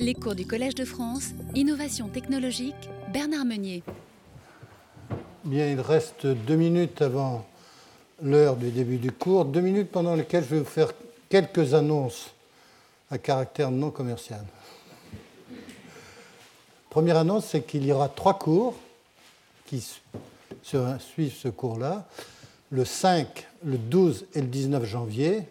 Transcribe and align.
Les 0.00 0.14
cours 0.14 0.34
du 0.34 0.46
Collège 0.46 0.74
de 0.74 0.86
France, 0.86 1.32
Innovation 1.54 2.08
technologique, 2.08 2.88
Bernard 3.12 3.44
Meunier. 3.44 3.82
Bien, 5.44 5.70
il 5.70 5.78
reste 5.78 6.26
deux 6.26 6.56
minutes 6.56 7.02
avant 7.02 7.44
l'heure 8.22 8.56
du 8.56 8.70
début 8.70 8.96
du 8.96 9.12
cours, 9.12 9.44
deux 9.44 9.60
minutes 9.60 9.90
pendant 9.90 10.14
lesquelles 10.14 10.44
je 10.44 10.54
vais 10.54 10.60
vous 10.60 10.64
faire 10.64 10.94
quelques 11.28 11.74
annonces 11.74 12.30
à 13.10 13.18
caractère 13.18 13.70
non 13.70 13.90
commercial. 13.90 14.42
Première 16.88 17.18
annonce, 17.18 17.48
c'est 17.48 17.60
qu'il 17.66 17.84
y 17.84 17.92
aura 17.92 18.08
trois 18.08 18.38
cours 18.38 18.76
qui 19.66 19.86
suivent 20.62 21.34
ce 21.34 21.48
cours-là, 21.48 22.08
le 22.70 22.86
5, 22.86 23.46
le 23.64 23.76
12 23.76 24.24
et 24.32 24.40
le 24.40 24.46
19 24.46 24.82
janvier, 24.82 25.42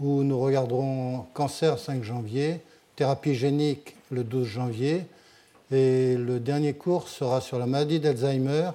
où 0.00 0.24
nous 0.24 0.40
regarderons 0.40 1.24
cancer 1.34 1.78
5 1.78 2.02
janvier, 2.02 2.60
thérapie 3.00 3.34
génique 3.34 3.96
le 4.10 4.24
12 4.24 4.46
janvier, 4.46 5.06
et 5.72 6.18
le 6.18 6.38
dernier 6.38 6.74
cours 6.74 7.08
sera 7.08 7.40
sur 7.40 7.58
la 7.58 7.64
maladie 7.64 7.98
d'Alzheimer, 7.98 8.72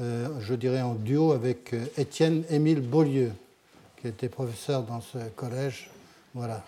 euh, 0.00 0.28
je 0.38 0.54
dirais 0.54 0.80
en 0.80 0.94
duo 0.94 1.32
avec 1.32 1.74
euh, 1.74 1.84
Étienne 1.96 2.44
Émile 2.50 2.80
Beaulieu, 2.80 3.32
qui 4.00 4.06
était 4.06 4.28
professeur 4.28 4.84
dans 4.84 5.00
ce 5.00 5.18
collège, 5.34 5.90
voilà, 6.34 6.64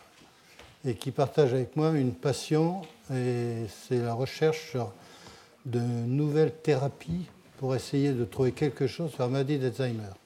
et 0.84 0.94
qui 0.94 1.12
partage 1.12 1.54
avec 1.54 1.76
moi 1.76 1.92
une 1.92 2.12
passion, 2.12 2.82
et 3.14 3.66
c'est 3.86 4.00
la 4.00 4.14
recherche 4.14 4.76
de 5.66 5.78
nouvelles 5.78 6.54
thérapies 6.60 7.28
pour 7.58 7.76
essayer 7.76 8.10
de 8.10 8.24
trouver 8.24 8.50
quelque 8.50 8.88
chose 8.88 9.12
sur 9.12 9.22
la 9.22 9.28
maladie 9.28 9.60
d'Alzheimer. 9.60 10.19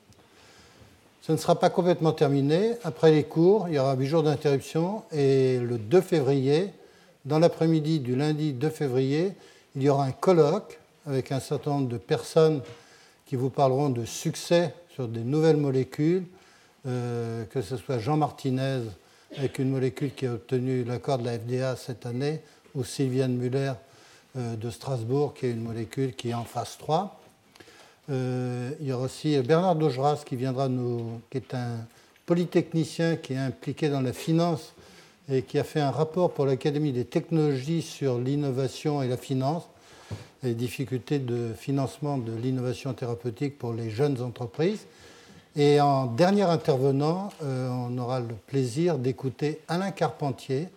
Ce 1.27 1.33
ne 1.33 1.39
sera 1.39 1.59
pas 1.59 1.71
complètement 1.71 2.13
terminé. 2.13 2.73
Après 2.85 3.11
les 3.11 3.25
cours, 3.25 3.69
il 3.69 3.77
y 3.77 3.79
aura 3.79 3.95
8 3.95 4.07
jours 4.07 4.23
d'interruption 4.25 5.05
et 5.11 5.59
le 5.59 5.79
2 5.79 6.03
février, 6.03 6.69
dans 7.25 7.39
l'après-midi 7.39 8.01
du 8.01 8.15
lundi 8.15 8.53
2 8.53 8.69
février, 8.69 9.33
il 9.75 9.83
y 9.83 9.89
aura 9.89 10.05
un 10.05 10.13
colloque 10.13 10.79
avec 11.07 11.33
un 11.33 11.41
certain 11.41 11.71
nombre 11.71 11.89
de 11.89 11.97
personnes 11.97 12.61
qui 13.25 13.37
vous 13.37 13.49
parleront 13.49 13.89
de 13.89 14.05
succès 14.05 14.75
sur 14.95 15.09
des 15.09 15.23
nouvelles 15.23 15.57
molécules, 15.57 16.27
euh, 16.87 17.47
que 17.47 17.63
ce 17.63 17.79
soit 17.79 17.99
Jean 17.99 18.19
Martinez 18.19 18.83
avec 19.39 19.59
une 19.59 19.71
molécule 19.71 20.13
qui 20.15 20.27
a 20.27 20.35
obtenu 20.35 20.85
l'accord 20.85 21.17
de 21.17 21.25
la 21.25 21.39
FDA 21.39 21.75
cette 21.77 22.05
année, 22.05 22.43
ou 22.75 22.85
Sylviane 22.85 23.35
Muller 23.35 23.73
euh, 24.37 24.57
de 24.57 24.69
Strasbourg 24.69 25.33
qui 25.33 25.47
est 25.47 25.53
une 25.53 25.63
molécule 25.63 26.15
qui 26.15 26.29
est 26.29 26.35
en 26.35 26.45
phase 26.45 26.77
3. 26.77 27.19
Euh, 28.11 28.71
il 28.81 28.87
y 28.87 28.93
aura 28.93 29.05
aussi 29.05 29.39
Bernard 29.41 29.77
Daugeras 29.77 30.23
qui 30.27 30.37
viendra 30.37 30.69
nous, 30.69 31.21
qui 31.31 31.39
est 31.39 31.55
un 31.55 31.87
polytechnicien 32.27 33.17
qui 33.17 33.33
est 33.33 33.39
impliqué 33.39 33.89
dans 33.89 34.01
la 34.01 34.13
finance 34.13 34.75
et 35.31 35.43
qui 35.43 35.59
a 35.59 35.65
fait 35.65 35.81
un 35.81 35.91
rapport 35.91 36.33
pour 36.33 36.45
l'Académie 36.45 36.93
des 36.93 37.07
technologies 37.07 37.83
sur 37.83 38.19
l'innovation 38.19 39.03
et 39.03 39.09
la 39.09 39.17
finance, 39.17 39.65
les 40.43 40.55
difficultés 40.55 41.19
de 41.19 41.53
financement 41.57 42.19
de 42.19 42.33
l'innovation 42.33 42.93
thérapeutique 42.93 43.59
pour 43.59 43.73
les 43.73 43.91
jeunes 43.91 44.21
entreprises. 44.21 44.87
Et 45.57 45.81
en 45.81 46.07
dernier 46.07 46.43
intervenant, 46.43 47.31
euh, 47.43 47.69
on 47.71 47.97
aura 47.97 48.21
le 48.21 48.35
plaisir 48.47 48.99
d'écouter 48.99 49.61
Alain 49.69 49.93
Carpentier 49.93 50.69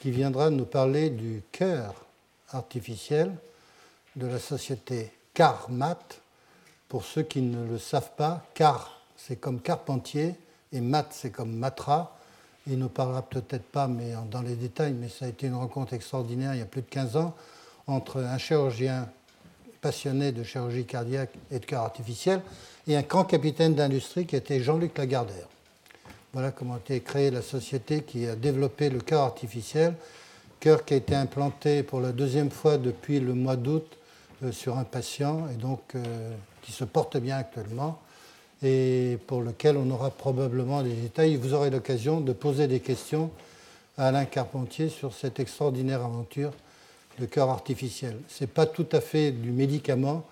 qui 0.00 0.10
viendra 0.10 0.50
nous 0.50 0.64
parler 0.64 1.08
du 1.08 1.42
cœur 1.50 1.94
artificiel 2.50 3.32
de 4.16 4.26
la 4.26 4.38
société 4.38 5.12
CarMat, 5.34 5.98
pour 6.88 7.04
ceux 7.04 7.22
qui 7.22 7.42
ne 7.42 7.66
le 7.66 7.78
savent 7.78 8.12
pas, 8.16 8.44
car 8.54 9.02
c'est 9.16 9.36
comme 9.36 9.60
Carpentier 9.60 10.34
et 10.72 10.80
Mat 10.80 11.08
c'est 11.10 11.30
comme 11.30 11.54
Matra. 11.54 12.16
Il 12.66 12.78
ne 12.78 12.86
parlera 12.86 13.22
peut-être 13.22 13.64
pas 13.64 13.88
mais 13.88 14.12
dans 14.30 14.42
les 14.42 14.54
détails, 14.54 14.92
mais 14.92 15.08
ça 15.08 15.24
a 15.24 15.28
été 15.28 15.46
une 15.46 15.54
rencontre 15.54 15.94
extraordinaire 15.94 16.54
il 16.54 16.58
y 16.58 16.62
a 16.62 16.66
plus 16.66 16.82
de 16.82 16.88
15 16.88 17.16
ans 17.16 17.34
entre 17.86 18.20
un 18.20 18.38
chirurgien 18.38 19.08
passionné 19.80 20.32
de 20.32 20.42
chirurgie 20.42 20.84
cardiaque 20.84 21.30
et 21.50 21.58
de 21.58 21.64
cœur 21.64 21.82
artificiel 21.82 22.42
et 22.86 22.96
un 22.96 23.02
grand 23.02 23.24
capitaine 23.24 23.74
d'industrie 23.74 24.26
qui 24.26 24.36
était 24.36 24.60
Jean-Luc 24.60 24.96
Lagardère. 24.98 25.48
Voilà 26.32 26.50
comment 26.50 26.74
a 26.74 26.78
été 26.78 27.00
créée 27.00 27.30
la 27.30 27.42
société 27.42 28.02
qui 28.02 28.26
a 28.26 28.36
développé 28.36 28.90
le 28.90 29.00
cœur 29.00 29.22
artificiel, 29.22 29.94
cœur 30.60 30.84
qui 30.84 30.94
a 30.94 30.96
été 30.98 31.14
implanté 31.14 31.82
pour 31.82 32.00
la 32.00 32.12
deuxième 32.12 32.50
fois 32.50 32.76
depuis 32.76 33.20
le 33.20 33.34
mois 33.34 33.56
d'août 33.56 33.86
euh, 34.42 34.52
sur 34.52 34.76
un 34.76 34.84
patient 34.84 35.48
et 35.48 35.56
donc 35.56 35.80
euh, 35.94 36.30
qui 36.68 36.74
se 36.74 36.84
porte 36.84 37.16
bien 37.16 37.38
actuellement 37.38 37.98
et 38.62 39.16
pour 39.26 39.40
lequel 39.40 39.78
on 39.78 39.90
aura 39.90 40.10
probablement 40.10 40.82
des 40.82 40.92
détails. 40.92 41.36
Vous 41.36 41.54
aurez 41.54 41.70
l'occasion 41.70 42.20
de 42.20 42.34
poser 42.34 42.68
des 42.68 42.80
questions 42.80 43.30
à 43.96 44.08
Alain 44.08 44.26
Carpentier 44.26 44.90
sur 44.90 45.14
cette 45.14 45.40
extraordinaire 45.40 46.04
aventure 46.04 46.52
de 47.18 47.24
cœur 47.24 47.48
artificiel. 47.48 48.18
Ce 48.28 48.44
n'est 48.44 48.48
pas 48.48 48.66
tout 48.66 48.86
à 48.92 49.00
fait 49.00 49.30
du 49.30 49.50
médicament, 49.50 50.26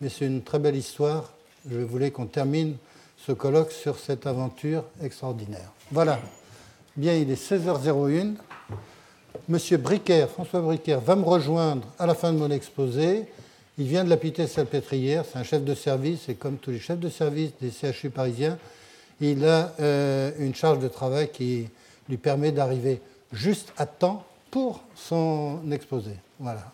mais 0.00 0.08
c'est 0.08 0.24
une 0.24 0.40
très 0.40 0.58
belle 0.58 0.76
histoire. 0.76 1.34
Je 1.70 1.80
voulais 1.80 2.10
qu'on 2.10 2.24
termine 2.24 2.76
ce 3.18 3.32
colloque 3.32 3.70
sur 3.70 3.98
cette 3.98 4.26
aventure 4.26 4.84
extraordinaire. 5.02 5.72
Voilà. 5.90 6.20
Bien, 6.96 7.14
il 7.14 7.30
est 7.30 7.50
16h01. 7.50 8.36
Monsieur 9.46 9.76
Bricaire, 9.76 10.30
François 10.30 10.62
Bricaire, 10.62 11.00
va 11.00 11.16
me 11.16 11.24
rejoindre 11.24 11.86
à 11.98 12.06
la 12.06 12.14
fin 12.14 12.32
de 12.32 12.38
mon 12.38 12.50
exposé. 12.50 13.26
Il 13.78 13.86
vient 13.86 14.04
de 14.04 14.10
la 14.10 14.18
Pité-Salpêtrière, 14.18 15.24
c'est 15.24 15.38
un 15.38 15.44
chef 15.44 15.64
de 15.64 15.74
service, 15.74 16.28
et 16.28 16.34
comme 16.34 16.58
tous 16.58 16.72
les 16.72 16.78
chefs 16.78 16.98
de 16.98 17.08
service 17.08 17.52
des 17.58 17.70
CHU 17.70 18.10
parisiens, 18.10 18.58
il 19.18 19.46
a 19.46 19.72
euh, 19.80 20.30
une 20.38 20.54
charge 20.54 20.78
de 20.78 20.88
travail 20.88 21.30
qui 21.32 21.68
lui 22.06 22.18
permet 22.18 22.52
d'arriver 22.52 23.00
juste 23.32 23.72
à 23.78 23.86
temps 23.86 24.26
pour 24.50 24.82
son 24.94 25.60
exposé. 25.70 26.10
Voilà. 26.38 26.70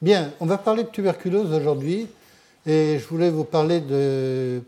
Bien, 0.00 0.30
on 0.38 0.46
va 0.46 0.56
parler 0.56 0.84
de 0.84 0.88
tuberculose 0.88 1.52
aujourd'hui, 1.52 2.06
et 2.64 2.98
je 3.00 3.08
voulais 3.08 3.30
vous 3.30 3.42
parler 3.42 3.82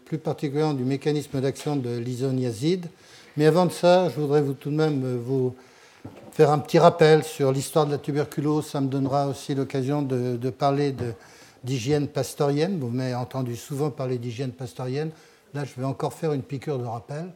plus 0.05 0.19
particulièrement 0.19 0.75
du 0.75 0.85
mécanisme 0.85 1.41
d'action 1.41 1.77
de 1.77 1.97
l'isoniazide. 1.97 2.87
Mais 3.37 3.47
avant 3.47 3.67
de 3.67 3.73
ça, 3.73 4.09
je 4.09 4.21
voudrais 4.21 4.43
vous, 4.43 4.55
tout 4.55 4.71
de 4.71 4.77
même 4.77 5.17
vous 5.19 5.55
faire 6.33 6.51
un 6.51 6.59
petit 6.59 6.81
rappel 6.81 7.23
sur 7.23 7.53
l'histoire 7.53 7.87
de 7.87 7.93
la 7.93 7.99
tuberculose. 7.99 8.67
Ça 8.67 8.81
me 8.81 8.89
donnera 8.89 9.29
aussi 9.29 9.55
l'occasion 9.55 10.03
de 10.03 10.51
parler 10.51 10.91
de 10.91 11.13
d'hygiène 11.65 12.09
pastorienne. 12.09 12.79
Vous 12.79 12.89
m'avez 12.89 13.15
entendu 13.15 13.57
souvent 13.57 13.91
parler 13.91 14.19
d'hygiène 14.19 14.53
pastorienne. 14.53 15.11
Là, 15.55 15.65
je 15.65 15.81
vais 15.81 15.87
encore 15.87 16.15
faire 16.15 16.33
une 16.33 16.43
piqûre 16.43 16.79
de 16.79 16.85
rappel. 16.85 17.27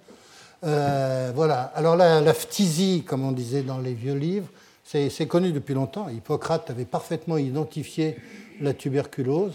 Euh, 0.65 1.33
voilà. 1.35 1.63
Alors 1.75 1.97
là, 1.97 2.21
la 2.21 2.35
phtisie, 2.35 3.05
comme 3.07 3.25
on 3.25 3.33
disait 3.33 3.63
dans 3.63 3.79
les 3.79 3.95
vieux 3.95 4.15
livres, 4.15 4.49
c'est 4.85 5.27
connu 5.27 5.53
depuis 5.53 5.75
longtemps. 5.75 6.09
Hippocrate 6.09 6.71
avait 6.71 6.85
parfaitement 6.85 7.37
identifié 7.37 8.17
la 8.61 8.73
tuberculose, 8.73 9.55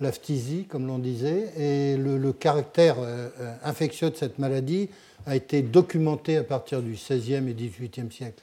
la 0.00 0.10
phtisie, 0.10 0.64
comme 0.64 0.86
l'on 0.86 0.98
disait, 0.98 1.52
et 1.56 1.96
le, 1.96 2.32
caractère 2.32 2.96
euh, 2.98 3.28
euh, 3.40 3.54
infectieux 3.62 4.10
de 4.10 4.16
cette 4.16 4.38
maladie 4.38 4.88
a 5.26 5.36
été 5.36 5.60
documenté 5.62 6.38
à 6.38 6.44
partir 6.44 6.80
du 6.80 6.92
XVIe 6.92 7.48
et 7.48 7.54
XVIIIe 7.54 8.10
siècle. 8.10 8.42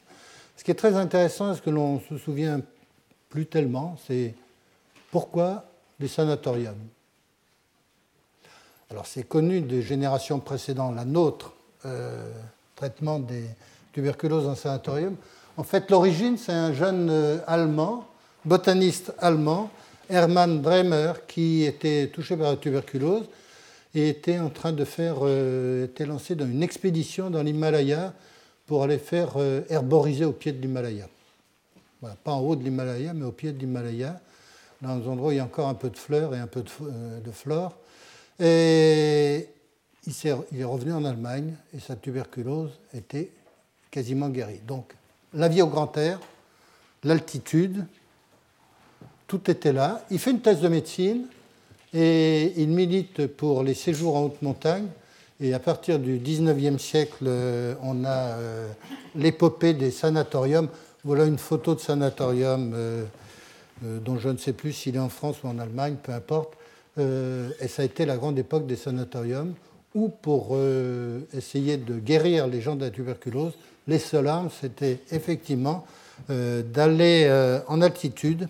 Ce 0.55 0.63
qui 0.63 0.71
est 0.71 0.75
très 0.75 0.95
intéressant, 0.95 1.53
ce 1.55 1.61
que 1.61 1.71
l'on 1.71 1.99
se 2.01 2.17
souvient 2.17 2.61
plus 3.29 3.47
tellement, 3.47 3.97
c'est 4.07 4.35
pourquoi 5.11 5.65
les 5.99 6.07
sanatoriums 6.07 6.87
Alors 8.89 9.05
c'est 9.05 9.27
connu 9.27 9.61
des 9.61 9.81
générations 9.81 10.39
précédentes, 10.39 10.95
la 10.95 11.05
nôtre, 11.05 11.53
euh, 11.85 12.31
traitement 12.75 13.19
des 13.19 13.43
tuberculoses 13.91 14.47
en 14.47 14.55
sanatorium. 14.55 15.15
En 15.57 15.63
fait, 15.63 15.89
l'origine, 15.91 16.37
c'est 16.37 16.53
un 16.53 16.73
jeune 16.73 17.09
euh, 17.09 17.39
allemand, 17.47 18.07
botaniste 18.45 19.13
allemand, 19.19 19.69
Hermann 20.09 20.61
Dremer, 20.61 21.13
qui 21.27 21.63
était 21.63 22.07
touché 22.07 22.37
par 22.37 22.51
la 22.51 22.57
tuberculose 22.57 23.25
et 23.93 24.09
était 24.09 24.39
en 24.39 24.49
train 24.49 24.71
de 24.71 24.85
faire, 24.85 25.17
euh, 25.23 25.85
était 25.85 26.05
lancé 26.05 26.35
dans 26.35 26.45
une 26.45 26.63
expédition 26.63 27.29
dans 27.29 27.43
l'Himalaya 27.43 28.13
pour 28.67 28.83
aller 28.83 28.99
faire 28.99 29.35
herboriser 29.69 30.25
au 30.25 30.33
pied 30.33 30.51
de 30.51 30.61
l'Himalaya. 30.61 31.07
pas 32.23 32.33
en 32.33 32.41
haut 32.41 32.55
de 32.55 32.63
l'Himalaya, 32.63 33.13
mais 33.13 33.25
au 33.25 33.31
pied 33.31 33.53
de 33.53 33.59
l'Himalaya 33.59 34.19
dans 34.81 34.97
des 34.97 35.07
endroits 35.07 35.29
où 35.29 35.31
il 35.31 35.37
y 35.37 35.39
a 35.39 35.43
encore 35.43 35.67
un 35.67 35.73
peu 35.73 35.89
de 35.89 35.97
fleurs 35.97 36.35
et 36.35 36.39
un 36.39 36.47
peu 36.47 36.61
de, 36.61 36.69
euh, 36.81 37.31
flore. 37.31 37.75
Et 38.39 39.47
il, 40.05 40.59
est 40.59 40.63
revenu 40.63 40.93
en 40.93 41.03
Allemagne 41.03 41.53
et 41.75 41.79
sa 41.79 41.95
tuberculose 41.95 42.71
était 42.93 43.31
quasiment 43.89 44.29
guérie. 44.29 44.61
Donc 44.65 44.93
la 45.33 45.47
vie 45.47 45.61
au 45.61 45.67
grand 45.67 45.95
air, 45.97 46.19
l'altitude, 47.03 47.85
tout 49.27 49.49
était 49.49 49.73
là. 49.73 50.05
Il 50.11 50.19
fait 50.19 50.31
une 50.31 50.41
thèse 50.41 50.61
de 50.61 50.67
médecine 50.67 51.25
et 51.93 52.53
il 52.61 52.69
milite 52.69 53.27
pour 53.27 53.63
les 53.63 53.73
séjours 53.73 54.15
en 54.15 54.25
haute 54.25 54.41
montagne. 54.41 54.87
Et 55.39 55.53
à 55.53 55.59
partir 55.59 55.99
du 55.99 56.17
19e 56.17 56.79
siècle, 56.79 57.25
euh, 57.27 57.75
on 57.83 58.05
a 58.05 58.09
euh, 58.09 58.67
l'épopée 59.15 59.73
des 59.73 59.91
sanatoriums. 59.91 60.69
Voilà 61.03 61.25
une 61.25 61.37
photo 61.37 61.75
de 61.75 61.79
sanatorium 61.79 62.73
dont 63.81 64.17
je 64.17 64.29
ne 64.29 64.37
sais 64.37 64.53
plus 64.53 64.73
s'il 64.73 64.95
est 64.95 64.99
en 64.99 65.09
France 65.09 65.43
ou 65.43 65.47
en 65.47 65.59
Allemagne, 65.59 65.95
peu 66.01 66.11
importe. 66.11 66.53
Euh, 66.97 67.49
et 67.59 67.67
ça 67.67 67.83
a 67.83 67.85
été 67.85 68.05
la 68.05 68.17
grande 68.17 68.39
époque 68.39 68.65
des 68.65 68.75
sanatoriums, 68.75 69.53
où 69.93 70.09
pour 70.09 70.49
euh, 70.51 71.21
essayer 71.33 71.77
de 71.77 71.99
guérir 71.99 72.47
les 72.47 72.61
gens 72.61 72.75
de 72.75 72.85
la 72.85 72.91
tuberculose, 72.91 73.53
les 73.87 73.99
seules 73.99 74.27
armes, 74.27 74.49
c'était 74.49 74.99
effectivement 75.11 75.85
d'aller 76.29 77.61
en 77.67 77.79
altitude, 77.79 78.49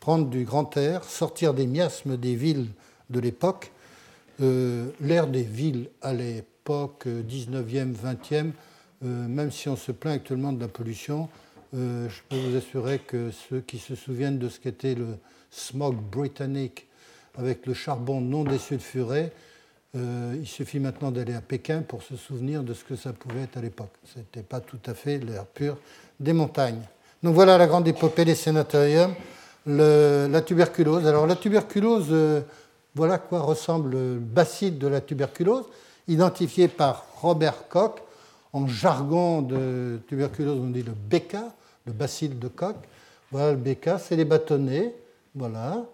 prendre 0.00 0.28
du 0.28 0.44
grand 0.44 0.76
air, 0.76 1.04
sortir 1.04 1.54
des 1.54 1.66
miasmes 1.66 2.16
des 2.16 2.34
villes 2.34 2.66
de 3.08 3.20
l'époque. 3.20 3.70
L'air 4.40 5.28
des 5.28 5.44
villes 5.44 5.88
à 6.02 6.12
l'époque 6.12 7.06
19e, 7.06 7.94
20e, 7.94 8.50
même 9.00 9.52
si 9.52 9.68
on 9.68 9.76
se 9.76 9.92
plaint 9.92 10.16
actuellement 10.16 10.52
de 10.52 10.60
la 10.60 10.68
pollution, 10.68 11.28
je 11.74 12.20
peux 12.28 12.36
vous 12.36 12.56
assurer 12.56 13.00
que 13.00 13.30
ceux 13.48 13.60
qui 13.60 13.78
se 13.78 13.94
souviennent 13.94 14.38
de 14.38 14.48
ce 14.48 14.60
qu'était 14.60 14.94
le 14.94 15.16
smog 15.50 15.96
britannique 15.96 16.86
avec 17.36 17.66
le 17.66 17.74
charbon 17.74 18.20
non 18.20 18.44
désulfuré, 18.44 19.32
euh, 19.96 20.34
il 20.36 20.46
suffit 20.46 20.80
maintenant 20.80 21.12
d'aller 21.12 21.34
à 21.34 21.40
Pékin 21.40 21.82
pour 21.82 22.02
se 22.02 22.16
souvenir 22.16 22.64
de 22.64 22.74
ce 22.74 22.82
que 22.82 22.96
ça 22.96 23.12
pouvait 23.12 23.42
être 23.42 23.56
à 23.56 23.60
l'époque. 23.60 23.92
Ce 24.04 24.18
n'était 24.18 24.42
pas 24.42 24.60
tout 24.60 24.78
à 24.86 24.94
fait 24.94 25.18
l'air 25.18 25.46
pur 25.46 25.76
des 26.18 26.32
montagnes. 26.32 26.82
Donc 27.22 27.34
voilà 27.34 27.56
la 27.58 27.66
grande 27.66 27.86
épopée 27.86 28.24
des 28.24 28.34
sénatoriums, 28.34 29.14
la 29.66 30.40
tuberculose. 30.42 31.06
Alors 31.06 31.26
la 31.26 31.36
tuberculose, 31.36 32.08
euh, 32.10 32.40
voilà 32.96 33.14
à 33.14 33.18
quoi 33.18 33.40
ressemble 33.40 33.90
le 33.90 34.18
bacille 34.18 34.72
de 34.72 34.88
la 34.88 35.00
tuberculose, 35.00 35.64
identifié 36.08 36.66
par 36.68 37.06
Robert 37.20 37.68
Koch. 37.68 38.00
En 38.52 38.68
jargon 38.68 39.42
de 39.42 40.00
tuberculose, 40.06 40.60
on 40.60 40.70
dit 40.70 40.84
le 40.84 40.92
BK, 40.92 41.36
le 41.86 41.92
bacille 41.92 42.28
de 42.28 42.48
Koch. 42.48 42.76
Voilà 43.30 43.52
le 43.52 43.58
BK, 43.58 43.98
c'est 43.98 44.16
les 44.16 44.24
bâtonnets. 44.24 44.94
Voilà. 45.34 45.84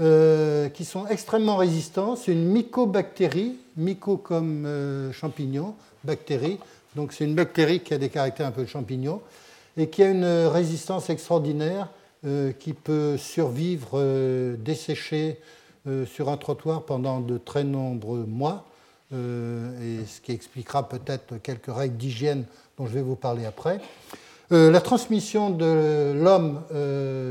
Euh, 0.00 0.70
qui 0.70 0.86
sont 0.86 1.06
extrêmement 1.06 1.56
résistants. 1.56 2.16
C'est 2.16 2.32
une 2.32 2.46
mycobactérie, 2.46 3.56
myco 3.76 4.16
comme 4.16 4.64
euh, 4.64 5.12
champignon, 5.12 5.74
bactérie. 6.02 6.58
Donc 6.96 7.12
c'est 7.12 7.24
une 7.24 7.34
bactérie 7.34 7.80
qui 7.80 7.92
a 7.92 7.98
des 7.98 8.08
caractères 8.08 8.46
un 8.46 8.52
peu 8.52 8.62
de 8.62 8.68
champignon 8.68 9.20
et 9.76 9.88
qui 9.88 10.02
a 10.02 10.08
une 10.08 10.24
résistance 10.46 11.10
extraordinaire 11.10 11.88
euh, 12.24 12.52
qui 12.52 12.72
peut 12.72 13.18
survivre 13.18 14.54
desséchée 14.56 15.38
sur 16.06 16.28
un 16.28 16.36
trottoir 16.36 16.82
pendant 16.84 17.20
de 17.20 17.38
très 17.38 17.64
nombreux 17.64 18.24
mois, 18.24 18.64
et 19.12 20.06
ce 20.06 20.20
qui 20.20 20.30
expliquera 20.30 20.88
peut-être 20.88 21.38
quelques 21.42 21.74
règles 21.74 21.96
d'hygiène 21.96 22.44
dont 22.78 22.86
je 22.86 22.92
vais 22.92 23.02
vous 23.02 23.16
parler 23.16 23.46
après. 23.46 23.80
La 24.52 24.80
transmission 24.80 25.50
de 25.50 26.12
l'homme, 26.14 26.62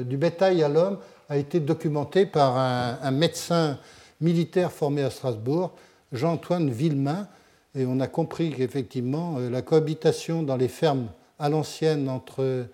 du 0.07 0.17
bétail 0.17 0.63
à 0.63 0.69
l'homme, 0.69 0.97
a 1.31 1.37
été 1.37 1.61
documenté 1.61 2.25
par 2.25 2.57
un, 2.57 3.11
médecin 3.11 3.77
militaire 4.19 4.69
formé 4.69 5.01
à 5.01 5.09
Strasbourg, 5.09 5.71
Jean-Antoine 6.11 6.69
Villemain, 6.69 7.29
et 7.73 7.85
on 7.85 8.01
a 8.01 8.07
compris 8.07 8.51
qu'effectivement, 8.51 9.37
euh, 9.37 9.49
la 9.49 9.61
cohabitation 9.61 10.43
dans 10.43 10.57
les 10.57 10.67
fermes 10.67 11.07
à 11.39 11.47
l'ancienne 11.47 12.09
entre 12.09 12.65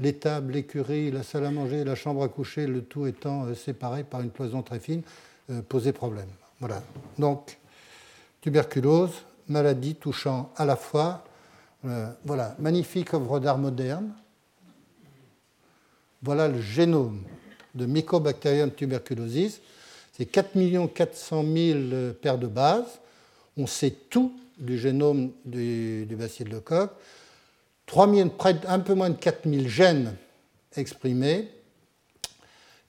l'étable, 0.00 0.54
l'écurie, 0.54 1.12
la 1.12 1.22
salle 1.22 1.46
à 1.46 1.52
manger, 1.52 1.84
la 1.84 1.94
chambre 1.94 2.24
à 2.24 2.28
coucher, 2.28 2.66
le 2.66 2.82
tout 2.82 3.06
étant 3.06 3.44
euh, 3.44 3.54
séparé 3.54 4.02
par 4.02 4.22
une 4.22 4.32
cloison 4.32 4.62
très 4.62 4.80
fine, 4.80 5.02
euh, 5.50 5.62
posait 5.62 5.92
problème. 5.92 6.28
Voilà. 6.58 6.82
Donc, 7.16 7.58
tuberculose, 8.40 9.22
maladie 9.46 9.94
touchant 9.94 10.50
à 10.56 10.64
la 10.64 10.74
fois, 10.74 11.22
voilà, 11.82 12.56
magnifique 12.58 13.14
œuvre 13.14 13.40
d'art 13.40 13.58
moderne. 13.58 14.12
Voilà 16.22 16.48
le 16.48 16.60
génome 16.60 17.22
de 17.74 17.86
Mycobacterium 17.86 18.70
tuberculosis. 18.70 19.60
C'est 20.12 20.26
4 20.26 20.92
400 20.92 21.44
000 21.54 22.12
paires 22.20 22.38
de 22.38 22.46
bases. 22.46 23.00
On 23.56 23.66
sait 23.66 23.94
tout 24.10 24.32
du 24.58 24.78
génome 24.78 25.32
du, 25.44 26.04
du 26.06 26.16
bacille 26.16 26.46
de 26.46 26.58
coque. 26.58 26.92
un 27.96 28.80
peu 28.80 28.94
moins 28.94 29.10
de 29.10 29.16
4 29.16 29.48
000 29.48 29.66
gènes 29.66 30.14
exprimés. 30.76 31.48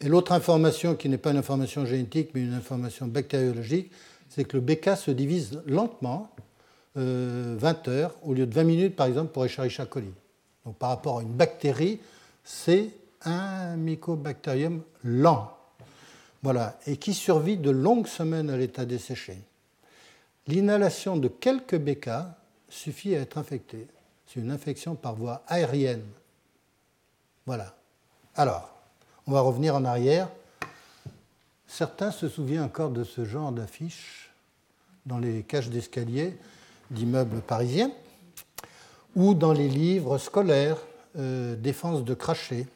Et 0.01 0.09
l'autre 0.09 0.31
information, 0.31 0.95
qui 0.95 1.09
n'est 1.09 1.17
pas 1.17 1.31
une 1.31 1.37
information 1.37 1.85
génétique, 1.85 2.31
mais 2.33 2.41
une 2.41 2.53
information 2.53 3.07
bactériologique, 3.07 3.91
c'est 4.29 4.45
que 4.45 4.57
le 4.57 4.61
BK 4.61 4.97
se 4.97 5.11
divise 5.11 5.61
lentement, 5.67 6.31
20 6.95 7.01
euh, 7.01 7.57
heures, 7.87 8.15
au 8.23 8.33
lieu 8.33 8.45
de 8.45 8.53
20 8.53 8.63
minutes, 8.63 8.95
par 8.95 9.07
exemple, 9.07 9.31
pour 9.31 9.45
Escherichia 9.45 9.85
coli. 9.85 10.11
Donc 10.65 10.75
par 10.77 10.89
rapport 10.89 11.19
à 11.19 11.21
une 11.21 11.31
bactérie, 11.31 11.99
c'est 12.43 12.89
un 13.23 13.75
mycobacterium 13.77 14.81
lent, 15.03 15.55
voilà, 16.43 16.77
et 16.87 16.97
qui 16.97 17.13
survit 17.13 17.57
de 17.57 17.69
longues 17.69 18.07
semaines 18.07 18.49
à 18.49 18.57
l'état 18.57 18.85
desséché. 18.85 19.37
L'inhalation 20.47 21.17
de 21.17 21.27
quelques 21.27 21.77
bécas 21.77 22.35
suffit 22.69 23.15
à 23.15 23.19
être 23.19 23.37
infecté. 23.37 23.87
C'est 24.25 24.39
une 24.39 24.51
infection 24.51 24.95
par 24.95 25.15
voie 25.15 25.43
aérienne. 25.47 26.05
Voilà. 27.45 27.75
Alors, 28.35 28.73
on 29.27 29.31
va 29.31 29.41
revenir 29.41 29.75
en 29.75 29.85
arrière. 29.85 30.29
Certains 31.67 32.11
se 32.11 32.27
souviennent 32.27 32.63
encore 32.63 32.89
de 32.89 33.03
ce 33.03 33.23
genre 33.23 33.51
d'affiches 33.51 34.31
dans 35.05 35.19
les 35.19 35.43
cages 35.43 35.69
d'escalier 35.69 36.35
d'immeubles 36.91 37.41
parisiens 37.41 37.91
ou 39.15 39.33
dans 39.33 39.53
les 39.53 39.67
livres 39.67 40.17
scolaires, 40.17 40.77
euh, 41.17 41.55
défense 41.55 42.03
de 42.03 42.13
cracher 42.13 42.67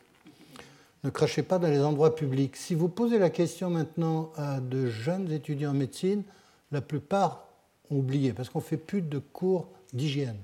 ne 1.06 1.12
crachez 1.12 1.44
pas 1.44 1.60
dans 1.60 1.68
les 1.68 1.82
endroits 1.82 2.16
publics. 2.16 2.56
Si 2.56 2.74
vous 2.74 2.90
posez 2.90 3.20
la 3.20 3.30
question 3.30 3.70
maintenant 3.70 4.32
à 4.36 4.60
de 4.60 4.88
jeunes 4.88 5.32
étudiants 5.32 5.70
en 5.70 5.76
médecine, 5.76 6.24
la 6.72 6.82
plupart 6.82 7.46
ont 7.92 7.98
oublié 7.98 8.34
parce 8.34 8.50
qu'on 8.50 8.60
ne 8.60 8.64
fait 8.64 8.78
plus 8.78 9.02
de 9.02 9.20
cours 9.20 9.68
d'hygiène. 9.94 10.38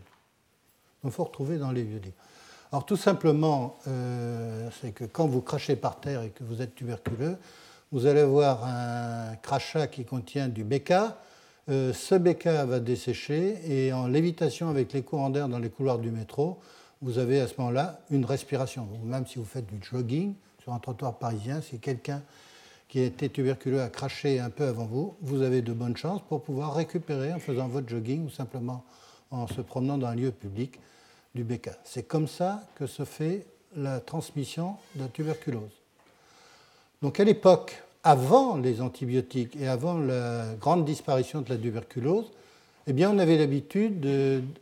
Il 1.03 1.09
faut 1.09 1.23
retrouver 1.23 1.57
dans 1.57 1.71
les 1.71 1.81
vieux 1.81 1.97
livres. 1.97 2.15
Alors 2.71 2.85
tout 2.85 2.95
simplement, 2.95 3.79
euh, 3.87 4.69
c'est 4.79 4.91
que 4.91 5.03
quand 5.03 5.25
vous 5.25 5.41
crachez 5.41 5.75
par 5.75 5.99
terre 5.99 6.21
et 6.21 6.29
que 6.29 6.43
vous 6.43 6.61
êtes 6.61 6.75
tuberculeux, 6.75 7.37
vous 7.91 8.05
allez 8.05 8.21
avoir 8.21 8.63
un 8.63 9.35
crachat 9.41 9.87
qui 9.87 10.05
contient 10.05 10.47
du 10.47 10.63
BK. 10.63 10.93
Euh, 11.69 11.93
ce 11.93 12.15
BK 12.15 12.47
va 12.47 12.79
dessécher 12.79 13.59
et 13.65 13.93
en 13.93 14.07
lévitation 14.07 14.69
avec 14.69 14.93
les 14.93 15.03
courants 15.03 15.29
d'air 15.29 15.47
dans 15.47 15.59
les 15.59 15.69
couloirs 15.69 15.99
du 15.99 16.09
métro, 16.09 16.59
vous 17.01 17.17
avez 17.17 17.39
à 17.39 17.47
ce 17.47 17.53
moment-là 17.59 17.99
une 18.09 18.25
respiration. 18.25 18.87
Même 19.03 19.27
si 19.27 19.37
vous 19.37 19.45
faites 19.45 19.67
du 19.67 19.79
jogging, 19.81 20.33
sur 20.61 20.73
un 20.73 20.79
trottoir 20.79 21.17
parisien, 21.17 21.61
si 21.61 21.79
quelqu'un 21.79 22.21
qui 22.87 22.99
été 22.99 23.29
tuberculeux 23.29 23.81
a 23.81 23.89
craché 23.89 24.39
un 24.39 24.49
peu 24.49 24.65
avant 24.65 24.85
vous, 24.85 25.15
vous 25.21 25.41
avez 25.41 25.61
de 25.61 25.71
bonnes 25.71 25.95
chances 25.95 26.21
pour 26.27 26.43
pouvoir 26.43 26.75
récupérer 26.75 27.33
en 27.33 27.39
faisant 27.39 27.67
votre 27.67 27.87
jogging 27.87 28.25
ou 28.25 28.29
simplement 28.29 28.83
en 29.29 29.47
se 29.47 29.61
promenant 29.61 29.97
dans 29.97 30.07
un 30.07 30.15
lieu 30.15 30.31
public 30.31 30.79
du 31.33 31.43
BK. 31.43 31.69
C'est 31.83 32.03
comme 32.03 32.27
ça 32.27 32.63
que 32.75 32.87
se 32.87 33.05
fait 33.05 33.47
la 33.75 33.99
transmission 34.01 34.75
de 34.95 35.03
la 35.03 35.07
tuberculose. 35.07 35.81
Donc 37.01 37.19
à 37.19 37.23
l'époque, 37.23 37.81
avant 38.03 38.57
les 38.57 38.81
antibiotiques 38.81 39.55
et 39.55 39.67
avant 39.67 39.97
la 39.97 40.45
grande 40.59 40.85
disparition 40.85 41.41
de 41.41 41.49
la 41.49 41.57
tuberculose, 41.57 42.31
eh 42.87 43.05
on 43.05 43.19
avait 43.19 43.37
l'habitude, 43.37 44.05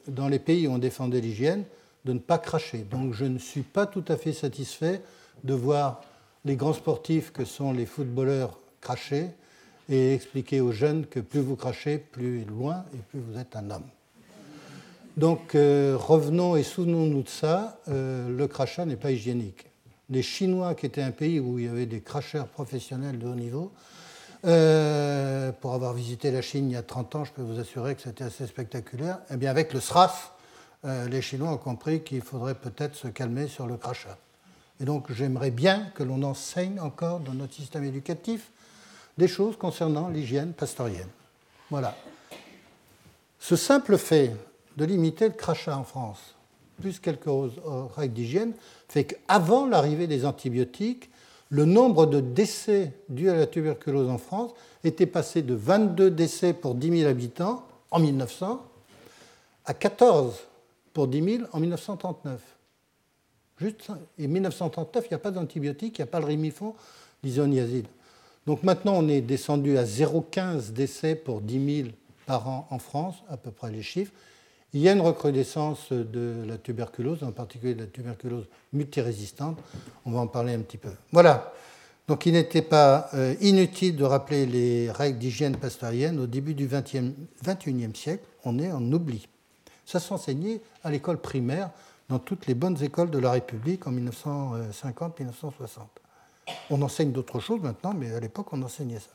dans 0.08 0.28
les 0.28 0.40
pays 0.40 0.68
où 0.68 0.72
on 0.72 0.78
défendait 0.78 1.22
l'hygiène, 1.22 1.64
de 2.06 2.14
ne 2.14 2.20
pas 2.20 2.38
cracher. 2.38 2.80
Donc 2.80 3.14
je 3.14 3.26
ne 3.26 3.40
suis 3.40 3.62
pas 3.62 3.86
tout 3.86 4.04
à 4.08 4.18
fait 4.18 4.34
satisfait 4.34 5.02
de 5.44 5.54
voir 5.54 6.02
les 6.46 6.56
grands 6.56 6.74
sportifs 6.74 7.32
que 7.32 7.46
sont 7.46 7.72
les 7.72 7.86
footballeurs 7.86 8.60
cracher 8.82 9.30
et 9.90 10.14
expliquer 10.14 10.62
aux 10.62 10.72
jeunes 10.72 11.06
que 11.06 11.20
plus 11.20 11.42
vous 11.42 11.56
crachez, 11.56 11.98
plus 11.98 12.46
loin 12.46 12.86
et 12.94 12.98
plus 13.10 13.20
vous 13.20 13.38
êtes 13.40 13.56
un 13.56 13.70
homme. 13.72 13.88
Donc 15.18 15.56
euh, 15.56 15.98
revenons 15.98 16.56
et 16.56 16.64
souvenons-nous 16.64 17.24
de 17.24 17.30
ça, 17.30 17.80
euh, 17.90 18.30
le 18.30 18.48
crachat 18.48 18.86
n'est 18.86 18.96
pas 18.96 19.12
hygiénique. 19.12 19.69
Les 20.10 20.22
Chinois, 20.22 20.76
qui 20.76 20.86
étaient 20.86 21.02
un 21.02 21.12
pays 21.12 21.40
où 21.40 21.60
il 21.60 21.66
y 21.66 21.68
avait 21.68 21.86
des 21.86 22.02
cracheurs 22.02 22.48
professionnels 22.48 23.20
de 23.20 23.28
haut 23.28 23.36
niveau, 23.36 23.72
euh, 24.46 25.52
pour 25.52 25.74
avoir 25.74 25.94
visité 25.94 26.32
la 26.32 26.42
Chine 26.42 26.70
il 26.70 26.74
y 26.74 26.78
a 26.78 26.84
30 26.84 27.16
ans, 27.16 27.26
je 27.26 27.32
peux 27.32 27.42
vous 27.42 27.60
assurer 27.60 27.96
que 27.96 28.02
c'était 28.02 28.24
assez 28.24 28.48
spectaculaire, 28.48 29.20
eh 29.30 29.38
bien 29.38 29.52
avec 29.52 29.74
le 29.74 29.80
SRAS, 29.80 30.36
les 30.84 31.22
Chinois 31.22 31.52
ont 31.52 31.58
compris 31.58 32.04
qu'il 32.04 32.22
faudrait 32.22 32.56
peut-être 32.56 32.96
se 32.96 33.10
calmer 33.10 33.50
sur 33.50 33.68
le 33.68 33.76
crachat. 33.76 34.18
Et 34.80 34.86
donc 34.86 35.12
j'aimerais 35.12 35.52
bien 35.52 35.92
que 35.94 36.04
l'on 36.04 36.24
enseigne 36.24 36.80
encore 36.80 37.20
dans 37.20 37.34
notre 37.34 37.54
système 37.54 37.84
éducatif 37.84 38.52
des 39.18 39.28
choses 39.28 39.58
concernant 39.58 40.08
l'hygiène 40.08 40.54
pastorienne. 40.54 41.10
Voilà. 41.70 41.96
Ce 43.40 43.56
simple 43.56 43.98
fait 43.98 44.36
de 44.78 44.86
limiter 44.86 45.28
le 45.28 45.34
crachat 45.34 45.78
en 45.78 45.84
France, 45.84 46.36
plus 46.80 47.00
quelques 47.00 47.30
règles 47.96 48.14
d'hygiène, 48.14 48.54
fait 48.88 49.04
qu'avant 49.04 49.68
l'arrivée 49.68 50.08
des 50.08 50.26
antibiotiques, 50.26 51.10
le 51.50 51.66
nombre 51.66 52.06
de 52.06 52.20
décès 52.20 52.94
dus 53.10 53.30
à 53.30 53.36
la 53.36 53.48
tuberculose 53.48 54.10
en 54.10 54.18
France 54.18 54.52
était 54.84 55.08
passé 55.08 55.42
de 55.42 55.56
22 55.56 56.12
décès 56.12 56.54
pour 56.54 56.76
10 56.76 57.00
000 57.00 57.10
habitants 57.10 57.64
en 57.92 58.00
1900 58.00 58.64
à 59.66 59.74
14 59.74 60.36
pour 60.94 61.08
10 61.08 61.24
000 61.38 61.44
en 61.52 61.60
1939. 61.60 62.42
Juste, 63.60 63.92
et 64.18 64.28
1939, 64.28 65.06
il 65.06 65.08
n'y 65.10 65.16
a 65.16 65.20
pas 65.20 65.32
d'antibiotiques, 65.32 65.98
il 65.98 66.02
n'y 66.02 66.08
a 66.08 66.12
pas 66.12 66.20
le 66.20 66.26
rimifon, 66.26 66.76
l'isoniazide. 67.24 67.88
Donc 68.46 68.64
maintenant, 68.64 68.94
on 68.96 69.08
est 69.08 69.22
descendu 69.22 69.78
à 69.78 69.84
0,15 69.84 70.72
décès 70.72 71.16
pour 71.16 71.42
10 71.42 71.84
000 71.84 71.90
par 72.26 72.48
an 72.48 72.68
en 72.70 72.80
France, 72.80 73.16
à 73.30 73.38
peu 73.38 73.52
près 73.52 73.72
les 73.72 73.82
chiffres. 73.82 74.14
Il 74.74 74.82
y 74.82 74.90
a 74.90 74.94
une 74.94 75.02
recrudescence 75.02 75.92
de 75.92 76.44
la 76.46 76.58
tuberculose, 76.58 77.24
en 77.24 77.32
particulier 77.32 77.74
de 77.74 77.82
la 77.82 77.88
tuberculose 77.88 78.46
multirésistante. 78.74 79.58
On 80.06 80.12
va 80.12 80.20
en 80.20 80.28
parler 80.28 80.54
un 80.54 80.60
petit 80.60 80.78
peu. 80.78 80.92
Voilà. 81.12 81.54
Donc 82.08 82.26
il 82.26 82.34
n'était 82.34 82.64
pas 82.64 83.10
euh, 83.14 83.36
inutile 83.40 83.96
de 83.96 84.04
rappeler 84.04 84.46
les 84.46 84.92
règles 84.92 85.20
d'hygiène 85.20 85.56
pasteurienne 85.56 86.20
au 86.20 86.26
début 86.26 86.56
du 86.56 86.68
XXIe 86.68 87.14
siècle. 87.94 88.24
On 88.44 88.58
est 88.58 88.72
en 88.72 88.82
oubli. 88.92 89.28
Ça 89.86 90.00
s'enseignait 90.00 90.62
à 90.84 90.92
l'école 90.92 91.20
primaire 91.20 91.70
dans 92.10 92.20
toutes 92.20 92.48
les 92.48 92.56
bonnes 92.56 92.82
écoles 92.84 93.12
de 93.12 93.20
la 93.20 93.32
République 93.32 93.86
en 93.88 93.92
1950-1960. 93.92 95.82
On 96.72 96.82
enseigne 96.82 97.12
d'autres 97.12 97.40
choses 97.40 97.62
maintenant, 97.62 97.94
mais 97.94 98.12
à 98.12 98.20
l'époque 98.20 98.48
on 98.54 98.62
enseignait 98.64 99.00
ça. 99.00 99.12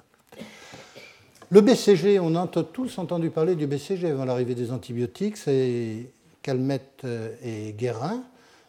Le 1.51 1.61
BCG, 1.61 2.19
on 2.21 2.35
a 2.37 2.47
tous 2.47 2.97
entendu 2.99 3.29
parler 3.29 3.55
du 3.55 3.67
BCG 3.67 4.11
avant 4.11 4.25
l'arrivée 4.25 4.55
des 4.55 4.73
antibiotiques, 4.73 5.37
c'est 5.37 6.07
Calmette 6.41 7.03
euh, 7.05 7.35
et 7.45 7.75
Guérin. 7.75 8.23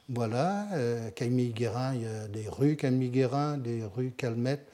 Voilà, 0.09 0.67
euh, 0.73 1.09
Camille 1.11 1.53
Guérin, 1.53 1.93
il 1.95 2.01
y 2.01 2.05
a 2.05 2.27
des 2.27 2.49
rues 2.49 2.75
Camille 2.75 3.09
Guérin, 3.09 3.57
des 3.57 3.81
rues 3.95 4.11
Calmette. 4.15 4.67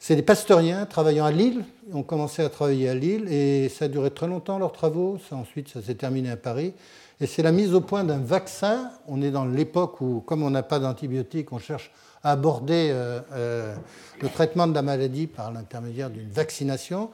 C'est 0.00 0.16
des 0.16 0.22
pasteuriens 0.22 0.86
travaillant 0.86 1.24
à 1.24 1.30
Lille, 1.30 1.64
ils 1.88 1.94
ont 1.94 2.02
commencé 2.02 2.42
à 2.42 2.48
travailler 2.48 2.88
à 2.88 2.94
Lille 2.94 3.32
et 3.32 3.68
ça 3.68 3.84
a 3.84 3.88
duré 3.88 4.10
très 4.10 4.26
longtemps 4.26 4.58
leurs 4.58 4.72
travaux, 4.72 5.18
ensuite 5.30 5.68
ça 5.68 5.80
s'est 5.80 5.94
terminé 5.94 6.30
à 6.30 6.36
Paris. 6.36 6.72
Et 7.20 7.26
c'est 7.26 7.42
la 7.42 7.52
mise 7.52 7.74
au 7.74 7.80
point 7.80 8.02
d'un 8.02 8.18
vaccin, 8.18 8.90
on 9.06 9.22
est 9.22 9.30
dans 9.30 9.44
l'époque 9.44 10.00
où 10.00 10.20
comme 10.20 10.42
on 10.42 10.50
n'a 10.50 10.64
pas 10.64 10.80
d'antibiotiques, 10.80 11.52
on 11.52 11.58
cherche 11.60 11.92
aborder 12.22 12.90
euh, 12.90 13.20
euh, 13.32 13.74
le 14.20 14.28
traitement 14.28 14.66
de 14.66 14.74
la 14.74 14.82
maladie 14.82 15.26
par 15.26 15.52
l'intermédiaire 15.52 16.10
d'une 16.10 16.30
vaccination. 16.30 17.10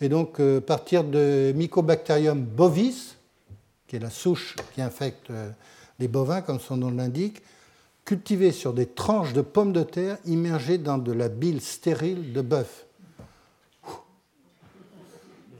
Et 0.00 0.08
donc, 0.08 0.40
euh, 0.40 0.60
partir 0.60 1.04
de 1.04 1.52
Mycobacterium 1.54 2.42
bovis, 2.42 3.16
qui 3.86 3.96
est 3.96 4.00
la 4.00 4.10
souche 4.10 4.56
qui 4.74 4.82
infecte 4.82 5.30
les 5.98 6.08
bovins, 6.08 6.40
comme 6.40 6.60
son 6.60 6.78
nom 6.78 6.90
l'indique, 6.90 7.42
cultivé 8.04 8.50
sur 8.50 8.72
des 8.72 8.86
tranches 8.86 9.32
de 9.32 9.42
pommes 9.42 9.72
de 9.72 9.82
terre 9.82 10.16
immergées 10.24 10.78
dans 10.78 10.98
de 10.98 11.12
la 11.12 11.28
bile 11.28 11.60
stérile 11.60 12.32
de 12.32 12.40
bœuf. 12.40 12.86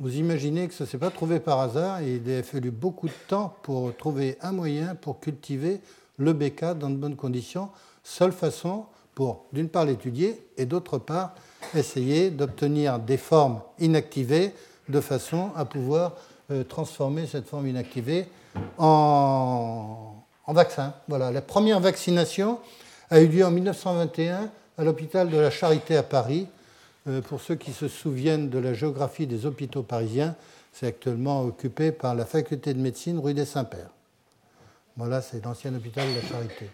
Vous 0.00 0.16
imaginez 0.16 0.66
que 0.66 0.75
ça 0.75 0.84
ne 0.84 0.88
s'est 0.88 0.99
pas 0.99 1.11
trouvé 1.11 1.38
par 1.38 1.61
hasard 1.61 2.00
et 2.00 2.20
il 2.25 2.32
a 2.32 2.42
fallu 2.42 2.72
beaucoup 2.72 3.06
de 3.06 3.12
temps 3.28 3.54
pour 3.62 3.94
trouver 3.96 4.37
un 4.40 4.50
moyen 4.50 4.96
pour 4.96 5.20
cultiver 5.20 5.80
le 6.16 6.32
BK 6.32 6.76
dans 6.76 6.90
de 6.90 6.96
bonnes 6.96 7.14
conditions 7.14 7.68
seule 8.02 8.32
façon 8.32 8.87
pour, 9.14 9.44
d'une 9.52 9.68
part, 9.68 9.85
l'étudier 9.85 10.47
et 10.56 10.66
d'autre 10.66 10.99
part, 10.99 11.35
essayer 11.75 12.30
d'obtenir 12.30 12.99
des 12.99 13.16
formes 13.16 13.61
inactivées 13.78 14.52
de 14.88 15.00
façon 15.00 15.50
à 15.56 15.64
pouvoir 15.64 16.12
euh, 16.50 16.64
transformer 16.64 17.26
cette 17.26 17.47
forme 17.47 17.66
inactivée 17.66 18.26
en, 18.78 20.14
vaccin. 20.49 20.92
Voilà, 21.09 21.30
la 21.30 21.40
première 21.40 21.80
vaccination 21.80 22.59
a 23.11 23.21
eu 23.21 23.26
lieu 23.26 23.44
en 23.44 23.50
1921 23.50 24.50
à 24.76 24.85
l'hôpital 24.85 25.30
de 25.30 25.38
la 25.38 25.50
Charité 25.50 25.97
à 25.97 26.02
Paris. 26.02 26.47
Euh, 27.09 27.21
pour 27.23 27.40
ceux 27.40 27.54
qui 27.54 27.73
se 27.73 27.88
souviennent 27.88 28.50
de 28.50 28.59
la 28.59 28.75
géographie 28.75 29.26
des 29.26 29.47
hôpitaux 29.47 29.82
parisiens, 29.82 30.35
c'est 30.73 30.87
actuellement 30.87 31.42
occupé 31.42 31.92
par 31.92 32.14
la 32.14 32.26
faculté 32.26 32.75
de 32.75 32.80
médecine 32.80 33.18
rue 33.18 33.35
des 33.35 33.44
Saints-Pères. 33.44 33.90
Voilà, 34.97 35.23
c'est 35.23 35.44
l'ancien 35.44 35.75
hôpital 35.75 36.06
de 36.09 36.21
la 36.21 36.28
Charité. 36.28 36.71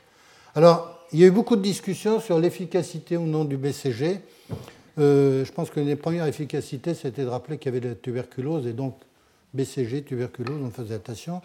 Alors, 0.55 0.99
il 1.13 1.21
y 1.21 1.25
a 1.25 1.27
eu 1.27 1.31
beaucoup 1.31 1.57
de 1.57 1.63
discussions 1.63 2.21
sur 2.21 2.39
l'efficacité 2.39 3.17
ou 3.17 3.25
non 3.27 3.45
du 3.45 3.57
BCG. 3.57 4.21
Euh, 4.99 5.45
je 5.45 5.53
pense 5.53 5.71
que 5.71 5.81
les 5.81 5.97
premières 5.97 6.27
efficacités, 6.27 6.95
c'était 6.95 7.23
de 7.23 7.29
rappeler 7.29 7.59
qu'il 7.59 7.73
y 7.73 7.77
avait 7.77 7.87
la 7.87 7.95
tuberculose 7.95 8.67
et 8.67 8.73
donc 8.73 8.97
BCG, 9.55 10.03
tuberculose, 10.03 10.61
on 10.63 10.71
faisait 10.71 10.95
attention. 10.95 11.41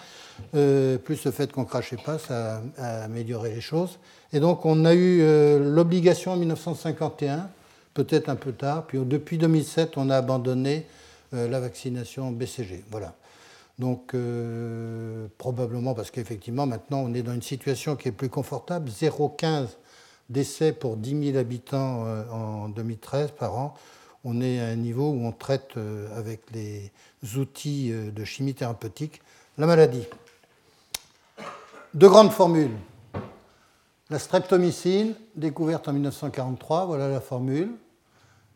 Euh, 0.56 0.98
plus 0.98 1.24
le 1.26 1.32
fait 1.32 1.52
qu'on 1.52 1.62
ne 1.62 1.68
crachait 1.68 1.98
pas, 1.98 2.18
ça 2.18 2.62
a, 2.78 3.04
amélioré 3.04 3.54
les 3.54 3.62
choses. 3.62 4.00
Et 4.32 4.40
donc 4.40 4.66
on 4.66 4.86
a 4.86 4.94
eu 4.94 5.22
euh, 5.22 5.60
l'obligation 5.60 6.32
en 6.32 6.38
1951, 6.38 7.50
peut-être 7.94 8.30
un 8.30 8.36
peu 8.36 8.52
tard, 8.52 8.86
puis 8.88 9.00
depuis 9.00 9.38
2007, 9.38 9.98
on 9.98 10.10
a 10.10 10.18
abandonné 10.18 10.86
la 11.32 11.60
vaccination 11.60 12.32
BCG. 12.32 12.84
Voilà. 12.92 13.16
Donc, 13.80 14.14
euh, 14.14 15.28
probablement 15.38 15.94
parce 15.94 16.12
qu'effectivement, 16.12 16.66
maintenant, 16.66 17.00
on 17.00 17.14
est 17.14 17.24
dans 17.24 17.34
une 17.34 17.42
situation 17.42 17.96
qui 17.96 18.10
est 18.10 18.14
plus 18.14 18.30
confortable. 18.30 18.90
0,15 18.90 19.68
décès 20.30 20.74
pour 20.74 20.96
10 20.96 21.32
000 21.32 21.38
habitants 21.38 22.06
euh, 22.06 22.24
en 22.30 22.70
2013 22.70 23.32
par 23.32 23.58
an. 23.58 23.74
On 24.24 24.42
est 24.42 24.60
à 24.60 24.68
un 24.68 24.76
niveau 24.76 25.10
où 25.10 25.26
on 25.26 25.32
traite 25.32 25.76
euh, 25.78 26.18
avec 26.18 26.42
les 26.54 26.92
outils 27.36 27.92
de 27.92 28.24
chimie 28.24 28.54
thérapeutique 28.54 29.22
la 29.58 29.68
maladie. 29.68 30.06
Deux 31.94 32.10
grandes 32.10 32.32
formules. 32.32 32.76
La 34.10 34.20
streptomycine, 34.20 35.16
découverte 35.36 35.88
en 35.88 35.94
1943, 35.94 36.86
voilà 36.86 37.08
la 37.08 37.22
formule. 37.22 37.72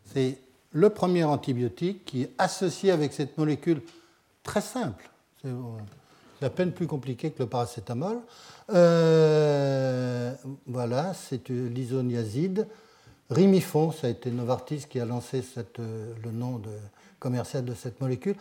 C'est 0.06 0.40
le 0.72 0.90
premier 0.90 1.24
antibiotique 1.24 2.06
qui 2.06 2.28
associé 2.38 2.92
avec 2.92 3.14
cette 3.14 3.38
molécule 3.38 3.82
très 4.48 4.62
simple. 4.62 5.08
C'est 5.44 6.46
à 6.46 6.50
peine 6.50 6.72
plus 6.72 6.88
compliqué 6.88 7.30
que 7.30 7.44
le 7.44 7.48
paracétamol. 7.48 8.18
Euh, 8.74 10.34
voilà, 10.66 11.14
c'est 11.14 11.50
l'isoniazide. 11.50 12.68
Rimifon, 13.30 13.92
ça 13.92 14.08
a 14.08 14.10
été 14.10 14.32
Novartis 14.32 14.86
qui 14.90 15.00
a 15.00 15.06
lancé 15.06 15.44
euh, 15.80 16.14
le 16.24 16.32
nom 16.32 16.62
commercial 17.20 17.66
de 17.66 17.76
cette 17.76 18.02
molécule. 18.02 18.36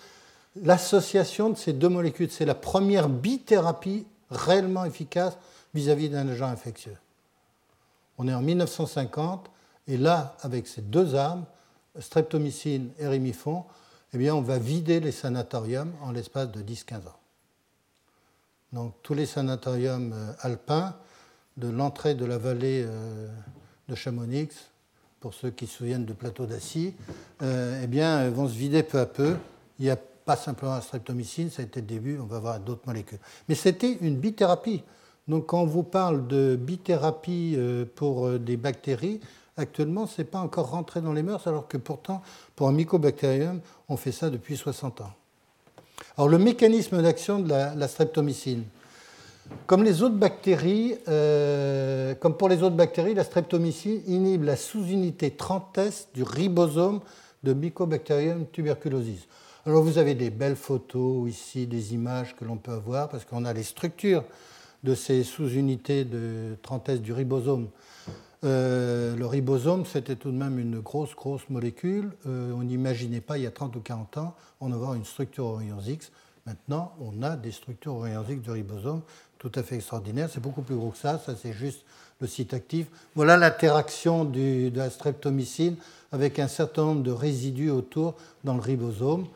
L'association 0.63 1.51
de 1.51 1.57
ces 1.57 1.75
deux 1.75 1.89
molécules, 1.89 2.31
c'est 2.31 2.47
la 2.47 2.55
première 2.55 3.09
bithérapie 3.09 4.07
réellement 4.31 4.85
efficace 4.85 5.37
vis-à-vis 5.75 6.09
d'un 6.09 6.29
agent 6.29 6.47
infectieux. 6.47 6.97
On 8.17 8.29
est 8.29 8.35
en 8.35 8.41
1950, 8.41 9.51
et 9.89 9.99
là, 9.99 10.37
avec 10.41 10.67
ces 10.67 10.81
deux 10.81 11.15
armes, 11.15 11.45
streptomycine 11.99 12.91
et 12.99 13.07
rimifon, 13.07 13.65
eh 14.21 14.31
on 14.31 14.43
va 14.43 14.59
vider 14.59 15.01
les 15.01 15.13
sanatoriums 15.13 15.93
en 16.03 16.13
l'espace 16.13 16.51
de 16.51 16.63
10-15 16.63 16.95
ans. 17.09 17.21
Donc, 18.73 18.95
tous 19.03 19.15
les 19.15 19.27
sanatoriums 19.27 20.13
euh, 20.13 20.33
alpins, 20.41 20.95
de 21.57 21.69
l'entrée 21.69 22.15
de 22.15 22.27
la 22.27 22.37
vallée 22.37 22.85
euh, 22.85 23.29
de 23.89 23.95
Chamonix, 23.95 24.51
pour 25.21 25.33
ceux 25.33 25.51
qui 25.51 25.67
se 25.67 25.79
souviennent 25.79 26.05
du 26.05 26.15
plateau 26.15 26.47
d'Assis, 26.47 26.93
euh, 27.43 27.83
eh 27.83 28.31
vont 28.31 28.49
se 28.49 28.55
vider 28.55 28.83
peu 28.83 28.99
à 28.99 29.07
peu. 29.07 29.37
Il 29.79 29.87
n'y 29.87 29.91
a 29.91 29.97
pas 29.97 30.37
simplement 30.37 30.75
la 30.75 30.81
streptomycine, 30.83 31.51
ça 31.51 31.63
a 31.63 31.65
été 31.65 31.81
le 31.81 31.87
début, 31.87 32.19
on 32.19 32.27
va 32.27 32.39
voir 32.39 32.61
d'autres 32.61 32.87
molécules. 32.87 33.19
Mais 33.49 33.55
c'était 33.55 33.93
une 34.01 34.17
bithérapie. 34.17 34.83
Donc, 35.29 35.47
quand 35.47 35.63
on 35.63 35.67
vous 35.67 35.83
parle 35.83 36.27
de 36.27 36.57
bithérapie 36.57 37.59
pour 37.95 38.39
des 38.39 38.57
bactéries, 38.57 39.21
actuellement, 39.57 40.07
ce 40.07 40.21
n'est 40.21 40.27
pas 40.27 40.41
encore 40.41 40.71
rentré 40.71 41.01
dans 41.01 41.13
les 41.13 41.23
mœurs, 41.23 41.47
alors 41.47 41.69
que 41.69 41.77
pourtant, 41.77 42.23
pour 42.55 42.69
un 42.69 42.73
mycobactérium, 42.73 43.61
on 43.89 43.97
fait 43.97 44.13
ça 44.13 44.31
depuis 44.31 44.57
60 44.57 45.01
ans. 45.01 45.13
Alors, 46.17 46.29
le 46.29 46.39
mécanisme 46.39 47.03
d'action 47.03 47.41
de 47.41 47.49
la, 47.49 47.89
streptomycine. 47.89 48.65
Comme, 49.67 49.85
euh, 51.09 52.15
comme 52.17 52.37
pour 52.37 52.49
les 52.49 52.63
autres 52.63 52.77
bactéries, 52.77 53.15
la 53.15 53.25
streptomycine 53.25 54.03
inhibe 54.07 54.45
la 54.45 54.57
sous-unité 54.57 55.31
30S 55.31 56.07
du 56.15 56.23
ribosome 56.23 57.01
de 57.43 57.53
Mycobacterium 57.53 58.47
tuberculosis. 58.47 59.27
Alors 59.67 59.83
vous 59.83 59.99
avez 59.99 60.15
des 60.15 60.31
belles 60.31 60.57
photos 60.57 61.29
ici, 61.29 61.67
des 61.67 61.93
images 61.95 62.35
que 62.37 62.45
l'on 62.45 62.57
peut 62.57 62.73
avoir, 62.73 63.09
parce 63.09 63.25
qu'on 63.25 63.45
a 63.45 63.53
les 63.53 63.63
structures 63.63 64.25
de 64.85 64.95
ces 64.95 65.25
sous-unités 65.25 66.05
de 66.05 66.57
30S 66.65 66.99
du 66.99 67.13
ribosome 67.13 67.69
euh, 68.45 69.16
le 69.16 69.26
ribosome, 69.26 69.87
c'était 69.87 70.16
tout 70.16 70.31
de 70.31 70.37
même 70.37 70.59
une 70.59 70.81
grosse, 70.81 71.14
grosse 71.14 71.49
molécule. 71.49 72.11
Euh, 72.26 72.52
on 72.52 72.62
n'imaginait 72.62 73.21
pas, 73.21 73.38
il 73.38 73.45
y 73.45 73.47
a 73.47 73.50
30 73.50 73.76
ou 73.76 73.81
40 73.81 74.19
ans, 74.19 74.35
en 74.61 74.73
avoir 74.73 74.95
une 74.95 75.05
structure 75.05 75.57
rayons 75.57 75.81
X. 75.87 76.11
Maintenant, 76.47 76.93
on 77.00 77.23
a 77.23 77.37
des 77.37 77.50
structures 77.50 78.00
rayons 78.00 78.25
X 78.28 78.43
du 78.43 78.50
ribosome 78.50 79.02
tout 79.38 79.52
à 79.55 79.62
fait 79.62 79.76
extraordinaires. 79.76 80.28
C'est 80.33 80.40
beaucoup 80.40 80.62
plus 80.62 80.76
gros 80.76 80.90
que 80.90 80.99
ça. 80.99 81.21
Ça, 81.25 81.35
c'est 81.40 81.52
juste 81.52 81.81
le 82.21 82.26
site 82.26 82.55
actif. 82.55 82.87
Voilà 83.14 83.37
l'interaction 83.37 84.25
de 84.25 84.71
la 84.75 84.90
streptomycine 84.90 85.76
avec 86.12 86.38
un 86.38 86.49
certain 86.49 86.85
nombre 86.85 87.02
de 87.02 87.11
résidus 87.11 87.71
autour 87.71 88.14
dans 88.45 88.55
le 88.55 88.61
ribosome. 88.61 89.26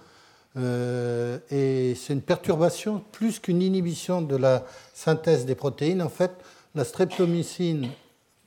Euh, 0.56 1.38
et 1.50 1.94
c'est 1.94 2.12
une 2.12 2.22
perturbation 2.22 3.02
plus 3.12 3.38
qu'une 3.38 3.62
inhibition 3.62 4.22
de 4.22 4.36
la 4.36 4.64
synthèse 4.94 5.46
des 5.46 5.54
protéines. 5.54 6.02
En 6.02 6.08
fait, 6.08 6.32
la 6.74 6.84
streptomycine 6.84 7.88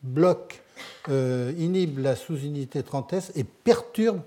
bloque, 0.03 0.61
euh, 1.09 1.53
inhibe 1.57 1.99
la 1.99 2.15
sous-unité 2.15 2.81
30S 2.81 3.31
et 3.35 3.43
perturbe 3.43 4.21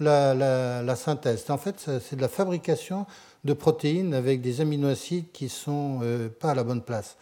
la, 0.00 0.96
synthèse. 0.96 1.50
En 1.50 1.58
fait, 1.58 1.78
c'est 2.00 2.16
de 2.16 2.20
la 2.20 2.28
fabrication 2.28 3.06
de 3.44 3.52
protéines 3.52 4.14
avec 4.14 4.40
des 4.40 4.60
aminoacides 4.60 5.30
qui 5.32 5.44
ne 5.44 5.50
sont 5.50 6.00
euh, 6.02 6.28
pas 6.28 6.52
à 6.52 6.54
la 6.54 6.64
bonne 6.64 6.82
place. 6.82 7.16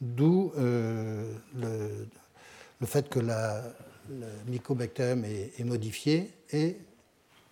D'où 0.00 0.52
euh, 0.58 1.32
le, 1.56 2.86
fait 2.86 3.08
que 3.08 3.18
la, 3.18 3.62
le 4.08 4.26
mycobacterium 4.46 5.24
est, 5.24 5.64
modifié 5.64 6.30
et, 6.52 6.76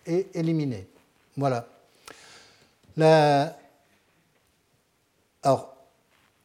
est 0.05 0.35
éliminé. 0.35 0.87
Voilà. 1.35 1.67
Alors, 5.43 5.76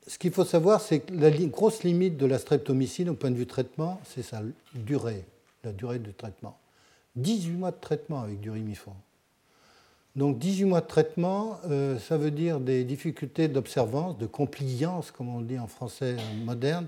ce 0.06 0.18
qu'il 0.18 0.32
faut 0.32 0.44
savoir, 0.44 0.80
c'est 0.80 1.00
que 1.00 1.14
la 1.14 1.30
grosse 1.30 1.84
limite 1.84 2.16
de 2.16 2.26
la 2.26 2.38
streptomycine 2.38 3.10
au 3.10 3.14
point 3.14 3.30
de 3.30 3.36
vue 3.36 3.46
traitement, 3.46 4.00
c'est 4.04 4.22
sa 4.22 4.42
durée, 4.74 5.24
la 5.64 5.72
durée 5.72 5.98
de 5.98 6.10
traitement. 6.10 6.58
18 7.16 7.52
mois 7.52 7.70
de 7.70 7.80
traitement 7.80 8.20
avec 8.20 8.40
du 8.40 8.50
rimifon. 8.50 8.92
Donc 10.16 10.38
18 10.38 10.64
mois 10.64 10.80
de 10.80 10.86
traitement, 10.86 11.58
euh, 11.70 11.98
ça 11.98 12.18
veut 12.18 12.30
dire 12.30 12.60
des 12.60 12.84
difficultés 12.84 13.48
d'observance, 13.48 14.18
de 14.18 14.26
compliance, 14.26 15.10
comme 15.10 15.28
on 15.28 15.40
dit 15.40 15.58
en 15.58 15.66
français 15.66 16.16
moderne, 16.44 16.86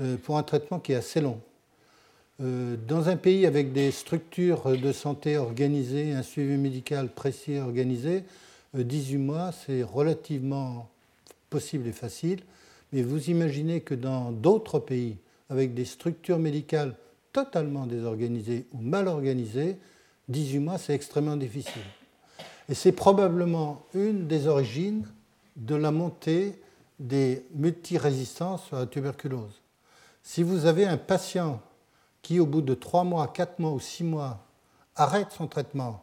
euh, 0.00 0.16
pour 0.16 0.38
un 0.38 0.42
traitement 0.42 0.80
qui 0.80 0.92
est 0.92 0.96
assez 0.96 1.20
long. 1.20 1.40
Euh, 2.40 2.76
dans 2.88 3.08
un 3.08 3.16
pays 3.16 3.46
avec 3.46 3.72
des 3.72 3.90
structures 3.90 4.76
de 4.76 4.92
santé 4.92 5.36
organisées, 5.36 6.12
un 6.12 6.22
suivi 6.22 6.56
médical 6.56 7.08
précis 7.08 7.52
et 7.52 7.60
organisé, 7.60 8.24
18 8.74 9.16
mois, 9.18 9.52
c'est 9.52 9.82
relativement 9.82 10.88
possible 11.50 11.86
et 11.86 11.92
facile. 11.92 12.40
Mais 12.92 13.02
vous 13.02 13.30
imaginez 13.30 13.80
que 13.80 13.94
dans 13.94 14.32
d'autres 14.32 14.78
pays, 14.78 15.18
avec 15.50 15.74
des 15.74 15.84
structures 15.84 16.38
médicales 16.38 16.96
totalement 17.32 17.86
désorganisées 17.86 18.66
ou 18.72 18.78
mal 18.80 19.08
organisées, 19.08 19.76
18 20.28 20.58
mois, 20.58 20.78
c'est 20.78 20.94
extrêmement 20.94 21.36
difficile. 21.36 21.82
Et 22.68 22.74
c'est 22.74 22.92
probablement 22.92 23.82
une 23.94 24.26
des 24.26 24.46
origines 24.46 25.06
de 25.56 25.74
la 25.74 25.90
montée 25.90 26.60
des 26.98 27.44
multirésistances 27.54 28.64
sur 28.64 28.76
la 28.76 28.86
tuberculose. 28.86 29.60
Si 30.22 30.42
vous 30.42 30.66
avez 30.66 30.86
un 30.86 30.96
patient 30.96 31.60
qui, 32.22 32.40
au 32.40 32.46
bout 32.46 32.62
de 32.62 32.74
3 32.74 33.04
mois, 33.04 33.28
4 33.28 33.58
mois 33.60 33.70
ou 33.70 33.80
6 33.80 34.04
mois, 34.04 34.44
arrête 34.96 35.30
son 35.30 35.46
traitement, 35.46 36.02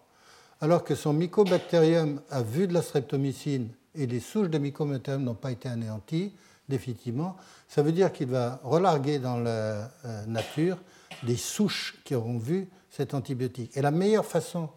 alors 0.62 0.84
que 0.84 0.96
son 0.96 1.12
mycobactérium 1.12 2.22
a 2.30 2.42
vu 2.42 2.68
de 2.68 2.74
la 2.74 2.82
streptomycine 2.82 3.70
et 3.96 4.08
les 4.08 4.20
souches 4.20 4.50
de 4.50 4.58
mycobactérium 4.58 5.24
n'ont 5.24 5.36
pas 5.36 5.52
été 5.52 5.70
anéanties 5.70 6.34
définitivement, 6.70 7.36
ça 7.68 7.82
veut 7.82 7.92
dire 7.92 8.12
qu'il 8.14 8.28
va 8.28 8.60
relarguer 8.64 9.20
dans 9.20 9.38
la 9.38 9.92
euh, 10.06 10.26
nature 10.28 10.78
des 11.24 11.36
souches 11.36 11.96
qui 12.04 12.16
auront 12.16 12.38
vu 12.38 12.70
cet 12.90 13.14
antibiotique. 13.14 13.76
Et 13.76 13.82
la 13.82 13.92
meilleure 13.92 14.26
façon 14.26 14.70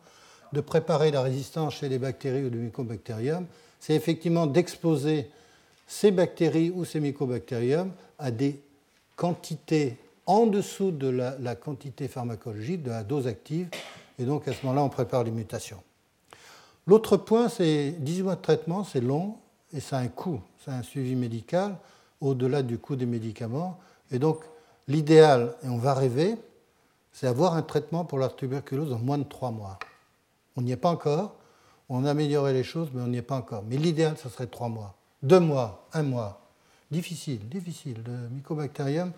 de 0.53 0.61
préparer 0.61 1.11
la 1.11 1.23
résistance 1.23 1.75
chez 1.75 1.89
les 1.89 1.99
bactéries 1.99 2.45
ou 2.45 2.51
le 2.51 2.59
mycobactérium, 2.59 3.47
c'est 3.81 3.95
effectivement 3.95 4.47
d'exposer 4.47 5.31
ces 5.87 6.11
bactéries 6.11 6.71
ou 6.71 6.85
ces 6.85 7.01
mycobactériums 7.01 7.93
à 8.19 8.31
des 8.31 8.61
quantités 9.15 9.97
en 10.27 10.47
dessous 10.47 10.91
de 10.91 11.09
la, 11.09 11.55
quantité 11.55 12.09
pharmacologique, 12.09 12.83
de 12.83 12.91
la 12.91 13.05
dose 13.05 13.29
active, 13.29 13.69
et 14.19 14.25
donc 14.25 14.49
à 14.49 14.53
ce 14.53 14.67
moment-là, 14.67 14.83
on 14.83 14.89
prépare 14.89 15.23
les 15.23 15.31
mutations. 15.31 15.81
L'autre 16.87 17.17
point, 17.17 17.49
c'est 17.49 17.97
18 17.99 18.23
mois 18.23 18.37
de 18.37 18.43
traitement, 18.43 18.85
c'est 18.85 19.01
long 19.01 19.37
et 19.73 19.81
ça 19.81 19.99
a 19.99 20.01
un 20.01 20.09
coût, 20.09 20.41
a 20.67 20.73
un 20.73 20.83
suivi 20.83 21.17
médical 21.17 21.77
au-delà 22.21 22.63
du 22.63 22.79
coût 22.79 22.97
des 22.97 23.07
médicaments. 23.07 23.79
Et 24.11 24.19
donc, 24.19 24.41
l'idéal, 24.89 25.55
et 25.65 25.69
on 25.69 25.79
va 25.79 25.95
rêver, 25.95 26.37
c'est 27.13 27.27
avoir 27.27 27.55
un 27.55 27.63
traitement 27.63 28.05
pour 28.05 28.19
la 28.19 28.29
tuberculose 28.29 28.93
en 28.93 28.99
moins 28.99 29.19
de 29.19 29.25
3 29.25 29.51
mois. 29.51 29.79
On 30.57 30.63
n'y 30.63 30.73
est 30.73 30.77
pas 30.77 30.91
encore. 30.91 31.35
On 31.89 32.05
a 32.05 32.11
amélioré 32.11 32.53
les 32.53 32.65
choses, 32.65 32.89
mais 32.93 33.03
on 33.03 33.07
n'y 33.07 33.19
est 33.19 33.23
pas 33.23 33.37
encore. 33.37 33.63
Mais 33.69 33.77
l'idéal, 33.77 34.17
ce 34.21 34.29
serait 34.29 34.47
trois 34.47 34.69
mois. 34.69 34.95
Deux 35.23 35.39
mois, 35.39 35.87
un 35.93 36.03
mois. 36.03 36.41
Difficile, 36.91 37.49
difficile. 37.49 37.99
Le 38.07 38.29
mycobacterium 38.35 39.13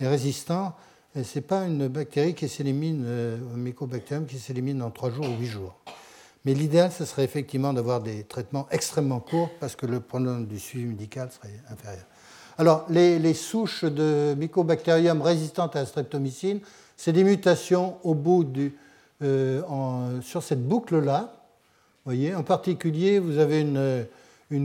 est 0.00 0.06
résistant. 0.06 0.74
Et 1.14 1.24
ce 1.24 1.38
n'est 1.38 1.44
pas 1.44 1.64
une 1.64 1.88
bactérie 1.88 2.34
qui 2.34 2.48
s'élimine, 2.48 3.02
euh, 3.06 3.38
un 3.54 3.58
mycobacterium 3.58 4.26
qui 4.26 4.38
s'élimine 4.38 4.82
en 4.82 4.90
trois 4.90 5.10
jours 5.10 5.26
ou 5.28 5.40
huit 5.40 5.46
jours. 5.46 5.74
Mais 6.44 6.54
l'idéal, 6.54 6.90
ce 6.90 7.04
serait 7.04 7.24
effectivement 7.24 7.72
d'avoir 7.72 8.00
des 8.00 8.24
traitements 8.24 8.66
extrêmement 8.70 9.20
courts 9.20 9.50
parce 9.60 9.76
que 9.76 9.86
le 9.86 10.00
problème 10.00 10.46
du 10.46 10.58
suivi 10.58 10.86
médical 10.86 11.30
serait 11.30 11.54
inférieur. 11.70 12.04
Alors, 12.58 12.84
les, 12.90 13.34
souches 13.34 13.84
de 13.84 14.34
mycobacterium 14.36 15.22
résistantes 15.22 15.76
à 15.76 15.80
la 15.80 15.86
streptomycine, 15.86 16.60
c'est 16.96 17.12
des 17.12 17.24
mutations 17.24 17.96
au 18.02 18.14
bout 18.14 18.44
du, 18.44 18.76
euh, 19.22 20.20
sur 20.20 20.42
cette 20.42 20.66
boucle-là. 20.66 21.32
voyez, 22.04 22.34
en 22.34 22.42
particulier, 22.42 23.18
vous 23.18 23.38
avez 23.38 23.60
une, 23.60 24.06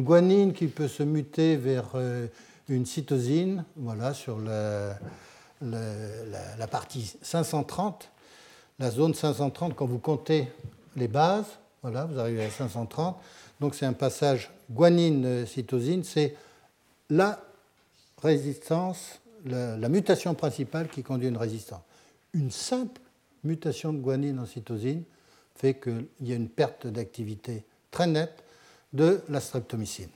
guanine 0.03 0.53
qui 0.53 0.67
peut 0.67 0.87
se 0.87 1.03
muter 1.03 1.55
vers 1.55 1.91
euh, 1.95 2.27
une 2.67 2.85
cytosine, 2.85 3.63
voilà, 3.77 4.13
sur 4.13 4.39
la, 4.39 4.97
partie 6.69 7.15
530. 7.21 8.09
La 8.79 8.91
zone 8.91 9.13
530, 9.13 9.75
quand 9.75 9.85
vous 9.85 9.99
comptez 9.99 10.47
les 10.95 11.07
bases, 11.07 11.57
voilà, 11.89 12.05
vous 12.05 12.19
arrivez 12.19 12.43
à 12.43 12.49
530. 12.49 13.17
Donc 13.61 13.75
c'est 13.75 13.85
un 13.85 13.93
passage 13.93 14.51
guanine-cytosine, 14.69 16.03
c'est 16.03 16.35
la 17.09 17.39
résistance, 18.21 19.19
la, 19.45 19.89
mutation 19.89 20.35
principale 20.35 20.89
qui 20.89 21.01
conduit 21.01 21.27
à 21.27 21.29
une 21.29 21.37
résistance. 21.37 21.81
Une 22.33 22.51
simple 22.51 22.99
mutation 23.43 23.93
de 23.93 23.99
guanine 23.99 24.39
en 24.39 24.45
cytosine 24.45 25.03
fait 25.55 25.75
qu'il 25.75 26.07
y 26.21 26.33
a 26.33 26.35
une 26.35 26.49
perte 26.49 26.87
d'activité 26.87 27.63
très 27.89 28.07
nette 28.07 28.43
de 28.91 29.21
la 29.29 29.39
streptomycine. 29.39 30.09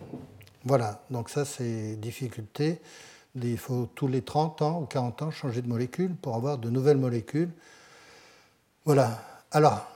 Voilà, 0.66 1.04
donc 1.10 1.30
ça 1.30 1.46
c'est 1.46 1.96
difficulté. 1.96 2.82
Il 3.42 3.58
faut 3.58 3.88
tous 3.96 4.08
les 4.08 4.24
30 4.24 4.62
ans 4.62 4.82
ou 4.82 4.86
40 4.86 5.22
ans 5.22 5.32
changer 5.32 5.62
de 5.62 5.70
molécule 5.70 6.16
pour 6.16 6.36
avoir 6.36 6.58
de 6.58 6.70
nouvelles 6.70 6.98
molécules. 6.98 7.50
Voilà. 8.84 9.24
Alors, 9.52 9.91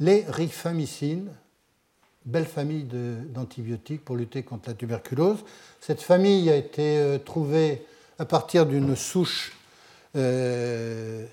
les 0.00 0.24
rifamycines, 0.28 1.30
belle 2.24 2.46
famille 2.46 2.84
d'antibiotiques 2.84 4.04
pour 4.04 4.16
lutter 4.16 4.42
contre 4.42 4.70
la 4.70 4.74
tuberculose. 4.74 5.44
Cette 5.80 6.02
famille 6.02 6.50
a 6.50 6.56
été 6.56 6.98
euh, 6.98 7.18
trouvée 7.18 7.86
à 8.18 8.24
partir 8.24 8.66
d'une 8.66 8.96
souche 8.96 9.56
euh, 10.16 11.26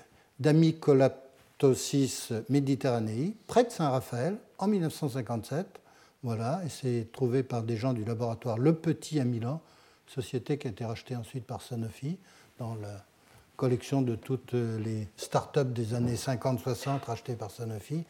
Ptosis 1.58 2.32
méditerranéi, 2.48 3.34
près 3.48 3.64
de 3.64 3.70
Saint-Raphaël, 3.70 4.36
en 4.58 4.68
1957. 4.68 5.66
Voilà, 6.22 6.60
et 6.64 6.68
c'est 6.68 7.08
trouvé 7.12 7.42
par 7.42 7.62
des 7.62 7.76
gens 7.76 7.92
du 7.92 8.04
laboratoire 8.04 8.58
Le 8.58 8.74
Petit 8.74 9.18
à 9.18 9.24
Milan, 9.24 9.60
société 10.06 10.58
qui 10.58 10.68
a 10.68 10.70
été 10.70 10.84
rachetée 10.84 11.16
ensuite 11.16 11.44
par 11.44 11.62
Sanofi 11.62 12.18
dans 12.58 12.74
la 12.76 13.04
collection 13.56 14.02
de 14.02 14.14
toutes 14.14 14.52
les 14.52 15.08
start-up 15.16 15.72
des 15.72 15.94
années 15.94 16.14
50-60 16.14 17.04
rachetées 17.04 17.34
par 17.34 17.50
Sanofi. 17.50 18.04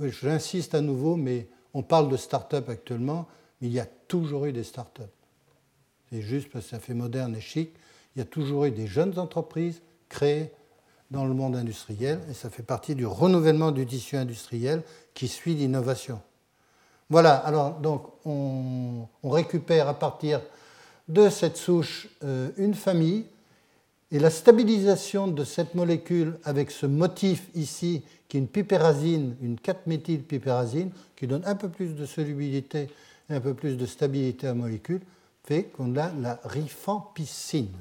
J'insiste 0.00 0.74
à 0.74 0.80
nouveau, 0.80 1.16
mais 1.16 1.48
on 1.74 1.82
parle 1.82 2.08
de 2.08 2.16
start-up 2.16 2.68
actuellement, 2.68 3.26
mais 3.60 3.68
il 3.68 3.72
y 3.72 3.80
a 3.80 3.86
toujours 4.08 4.46
eu 4.46 4.52
des 4.52 4.64
start-up. 4.64 5.10
C'est 6.10 6.22
juste 6.22 6.50
parce 6.50 6.64
que 6.64 6.70
ça 6.70 6.80
fait 6.80 6.94
moderne 6.94 7.36
et 7.36 7.40
chic. 7.40 7.70
Il 8.14 8.18
y 8.18 8.22
a 8.22 8.24
toujours 8.24 8.64
eu 8.64 8.70
des 8.70 8.86
jeunes 8.86 9.18
entreprises 9.18 9.82
créées 10.08 10.50
dans 11.10 11.24
le 11.24 11.34
monde 11.34 11.56
industriel 11.56 12.20
et 12.30 12.34
ça 12.34 12.50
fait 12.50 12.62
partie 12.62 12.94
du 12.94 13.06
renouvellement 13.06 13.72
du 13.72 13.86
tissu 13.86 14.16
industriel 14.16 14.82
qui 15.14 15.28
suit 15.28 15.54
l'innovation. 15.54 16.20
Voilà, 17.08 17.34
alors 17.34 17.74
donc 17.74 18.06
on, 18.24 19.06
récupère 19.24 19.88
à 19.88 19.94
partir 19.94 20.40
de 21.08 21.28
cette 21.28 21.56
souche 21.56 22.08
euh, 22.22 22.50
une 22.56 22.74
famille 22.74 23.26
et 24.12 24.18
la 24.18 24.30
stabilisation 24.30 25.28
de 25.28 25.44
cette 25.44 25.74
molécule 25.74 26.38
avec 26.44 26.70
ce 26.70 26.86
motif 26.86 27.48
ici 27.54 28.02
qui 28.28 28.36
est 28.36 28.40
une 28.40 28.48
pipérazine, 28.48 29.36
une 29.40 29.56
4-méthylpipérazine 29.56 30.90
qui 31.16 31.26
donne 31.26 31.42
un 31.46 31.54
peu 31.54 31.68
plus 31.68 31.94
de 31.94 32.06
solubilité 32.06 32.88
et 33.28 33.34
un 33.34 33.40
peu 33.40 33.54
plus 33.54 33.76
de 33.76 33.86
stabilité 33.86 34.46
à 34.46 34.50
la 34.50 34.54
molécule 34.54 35.00
fait 35.44 35.64
qu'on 35.64 35.96
a 35.96 36.12
la 36.12 36.40
rifampicine. 36.44 37.74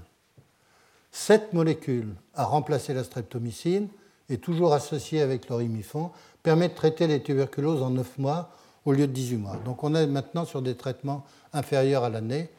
Cette 1.12 1.54
molécule 1.54 2.14
a 2.36 2.46
remplacé 2.46 2.94
la 2.94 3.04
streptomycine 3.04 3.88
et 4.30 4.38
toujours 4.38 4.74
associée 4.74 5.22
avec 5.22 5.50
l'orimifon, 5.50 6.12
permet 6.44 6.70
de 6.70 6.76
traiter 6.76 7.08
les 7.08 7.22
tuberculoses 7.22 7.82
en 7.82 7.90
9 7.90 8.18
mois 8.20 8.52
au 8.86 8.94
lieu 8.94 9.08
de 9.08 9.12
18 9.12 9.38
mois. 9.38 9.58
Donc 9.66 9.84
on 9.84 9.96
est 9.96 10.08
maintenant 10.08 10.46
sur 10.46 10.62
des 10.62 10.76
traitements 10.76 11.26
inférieurs 11.52 12.04
à 12.04 12.10
l'année, 12.10 12.50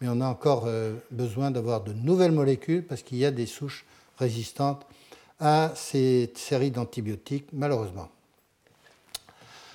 mais 0.00 0.08
on 0.08 0.20
a 0.20 0.26
encore 0.26 0.64
euh, 0.66 0.94
besoin 1.10 1.50
d'avoir 1.50 1.82
de 1.82 1.92
nouvelles 1.92 2.32
molécules 2.32 2.84
parce 2.84 3.02
qu'il 3.02 3.18
y 3.18 3.24
a 3.24 3.30
des 3.30 3.46
souches 3.46 3.84
résistantes 4.18 4.86
à 5.38 5.72
ces 5.74 6.32
séries 6.36 6.70
d'antibiotiques, 6.70 7.48
malheureusement. 7.52 8.08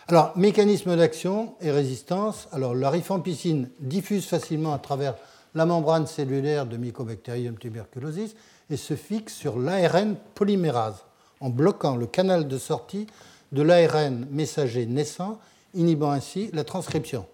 Alors, 0.08 0.38
mécanisme 0.38 0.96
d'action 0.96 1.56
et 1.62 1.72
résistance. 1.72 2.48
Alors, 2.52 2.76
la 2.76 2.92
rifampicine 2.92 3.70
diffuse 3.80 4.28
facilement 4.28 4.74
à 4.74 4.78
travers 4.78 5.16
la 5.56 5.66
membrane 5.66 6.06
cellulaire 6.06 6.68
de 6.68 6.78
Mycobacterium 6.78 7.58
tuberculosis 7.58 8.36
et 8.70 8.78
se 8.78 8.96
fixe 8.96 9.34
sur 9.34 9.58
l'ARN 9.58 10.16
polymérase 10.36 11.04
en 11.40 11.50
bloquant 11.50 11.96
le 11.96 12.06
canal 12.06 12.48
de 12.48 12.58
sortie 12.58 13.08
de 13.52 13.64
l'ARN 13.64 14.28
messager 14.30 14.86
naissant, 14.86 15.40
inhibant 15.74 16.12
ainsi 16.12 16.52
la 16.54 16.64
transcription. 16.64 17.26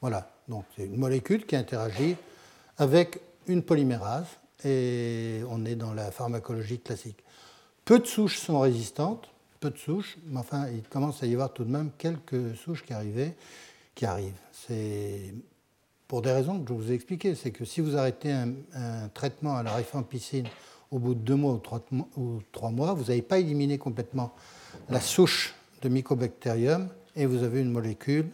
Voilà, 0.00 0.31
donc 0.48 0.64
c'est 0.76 0.84
une 0.84 0.96
molécule 0.96 1.46
qui 1.46 1.56
interagit 1.56 2.16
avec 2.78 3.20
une 3.46 3.62
polymérase 3.62 4.26
et 4.64 5.40
on 5.48 5.64
est 5.64 5.74
dans 5.74 5.92
la 5.92 6.10
pharmacologie 6.10 6.78
classique. 6.78 7.18
Peu 7.84 7.98
de 7.98 8.06
souches 8.06 8.38
sont 8.38 8.60
résistantes, 8.60 9.28
peu 9.60 9.70
de 9.70 9.78
souches, 9.78 10.18
mais 10.26 10.38
enfin 10.38 10.68
il 10.68 10.82
commence 10.82 11.22
à 11.22 11.26
y 11.26 11.32
avoir 11.32 11.52
tout 11.52 11.64
de 11.64 11.70
même 11.70 11.90
quelques 11.98 12.56
souches 12.56 12.84
qui, 12.84 12.92
arrivent. 12.92 13.32
Qui 13.94 14.06
arrivent. 14.06 14.38
C'est 14.52 15.34
pour 16.06 16.22
des 16.22 16.32
raisons 16.32 16.60
que 16.60 16.68
je 16.68 16.74
vous 16.74 16.90
ai 16.92 16.94
expliquées. 16.94 17.34
C'est 17.34 17.50
que 17.50 17.64
si 17.64 17.80
vous 17.80 17.96
arrêtez 17.96 18.30
un, 18.30 18.52
traitement 19.14 19.56
à 19.56 19.62
la 19.62 19.74
rifampicine 19.74 20.46
au 20.90 20.98
bout 20.98 21.14
de 21.14 21.20
deux 21.20 21.36
mois 21.36 21.54
ou 22.16 22.40
trois, 22.52 22.70
mois, 22.70 22.92
vous 22.92 23.04
n'avez 23.04 23.22
pas 23.22 23.38
éliminé 23.38 23.78
complètement 23.78 24.34
la 24.90 25.00
souche 25.00 25.54
de 25.80 25.88
Mycobacterium 25.88 26.88
et 27.16 27.26
vous 27.26 27.42
avez 27.42 27.60
une 27.60 27.72
molécule 27.72 28.26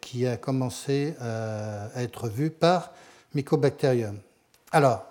qui 0.00 0.26
a 0.26 0.36
commencé 0.36 1.14
à, 1.20 1.88
être 1.96 2.28
vue 2.28 2.50
par 2.50 2.92
Mycobacterium. 3.34 4.18
Alors, 4.70 5.04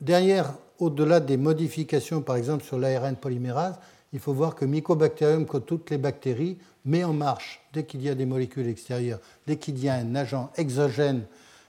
derrière, 0.00 0.52
au-delà 0.78 1.20
des 1.20 1.36
modifications, 1.36 2.22
par 2.22 2.36
exemple 2.36 2.64
sur 2.64 2.78
l'ARN 2.78 3.16
polymérase, 3.16 3.78
il 4.12 4.18
faut 4.18 4.32
voir 4.32 4.54
que 4.54 4.64
Mycobacterium, 4.64 5.46
comme 5.46 5.62
toutes 5.62 5.90
les 5.90 5.98
bactéries, 5.98 6.58
met 6.84 7.04
en 7.04 7.12
marche, 7.12 7.60
dès 7.72 7.84
qu'il 7.84 8.02
y 8.02 8.08
a 8.08 8.14
des 8.14 8.26
molécules 8.26 8.66
extérieures, 8.66 9.20
dès 9.46 9.56
qu'il 9.56 9.78
y 9.78 9.88
a 9.88 9.94
un 9.94 10.14
agent 10.14 10.50
exogène 10.56 11.24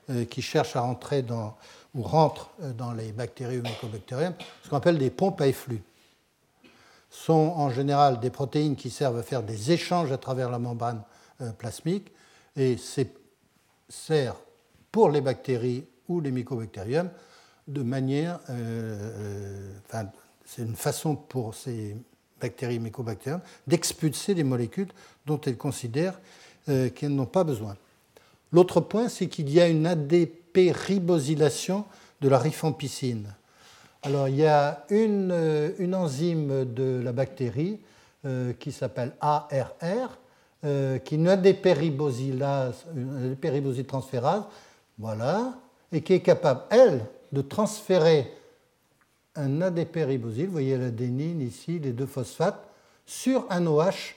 euh, 0.10 0.26
qui 0.26 0.41
cherche 0.41 0.76
à 0.76 0.82
rentrer 0.82 1.21
dans, 1.21 1.56
ou 1.93 2.02
rentre 2.02 2.50
euh, 2.63 2.74
dans 2.74 2.93
les 2.93 3.12
bactéries 3.12 3.60
ou 3.60 3.63
ce 3.65 4.69
qu'on 4.69 4.78
appelle 4.78 4.97
des 4.97 5.10
pompes 5.10 5.39
à 5.41 5.47
efflux. 5.47 5.84
sont 7.10 7.54
en 7.56 7.69
général 7.69 8.19
des 8.19 8.30
protéines 8.30 8.76
qui 8.76 8.89
servent 8.89 9.19
à 9.19 9.24
faire 9.24 9.43
des 9.43 9.71
échanges 9.71 10.12
à 10.12 10.17
travers 10.17 10.50
la 10.50 10.58
membrane 10.58 11.02
euh, 11.02 11.11
plasmique 11.58 12.12
et 12.56 12.77
sert 13.89 14.36
pour 14.91 15.10
les 15.10 15.21
bactéries 15.21 15.86
ou 16.08 16.19
les 16.19 16.32
mycobactériums 16.32 17.10
de 17.67 17.84
manière, 17.84 18.39
enfin, 19.86 20.10
c'est 20.45 20.63
une 20.63 20.75
façon 20.75 21.15
pour 21.15 21.56
ces 21.56 21.95
bactéries 22.41 22.80
mycobactériennes, 22.80 23.41
d'expulser 23.67 24.34
des 24.34 24.43
molécules 24.43 24.89
dont 25.25 25.39
elles 25.45 25.58
considèrent 25.58 26.19
euh, 26.69 26.89
qu'elles 26.89 27.15
n'ont 27.15 27.25
pas 27.25 27.43
besoin. 27.43 27.77
L'autre 28.51 28.82
point, 28.82 29.08
c'est 29.08 29.27
qu'il 29.27 29.49
y 29.49 29.62
a 29.62 29.67
une 29.67 29.86
ADP-ribosylation 29.86 31.86
de 32.19 32.27
la 32.27 32.39
rifampicine. 32.39 33.34
Alors, 34.04 34.27
il 34.27 34.36
y 34.36 34.45
a 34.45 34.86
une, 34.89 35.32
euh, 35.32 35.71
une 35.77 35.95
enzyme 35.95 36.65
de 36.65 37.01
la 37.04 37.13
bactérie 37.13 37.80
euh, 38.25 38.54
qui 38.54 38.71
s'appelle 38.71 39.13
ARR, 39.21 40.17
qui 40.62 40.67
est 40.67 41.12
une 41.12 41.28
ADP-ribosylase, 41.28 42.86
une 42.95 43.32
ADP-ribosyltransférase, 43.32 44.43
voilà, 44.97 45.54
et 45.91 46.02
qui 46.02 46.13
est 46.13 46.21
capable, 46.21 46.62
elle, 46.69 47.06
de 47.32 47.41
transférer 47.41 48.32
un 49.36 49.62
ADP-ribosyl, 49.62 50.45
vous 50.45 50.52
voyez 50.52 50.78
l'adénine 50.78 51.41
ici, 51.41 51.80
les 51.80 51.93
deux 51.93 52.06
phosphates, 52.06 52.63
sur 53.06 53.45
un 53.50 53.65
OH 53.65 54.15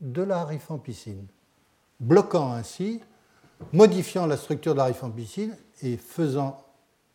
de 0.00 0.22
la 0.22 0.44
rifampicine, 0.44 1.26
bloquant 2.00 2.52
ainsi, 2.52 3.00
modifiant 3.72 4.26
la 4.26 4.36
structure 4.36 4.74
de 4.74 4.78
la 4.78 4.84
rifampicine 4.84 5.56
et 5.82 5.96
faisant, 5.96 6.64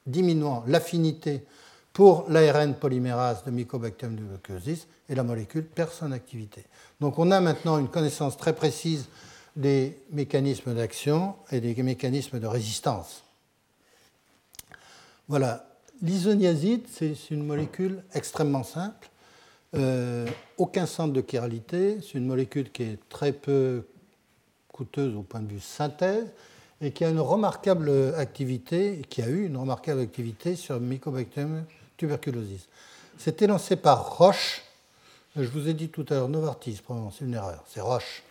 diminuant 0.05 0.63
l'affinité 0.67 1.45
pour 1.93 2.25
l'ARN 2.27 2.73
polymérase 2.73 3.43
de 3.45 3.51
Mycobacterium 3.51 4.17
tuberculosis 4.17 4.88
et 5.08 5.15
la 5.15 5.23
molécule 5.23 5.65
perd 5.65 5.91
son 5.91 6.12
activité. 6.12 6.65
Donc 6.99 7.19
on 7.19 7.32
a 7.32 7.39
maintenant 7.39 7.77
une 7.77 7.88
connaissance 7.88 8.36
très 8.36 8.53
précise 8.53 9.08
des 9.56 9.97
mécanismes 10.12 10.73
d'action 10.73 11.36
et 11.51 11.62
des 11.62 11.82
mécanismes 11.84 12.39
de 12.39 12.47
résistance. 12.47 13.23
Voilà, 15.27 15.67
L'isoniazide, 16.03 16.84
c'est 16.91 17.15
une 17.32 17.45
molécule 17.45 18.03
extrêmement 18.13 18.63
simple, 18.63 19.10
euh, 19.73 20.27
aucun 20.58 20.86
centre 20.86 21.13
de 21.13 21.23
chiralité, 21.25 21.99
c'est 22.01 22.17
une 22.17 22.25
molécule 22.25 22.71
qui 22.71 22.84
est 22.84 22.99
très 23.08 23.32
peu 23.32 23.86
coûteuse 24.73 25.15
au 25.15 25.21
point 25.21 25.39
de 25.39 25.47
vue 25.47 25.62
synthèse 25.62 26.27
et 26.82 26.91
qui 26.91 27.06
a 27.06 27.10
une 27.10 27.21
remarquable 27.21 27.89
activité, 28.17 29.01
qui 29.10 29.21
a 29.21 29.29
eu 29.29 29.45
une 29.45 29.56
remarquable 29.56 30.01
activité 30.01 30.58
sur 30.58 30.77
Mycobacterium 30.82 31.63
tuberculosis. 31.97 32.67
C'était 33.17 33.47
lancé 33.47 33.75
par 33.75 34.17
Roche, 34.17 34.63
je 35.36 35.47
vous 35.47 35.67
ai 35.67 35.73
dit 35.73 35.89
tout 35.89 36.06
à 36.10 36.15
l'heure 36.15 36.29
Novartis, 36.29 36.82
c'est 37.12 37.25
une 37.25 37.34
erreur, 37.34 37.63
c'est 37.67 37.82
Roche, 37.82 38.23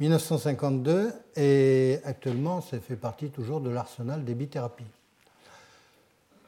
1952, 0.00 1.12
et 1.36 1.98
actuellement 2.04 2.60
ça 2.60 2.78
fait 2.78 2.96
partie 2.96 3.28
toujours 3.30 3.60
de 3.60 3.70
l'arsenal 3.70 4.24
des 4.24 4.34
bithérapies. 4.34 4.84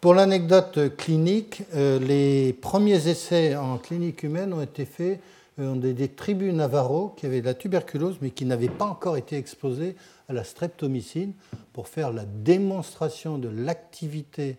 Pour 0.01 0.15
l'anecdote 0.15 0.97
clinique, 0.97 1.63
euh, 1.75 1.99
les 1.99 2.55
premiers 2.55 3.09
essais 3.09 3.55
en 3.55 3.77
clinique 3.77 4.23
humaine 4.23 4.55
ont 4.55 4.63
été 4.63 4.87
faits 4.87 5.21
dans 5.59 5.77
euh, 5.77 5.93
des, 5.93 6.09
tribus 6.09 6.55
Navarro 6.55 7.13
qui 7.17 7.27
avaient 7.27 7.43
de 7.43 7.47
la 7.47 7.55
tuberculose 7.55 8.17
mais 8.23 8.31
qui 8.31 8.47
n'avaient 8.47 8.69
pas 8.69 8.87
encore 8.87 9.19
été 9.19 9.37
exposés 9.37 9.97
à 10.29 10.33
la 10.33 10.45
streptomycine 10.45 11.35
pour 11.75 11.89
faire 11.89 12.13
la 12.13 12.25
démonstration 12.25 13.37
de 13.37 13.49
l'activité 13.49 14.57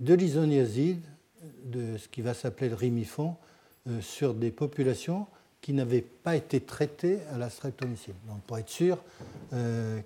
de 0.00 0.14
l'isoniazide, 0.14 1.02
de 1.64 1.96
ce 1.98 2.08
qui 2.08 2.22
va 2.22 2.34
s'appeler 2.34 2.68
le 2.68 2.76
rimifon, 2.76 3.36
euh, 3.88 4.00
sur 4.00 4.34
des 4.34 4.50
populations 4.50 5.26
qui 5.60 5.72
n'avaient 5.72 6.02
pas 6.02 6.36
été 6.36 6.60
traitées 6.60 7.18
à 7.32 7.38
la 7.38 7.50
streptomycine. 7.50 8.14
Donc 8.26 8.40
pour 8.42 8.58
être 8.58 8.68
sûr 8.68 8.98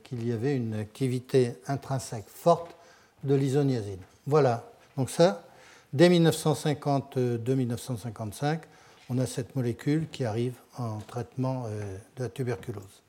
qu'il 0.04 0.28
y 0.28 0.32
avait 0.32 0.54
une 0.54 0.74
activité 0.74 1.54
intrinsèque 1.66 2.28
forte 2.28 2.76
de 3.24 3.34
l'isoniazide. 3.34 4.00
Voilà, 4.26 4.70
donc 4.96 5.10
ça, 5.10 5.44
dès 5.92 6.08
1950-1955, 6.08 8.60
on 9.08 9.18
a 9.18 9.26
cette 9.26 9.54
molécule 9.54 10.08
qui 10.10 10.24
arrive 10.24 10.54
en 10.78 10.98
traitement 10.98 11.66
euh, 11.66 11.96
de 12.16 12.24
la 12.24 12.28
tuberculose. 12.28 13.02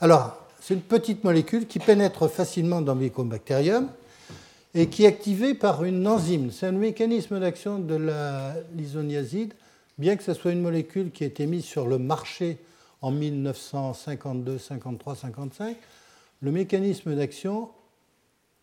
Alors, 0.00 0.36
c'est 0.60 0.74
une 0.74 0.82
petite 0.82 1.24
molécule 1.24 1.66
qui 1.66 1.78
pénètre 1.78 2.28
facilement 2.28 2.82
dans 2.82 2.94
le 2.94 3.00
mycobacterium 3.00 3.88
et 4.74 4.88
qui 4.88 5.04
est 5.04 5.06
activée 5.06 5.54
par 5.54 5.84
une 5.84 6.06
enzyme. 6.06 6.50
C'est 6.50 6.66
un 6.66 6.72
mécanisme 6.72 7.38
d'action 7.38 7.78
de 7.78 7.98
l'isoniazide, 8.74 9.54
bien 9.98 10.16
que 10.16 10.22
ce 10.22 10.34
soit 10.34 10.52
une 10.52 10.62
molécule 10.62 11.10
qui 11.10 11.24
a 11.24 11.26
été 11.26 11.46
mise 11.46 11.64
sur 11.64 11.86
le 11.86 11.98
marché 11.98 12.58
en 13.00 13.10
1952, 13.10 14.58
53, 14.58 15.14
55. 15.16 15.76
Le 16.40 16.50
mécanisme 16.50 17.14
d'action 17.14 17.70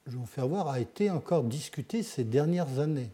je 0.05 0.11
vais 0.11 0.17
vous 0.17 0.25
faire 0.25 0.47
voir, 0.47 0.67
a 0.67 0.79
été 0.79 1.09
encore 1.09 1.43
discuté 1.43 2.03
ces 2.03 2.23
dernières 2.23 2.79
années. 2.79 3.09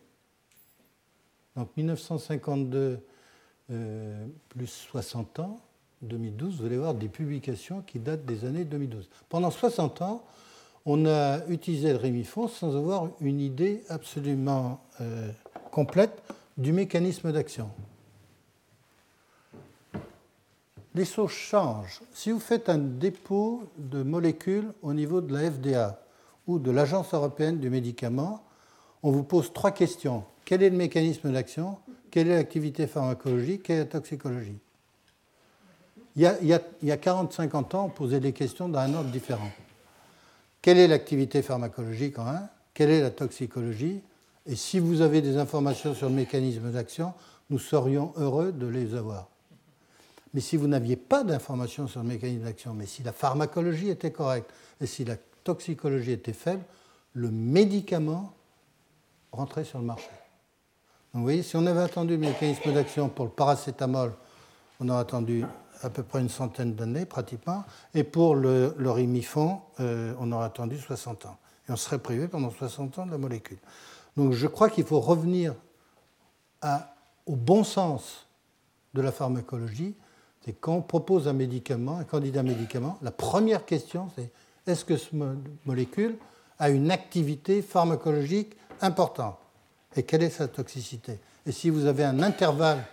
Donc 1.56 1.70
1952 1.76 3.00
euh, 3.72 4.26
plus 4.50 4.68
60 4.68 5.40
ans, 5.40 5.60
2012, 6.04 6.60
vous 6.60 6.66
allez 6.66 6.78
voir 6.78 6.94
des 6.94 7.10
publications 7.10 7.82
qui 7.82 8.00
datent 8.00 8.26
des 8.26 8.46
années 8.46 8.64
2012. 8.64 9.10
Pendant 9.30 9.52
60 9.52 10.02
ans, 10.02 10.24
on 10.90 11.06
a 11.06 11.46
utilisé 11.50 11.92
le 11.92 11.98
rémifon 11.98 12.48
sans 12.48 12.78
avoir 12.78 13.10
une 13.20 13.42
idée 13.42 13.84
absolument 13.90 14.80
euh, 15.02 15.30
complète 15.70 16.24
du 16.58 16.72
mécanisme 16.72 17.34
d'action. 17.34 17.70
Les 20.96 21.04
choses 21.04 21.32
changent. 21.32 22.02
Si 22.14 22.32
vous 22.32 22.40
faites 22.40 22.70
un 22.70 22.78
dépôt 22.78 23.64
de 23.78 24.02
molécules 24.02 24.72
au 24.82 24.94
niveau 24.94 25.20
de 25.20 25.34
la 25.34 25.52
FDA, 25.52 26.00
ou 26.48 26.58
de 26.58 26.72
l'Agence 26.72 27.14
européenne 27.14 27.60
du 27.60 27.70
médicament, 27.70 28.42
on 29.04 29.12
vous 29.12 29.24
pose 29.24 29.52
trois 29.52 29.72
questions. 29.72 30.24
Quel 30.46 30.64
est 30.64 30.70
le 30.70 30.78
mécanisme 30.78 31.34
d'action? 31.34 31.78
Quelle 32.10 32.30
est 32.30 32.36
l'activité 32.36 32.88
pharmacologique? 32.88 33.64
Quelle 33.64 33.76
est 33.76 33.80
la 33.80 33.86
toxicologie? 33.88 34.58
Il 36.16 36.22
y, 36.22 36.26
a, 36.26 36.38
il, 36.42 36.48
y 36.88 36.92
a, 36.92 36.98
40-50 36.98 37.76
ans, 37.76 37.86
on 37.86 37.90
posait 37.90 38.22
des 38.22 38.32
questions 38.32 38.70
d'un 38.70 38.94
ordre 38.94 39.12
différent. 39.12 39.52
Quelle 40.68 40.80
est 40.80 40.88
l'activité 40.90 41.42
pharmacologique 41.42 42.20
en 42.20 42.28
un? 42.28 42.50
Quelle 42.74 42.90
est 42.90 43.00
la 43.00 43.10
toxicologie? 43.10 44.02
Et 44.46 44.58
si 44.58 44.80
vous 44.80 45.00
avez 45.00 45.22
des 45.22 45.38
informations 45.38 45.96
sur 45.96 46.10
le 46.10 46.16
mécanisme 46.16 46.70
d'action, 46.72 47.14
nous 47.50 47.58
serions 47.58 48.12
heureux 48.18 48.52
de 48.52 48.68
les 48.68 48.94
avoir. 48.94 49.30
Mais 50.34 50.42
si 50.42 50.58
vous 50.58 50.68
n'aviez 50.68 50.98
pas 50.98 51.24
d'informations 51.24 51.88
sur 51.88 52.02
le 52.02 52.10
mécanisme 52.10 52.44
d'action, 52.44 52.74
mais 52.74 52.86
si 52.86 53.02
la 53.02 53.14
pharmacologie 53.14 53.88
était 53.88 54.12
correcte, 54.12 54.50
et 54.82 54.88
si 54.88 55.06
la 55.06 55.16
toxicologie 55.46 56.12
était 56.12 56.34
faible, 56.34 56.66
le 57.14 57.32
médicament 57.32 58.34
rentrait 59.32 59.64
sur 59.64 59.80
le 59.80 59.86
marché. 59.86 60.10
Donc 61.14 61.22
vous 61.22 61.24
voyez, 61.24 61.44
si 61.44 61.56
on 61.56 61.66
avait 61.66 61.80
attendu 61.80 62.16
le 62.16 62.28
mécanisme 62.28 62.74
d'action 62.74 63.08
pour 63.08 63.24
le 63.24 63.32
paracétamol, 63.32 64.12
on 64.82 64.90
aurait 64.90 65.00
attendu 65.00 65.46
à 65.82 65.90
peu 65.90 66.04
près 66.04 66.20
une 66.20 66.30
centaine 66.30 66.76
d'années 66.76 67.06
pratiquement, 67.06 67.64
et 67.94 68.04
pour 68.04 68.36
le, 68.36 68.74
rimifon, 68.80 69.62
euh, 69.80 70.14
on 70.20 70.32
aurait 70.32 70.46
attendu 70.46 70.78
60 70.78 71.26
ans. 71.26 71.38
Et 71.68 71.72
on 71.72 71.76
serait 71.76 72.00
privé 72.00 72.28
pendant 72.28 72.50
60 72.50 73.00
ans 73.00 73.06
de 73.06 73.12
la 73.12 73.18
molécule. 73.18 73.60
Donc 74.16 74.34
je 74.34 74.48
crois 74.48 74.70
qu'il 74.70 74.86
faut 74.86 75.00
revenir 75.00 75.54
au 77.26 77.36
bon 77.36 77.64
sens 77.64 78.26
de 78.94 79.02
la 79.02 79.12
pharmacologie, 79.12 79.96
c'est 80.44 80.54
quand 80.54 80.74
on 80.74 80.82
propose 80.82 81.28
un 81.28 81.34
médicament, 81.34 81.98
un 81.98 82.04
candidat 82.04 82.42
médicament, 82.42 82.98
la 83.02 83.12
première 83.12 83.66
question 83.66 84.10
c'est 84.16 84.32
est-ce 84.66 84.84
que 84.84 84.98
cette 84.98 85.14
molécule 85.66 86.18
a 86.60 86.70
une 86.70 86.92
activité 86.92 87.62
pharmacologique 87.62 88.58
importante? 88.82 89.38
Et 89.96 90.04
quelle 90.04 90.24
est 90.24 90.30
sa 90.30 90.48
toxicité? 90.48 91.20
Et 91.46 91.52
si 91.52 91.70
vous 91.70 91.86
avez 91.86 92.04
un 92.04 92.22
intervalle 92.22 92.84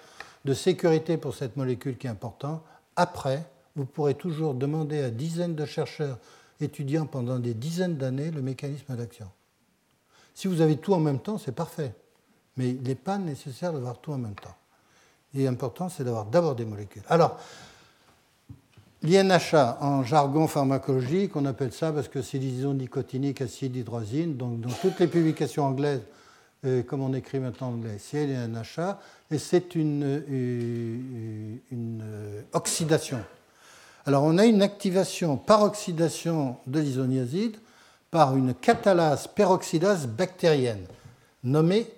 de 0.45 0.55
sécurité 0.55 1.17
pour 1.17 1.35
cette 1.35 1.57
molécule 1.57 1.97
qui 1.97 2.07
est 2.07 2.11
important, 2.11 2.63
après, 2.97 3.45
vous 3.77 3.87
pourrez 3.87 4.15
toujours 4.15 4.55
demander 4.55 5.03
à 5.03 5.11
dizaines 5.11 5.55
de 5.55 5.65
chercheurs 5.65 6.19
étudiant 6.61 7.07
pendant 7.07 7.39
des 7.39 7.55
dizaines 7.55 7.97
d'années 7.97 8.31
le 8.31 8.43
mécanisme 8.43 8.95
d'action. 8.97 9.29
Si 10.35 10.49
vous 10.49 10.61
avez 10.61 10.77
tout 10.77 10.95
en 10.95 11.01
même 11.01 11.21
temps, 11.21 11.39
c'est 11.39 11.53
parfait. 11.53 11.95
Mais 12.57 12.71
il 12.71 12.83
n'est 12.83 12.95
pas 12.95 13.19
nécessaire 13.19 13.73
d'avoir 13.73 13.99
tout 13.99 14.13
en 14.13 14.19
même 14.19 14.35
temps. 14.35 14.55
L'important, 15.35 15.89
c'est 15.89 16.05
d'avoir 16.05 16.27
d'abord 16.27 16.55
des 16.55 16.65
molécules. 16.65 17.03
Alors, 17.09 17.39
l'INHA, 19.03 19.79
en 19.81 20.05
jargon 20.05 20.47
pharmacologique, 20.47 21.35
on 21.35 21.45
appelle 21.45 21.73
ça 21.73 21.93
parce 21.93 22.07
que 22.09 22.23
c'est 22.23 22.39
nicotinique 22.39 23.41
acide 23.41 23.75
hydrosine. 23.75 24.37
Donc, 24.37 24.61
dans 24.61 24.71
toutes 24.71 25.01
les 25.01 25.09
publications 25.09 25.65
anglaises, 25.65 26.03
comme 26.87 27.03
on 27.03 27.13
écrit 27.15 27.39
maintenant 27.39 27.69
en 27.69 27.73
anglais, 27.75 27.97
c'est 27.99 28.27
l'INHA. 28.27 29.01
Et 29.31 29.39
c'est 29.39 29.75
une, 29.75 30.05
euh, 30.05 31.57
une, 31.73 32.03
euh, 32.03 32.43
oxydation. 32.53 33.19
Alors, 34.07 34.23
on 34.23 34.39
a 34.39 34.45
une 34.45 34.63
activation 34.63 35.37
par 35.37 35.63
oxydation 35.63 36.57
de 36.67 36.79
l'isoniazide 36.79 37.57
par 38.11 38.37
une 38.37 38.55
catalase 38.55 39.27
peroxydase 39.27 40.07
bactérienne 40.07 40.87
nommée 41.43 41.89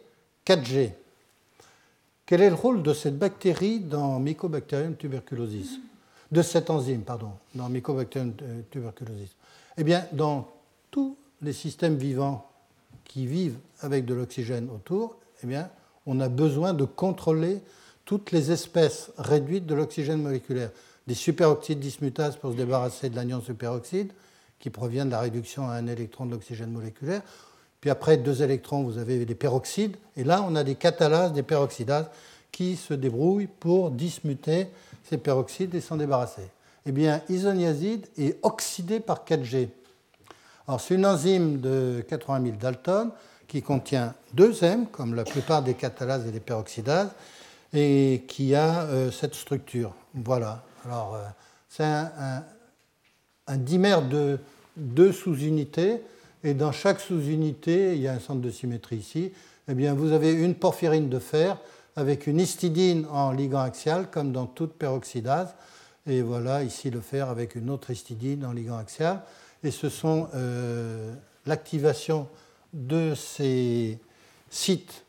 4G. 0.47 0.93
Quel 2.25 2.41
est 2.41 2.49
le 2.49 2.55
rôle 2.55 2.83
de 2.83 2.95
cette 2.95 3.19
bactérie 3.19 3.81
dans 3.81 4.19
Mycobacterium 4.19 4.97
tuberculosis? 4.97 5.79
De 6.33 6.43
cette 6.43 6.71
enzyme, 6.71 7.03
pardon, 7.03 7.33
dans 7.55 7.69
Mycobacterium 7.69 8.33
tuberculosis? 8.71 9.31
Eh 9.77 9.85
bien, 9.85 10.07
dans 10.13 10.49
tous 10.91 11.17
les 11.43 11.53
systèmes 11.53 11.97
vivants 11.97 12.49
qui 13.09 13.27
vivent 13.27 13.59
avec 13.81 14.05
de 14.05 14.15
l'oxygène 14.15 14.69
autour, 14.75 15.17
eh 15.43 15.47
bien, 15.47 15.71
on 16.07 16.21
a 16.21 16.29
besoin 16.29 16.75
de 16.75 16.85
contrôler 16.85 17.61
toutes 18.05 18.31
les 18.31 18.53
espèces 18.53 19.11
réduites 19.19 19.67
de 19.67 19.75
l'oxygène 19.75 20.23
moléculaire. 20.23 20.71
Des 21.07 21.15
superoxydes 21.15 21.81
dismutases 21.81 22.37
pour 22.37 22.53
se 22.53 22.57
débarrasser 22.57 23.11
de 23.11 23.17
l'anion 23.17 23.41
superoxyde, 23.41 24.13
qui 24.59 24.71
provient 24.71 25.05
de 25.05 25.11
la 25.11 25.21
réduction 25.21 25.69
à 25.69 25.75
un 25.75 25.87
électron 25.87 26.27
de 26.27 26.33
l'oxygène 26.33 26.71
moléculaire. 26.71 27.23
Puis 27.81 27.91
après 27.91 28.17
deux 28.17 28.43
électrons, 28.43 28.83
vous 28.85 28.99
avez 28.99 29.25
des 29.25 29.35
peroxydes. 29.35 29.97
Et 30.17 30.25
là, 30.25 30.45
on 30.49 30.57
a 30.57 30.65
des 30.65 30.77
catalases, 30.77 31.33
des 31.33 31.43
peroxydases 31.43 32.09
qui 32.51 32.77
se 32.77 32.95
débrouillent 32.95 33.49
pour 33.49 33.91
dismuter 33.91 34.69
ces 35.05 35.19
peroxydes 35.19 35.75
et 35.75 35.81
s'en 35.81 35.97
débarrasser. 35.97 36.49
Eh 36.87 36.93
bien, 36.93 37.21
isoniazide 37.29 38.07
est 38.17 38.39
oxydé 38.43 39.01
par 39.01 39.25
4G. 39.25 39.69
Alors, 40.69 40.81
c'est 40.81 40.95
une 40.95 41.07
enzyme 41.07 41.61
de 41.61 42.05
80 42.09 42.43
000 42.43 42.57
Dalton 42.57 43.11
qui 43.47 43.63
contient 43.63 44.15
deux 44.35 44.65
M, 44.65 44.87
comme 44.91 45.15
la 45.15 45.25
plupart 45.25 45.63
des 45.63 45.75
catalases 45.75 46.27
et 46.27 46.33
des 46.33 46.41
peroxydases, 46.41 47.11
et 47.73 48.25
qui 48.27 48.55
a 48.55 48.83
euh, 48.83 49.11
cette 49.11 49.35
structure. 49.35 49.95
Voilà. 50.15 50.65
Alors, 50.85 51.15
euh, 51.15 51.25
c'est 51.69 51.85
un, 51.85 52.43
un 53.47 53.57
dimère 53.57 54.03
de 54.03 54.39
deux 54.77 55.13
sous-unités, 55.13 56.03
et 56.43 56.55
dans 56.55 56.73
chaque 56.73 57.01
sous-unité, 57.01 57.95
il 57.95 58.03
y 58.03 58.09
a 58.09 58.13
un 58.13 58.21
centre 58.21 58.41
de 58.41 58.51
symétrie 58.51 58.97
ici, 58.97 59.33
eh 59.69 59.75
bien, 59.75 59.95
vous 59.95 60.13
avez 60.13 60.33
une 60.33 60.55
porphyrine 60.55 61.09
de 61.09 61.19
fer 61.19 61.59
avec 61.97 62.27
une 62.27 62.39
histidine 62.39 63.07
en 63.11 63.33
ligand 63.33 63.61
axial, 63.61 64.09
comme 64.11 64.33
dans 64.33 64.47
toute 64.47 64.75
peroxydase. 64.75 65.55
Et 66.07 66.23
voilà 66.23 66.63
ici 66.63 66.91
le 66.91 67.01
fer 67.01 67.31
avec 67.31 67.57
une 67.57 67.71
autre 67.71 67.91
histidine 67.91 68.45
en 68.45 68.53
ligand 68.53 68.79
axial. 68.79 69.23
Et 69.67 69.73
ce 69.73 69.89
sont 69.89 70.29
euh, 70.37 71.13
l'activation 71.45 72.29
de 72.73 73.17
ces 73.17 73.99
sites 74.49 75.05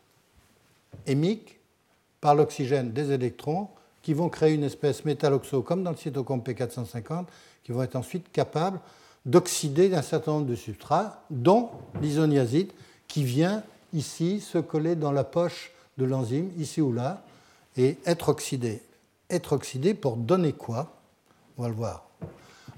hémiques 1.06 1.60
par 2.22 2.34
l'oxygène 2.34 2.92
des 2.92 3.12
électrons 3.12 3.68
qui 4.02 4.16
vont 4.16 4.30
créer 4.30 4.56
une 4.56 4.64
espèce 4.64 5.06
métalloxo 5.06 5.62
comme 5.62 5.84
dans 5.84 5.92
le 5.92 5.98
cytochrome 5.98 6.40
P450 6.40 7.26
qui 7.64 7.72
vont 7.72 7.84
être 7.84 7.98
ensuite 7.98 8.32
capables 8.32 8.80
d'oxyder 9.28 9.94
un 9.94 10.02
certain 10.02 10.32
nombre 10.32 10.48
de 10.48 10.56
substrats, 10.56 11.22
dont 11.30 11.70
l'isoniazide, 12.02 12.72
qui 13.08 13.24
vient 13.24 13.62
ici 13.94 14.42
se 14.42 14.58
coller 14.58 14.96
dans 14.96 15.12
la 15.12 15.24
poche 15.24 15.72
de 16.00 16.06
l'enzyme, 16.06 16.50
ici 16.58 16.82
ou 16.82 16.92
là, 16.92 17.22
et 17.76 17.98
être 18.08 18.30
oxydé. 18.30 18.82
Être 19.30 19.54
oxydé 19.54 19.94
pour 19.94 20.18
donner 20.18 20.54
quoi? 20.54 20.96
On 21.60 21.62
va 21.62 21.70
le 21.70 21.76
voir. 21.76 22.07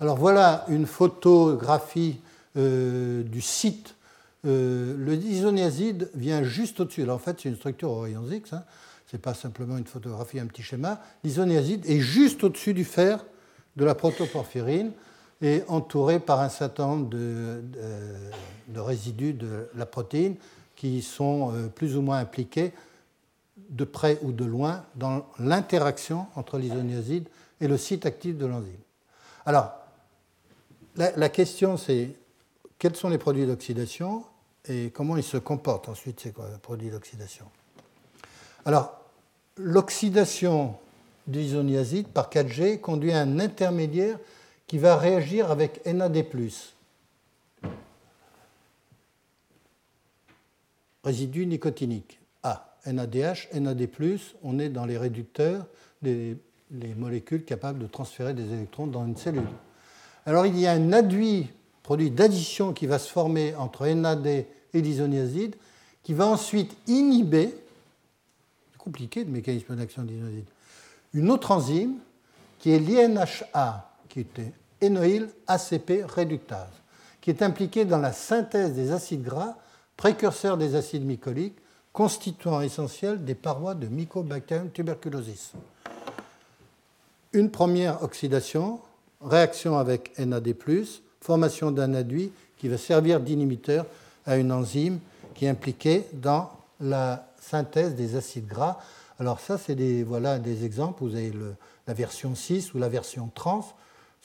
Alors 0.02 0.16
voilà 0.16 0.64
une 0.70 0.86
photographie 0.86 2.20
euh, 2.56 3.22
du 3.24 3.42
site. 3.42 3.96
Euh, 4.46 4.96
le 4.98 6.10
vient 6.16 6.44
juste 6.44 6.80
au-dessus. 6.80 7.10
en 7.10 7.18
fait, 7.18 7.42
c'est 7.42 7.50
une 7.50 7.58
structure 7.58 7.92
au 7.92 8.00
rayons 8.02 8.26
X. 8.32 8.52
Ce 8.52 9.16
n'est 9.16 9.22
pas 9.22 9.34
simplement 9.34 9.78
une 9.78 9.86
photographie, 9.86 10.40
un 10.40 10.46
petit 10.46 10.64
schéma. 10.64 11.02
L'isoniazide 11.24 11.86
est 11.86 12.00
juste 12.00 12.46
au-dessus 12.46 12.74
du 12.74 12.86
fer 12.86 13.26
de 13.76 13.84
la 13.84 13.94
protoporphyrine 13.94 14.92
est 15.42 15.64
entouré 15.70 16.20
par 16.20 16.40
un 16.42 16.50
certain 16.50 16.88
nombre 16.88 17.10
de, 17.10 17.62
résidus 18.76 19.34
de 19.34 19.70
la 19.76 19.86
protéine 19.86 20.36
qui 20.76 21.02
sont 21.02 21.54
euh, 21.54 21.68
plus 21.68 21.98
ou 21.98 22.02
moins 22.02 22.20
impliqués 22.20 22.72
de 23.70 23.84
près 23.84 24.18
ou 24.22 24.32
de 24.32 24.46
loin 24.46 24.84
dans 24.96 25.26
l'interaction 25.40 26.28
entre 26.36 26.58
l'isoniazide 26.58 27.28
et 27.60 27.68
le 27.68 27.78
site 27.78 28.06
actif 28.06 28.38
de 28.38 28.46
l'enzyme. 28.46 28.80
Alors, 29.46 29.79
la, 31.00 31.30
question 31.30 31.78
c'est 31.78 32.12
quels 32.78 32.96
sont 32.96 33.10
les 33.10 33.18
produits 33.18 33.46
d'oxydation 33.46 34.24
et 34.68 34.92
comment 34.92 35.18
ils 35.18 35.24
se 35.24 35.38
comportent 35.38 35.90
ensuite 35.90 36.20
ces 36.20 36.34
produits 36.62 36.90
d'oxydation? 36.90 37.46
Alors, 38.66 39.00
l'oxydation 39.58 40.76
d'isoniazide 41.28 42.08
par 42.08 42.30
4G 42.30 42.80
conduit 42.80 43.12
à 43.12 43.22
un 43.22 43.40
intermédiaire 43.40 44.18
qui 44.68 44.78
va 44.78 44.98
réagir 44.98 45.50
avec 45.52 45.86
NAD+. 45.86 46.26
Résidu 51.04 51.46
nicotinique. 51.46 52.20
A, 52.44 52.76
NADH, 52.86 53.50
NAD+, 53.54 53.90
on 54.44 54.60
est 54.60 54.70
dans 54.70 54.86
les 54.86 54.98
réducteurs 54.98 55.66
des 56.02 56.38
les 56.72 56.94
molécules 56.94 57.44
capables 57.44 57.80
de 57.80 57.88
transférer 57.88 58.34
des 58.34 58.54
électrons 58.54 58.88
dans 58.88 59.06
une 59.06 59.18
cellule. 59.18 59.48
Alors 60.26 60.46
il 60.46 60.58
y 60.60 60.68
a 60.68 60.72
un 60.72 60.94
aduit, 60.94 61.50
produit 61.84 62.12
d'addition 62.12 62.74
qui 62.74 62.86
va 62.86 63.00
se 63.00 63.10
former 63.10 63.56
entre 63.56 63.88
NAD 63.88 64.28
et 64.28 64.46
l'isoniazide, 64.74 65.56
qui 66.04 66.14
va 66.14 66.28
ensuite 66.28 66.76
inhiber, 66.88 67.56
c'est 68.72 68.78
compliqué 68.78 69.24
le 69.24 69.32
mécanisme 69.32 69.76
d'action 69.76 70.04
de 70.04 70.10
l'isoniazide, 70.10 70.46
une 71.14 71.30
autre 71.32 71.52
enzyme 71.52 71.96
qui 72.60 72.72
est 72.72 72.80
l'INHA, 72.80 73.90
qui 74.10 74.20
était 74.20 74.54
énoïl 74.82 75.30
ACP 75.48 76.04
réductase, 76.06 76.68
qui 77.22 77.30
est 77.30 77.42
impliquée 77.42 77.86
dans 77.86 77.98
la 77.98 78.14
synthèse 78.14 78.74
des 78.74 78.92
acides 78.92 79.24
gras, 79.24 79.58
précurseurs 79.98 80.58
des 80.58 80.76
acides 80.76 81.06
mycoliques, 81.06 81.58
constituant 81.92 82.62
essentiel 82.62 83.24
des 83.26 83.36
parois 83.36 83.76
de 83.76 83.88
Mycobacterium 83.88 84.70
tuberculosis. 84.70 85.54
Une 87.34 87.52
première 87.52 88.04
oxydation, 88.04 88.80
réaction 89.22 89.78
avec 89.78 90.18
NAD+, 90.18 90.54
formation 91.22 91.72
d'un 91.72 91.94
aduit 91.94 92.32
qui 92.58 92.68
va 92.68 92.78
servir 92.78 93.20
d'inhibiteur 93.20 93.86
à 94.26 94.38
une 94.38 94.52
enzyme 94.52 95.00
qui 95.34 95.46
est 95.46 95.50
impliquée 95.50 96.06
dans 96.14 96.52
la 96.80 97.28
synthèse 97.42 97.96
des 97.96 98.16
acides 98.16 98.48
gras. 98.48 98.80
Alors 99.20 99.40
ça, 99.40 99.58
c'est 99.58 99.76
des, 99.76 100.04
voilà, 100.04 100.40
des 100.40 100.66
exemples. 100.66 101.04
Vous 101.04 101.16
avez 101.16 101.34
la 101.88 101.94
version 101.94 102.36
6 102.36 102.74
ou 102.74 102.80
la 102.80 102.90
version 102.90 103.30
trans. 103.34 103.66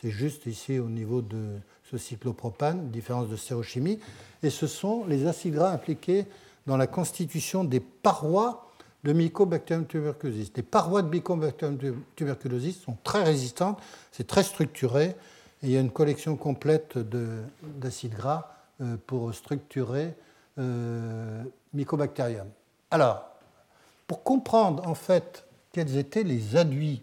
C'est 0.00 0.10
juste 0.10 0.46
ici 0.46 0.78
au 0.78 0.88
niveau 0.88 1.22
de 1.22 1.58
ce 1.90 1.98
cyclopropane, 1.98 2.90
différence 2.90 3.28
de 3.28 3.36
stérochimie. 3.36 3.98
Et 4.42 4.50
ce 4.50 4.66
sont 4.66 5.04
les 5.06 5.26
acides 5.26 5.54
gras 5.54 5.70
impliqués 5.70 6.26
dans 6.66 6.76
la 6.76 6.86
constitution 6.86 7.64
des 7.64 7.80
parois 7.80 8.63
de 9.04 9.12
Mycobacterium 9.12 9.86
tuberculosis. 9.86 10.50
Les 10.56 10.62
parois 10.62 11.02
de 11.02 11.08
Mycobacterium 11.08 11.78
tuberculosis 12.16 12.80
sont 12.80 12.96
très 13.04 13.22
résistantes, 13.22 13.78
c'est 14.10 14.26
très 14.26 14.42
structuré, 14.42 15.14
et 15.62 15.66
il 15.68 15.70
y 15.70 15.76
a 15.76 15.80
une 15.80 15.90
collection 15.90 16.36
complète 16.36 16.98
d'acides 17.78 18.14
gras 18.14 18.50
euh, 18.80 18.96
pour 19.06 19.32
structurer 19.34 20.14
euh, 20.58 21.42
Mycobacterium. 21.74 22.48
Alors, 22.90 23.28
pour 24.06 24.22
comprendre 24.22 24.86
en 24.88 24.94
fait 24.94 25.46
quels 25.72 25.96
étaient 25.96 26.22
les 26.22 26.56
aduits 26.56 27.02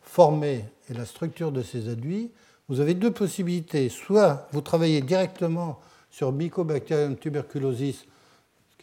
formés 0.00 0.64
et 0.88 0.94
la 0.94 1.04
structure 1.04 1.52
de 1.52 1.62
ces 1.62 1.88
aduits, 1.88 2.30
vous 2.68 2.80
avez 2.80 2.94
deux 2.94 3.10
possibilités. 3.10 3.88
Soit 3.90 4.48
vous 4.52 4.60
travaillez 4.60 5.02
directement 5.02 5.80
sur 6.10 6.32
Mycobacterium 6.32 7.16
tuberculosis, 7.16 8.06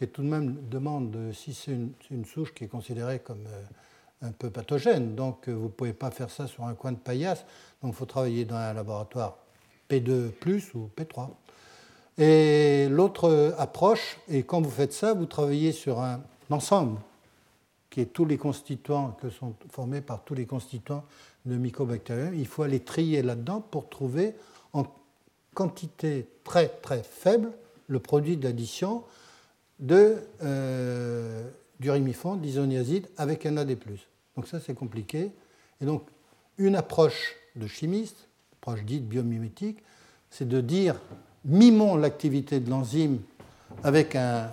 qui 0.02 0.08
tout 0.08 0.22
de 0.22 0.28
même 0.28 0.56
demande 0.68 1.16
si 1.32 1.54
c'est 1.54 1.72
une, 2.10 2.24
souche 2.24 2.52
qui 2.52 2.64
est 2.64 2.68
considérée 2.68 3.20
comme 3.20 3.46
euh, 3.46 4.28
un 4.28 4.32
peu 4.32 4.50
pathogène. 4.50 5.14
Donc 5.14 5.48
euh, 5.48 5.52
vous 5.52 5.64
ne 5.64 5.68
pouvez 5.68 5.92
pas 5.92 6.10
faire 6.10 6.30
ça 6.30 6.48
sur 6.48 6.64
un 6.64 6.74
coin 6.74 6.90
de 6.92 6.96
paillasse. 6.96 7.44
Donc 7.82 7.92
il 7.92 7.96
faut 7.96 8.06
travailler 8.06 8.44
dans 8.44 8.56
un 8.56 8.72
laboratoire 8.72 9.36
P2 9.88 10.32
ou 10.74 10.90
P3. 10.96 11.28
Et 12.18 12.88
l'autre 12.90 13.54
approche, 13.58 14.18
et 14.28 14.42
quand 14.42 14.60
vous 14.60 14.70
faites 14.70 14.92
ça, 14.92 15.14
vous 15.14 15.26
travaillez 15.26 15.72
sur 15.72 16.00
un 16.00 16.20
ensemble 16.50 16.98
qui 17.88 18.00
est 18.00 18.12
tous 18.12 18.24
les 18.24 18.38
constituants, 18.38 19.16
que 19.20 19.30
sont 19.30 19.54
formés 19.70 20.00
par 20.00 20.24
tous 20.24 20.34
les 20.34 20.46
constituants 20.46 21.04
de 21.46 21.56
Mycobacterium. 21.56 22.34
Il 22.34 22.46
faut 22.46 22.64
aller 22.64 22.80
trier 22.80 23.22
là-dedans 23.22 23.60
pour 23.60 23.88
trouver 23.88 24.34
en 24.72 24.84
quantité 25.54 26.26
très 26.44 26.68
très 26.68 27.02
faible 27.02 27.52
le 27.86 28.00
produit 28.00 28.36
d'addition 28.36 29.04
de 29.78 30.18
euh, 30.42 31.48
d'isoniazide 31.80 33.08
avec 33.16 33.44
NAD+. 33.44 33.76
Donc 34.36 34.46
ça 34.46 34.60
c'est 34.60 34.74
compliqué. 34.74 35.32
Et 35.80 35.84
donc 35.84 36.06
une 36.58 36.76
approche 36.76 37.34
de 37.56 37.66
chimiste, 37.66 38.28
approche 38.60 38.84
dite 38.84 39.08
biomimétique, 39.08 39.82
c'est 40.30 40.48
de 40.48 40.60
dire 40.60 41.00
mimons 41.44 41.96
l'activité 41.96 42.60
de 42.60 42.70
l'enzyme 42.70 43.20
avec 43.82 44.14
un, 44.14 44.52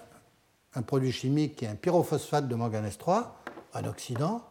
un, 0.73 0.81
produit 0.81 1.11
chimique 1.11 1.57
qui 1.57 1.65
est 1.65 1.69
un 1.69 1.75
pyrophosphate 1.75 2.47
de 2.47 2.55
manganèse 2.55 2.97
3, 2.97 3.43
un 3.75 3.85
oxydant, 3.85 4.43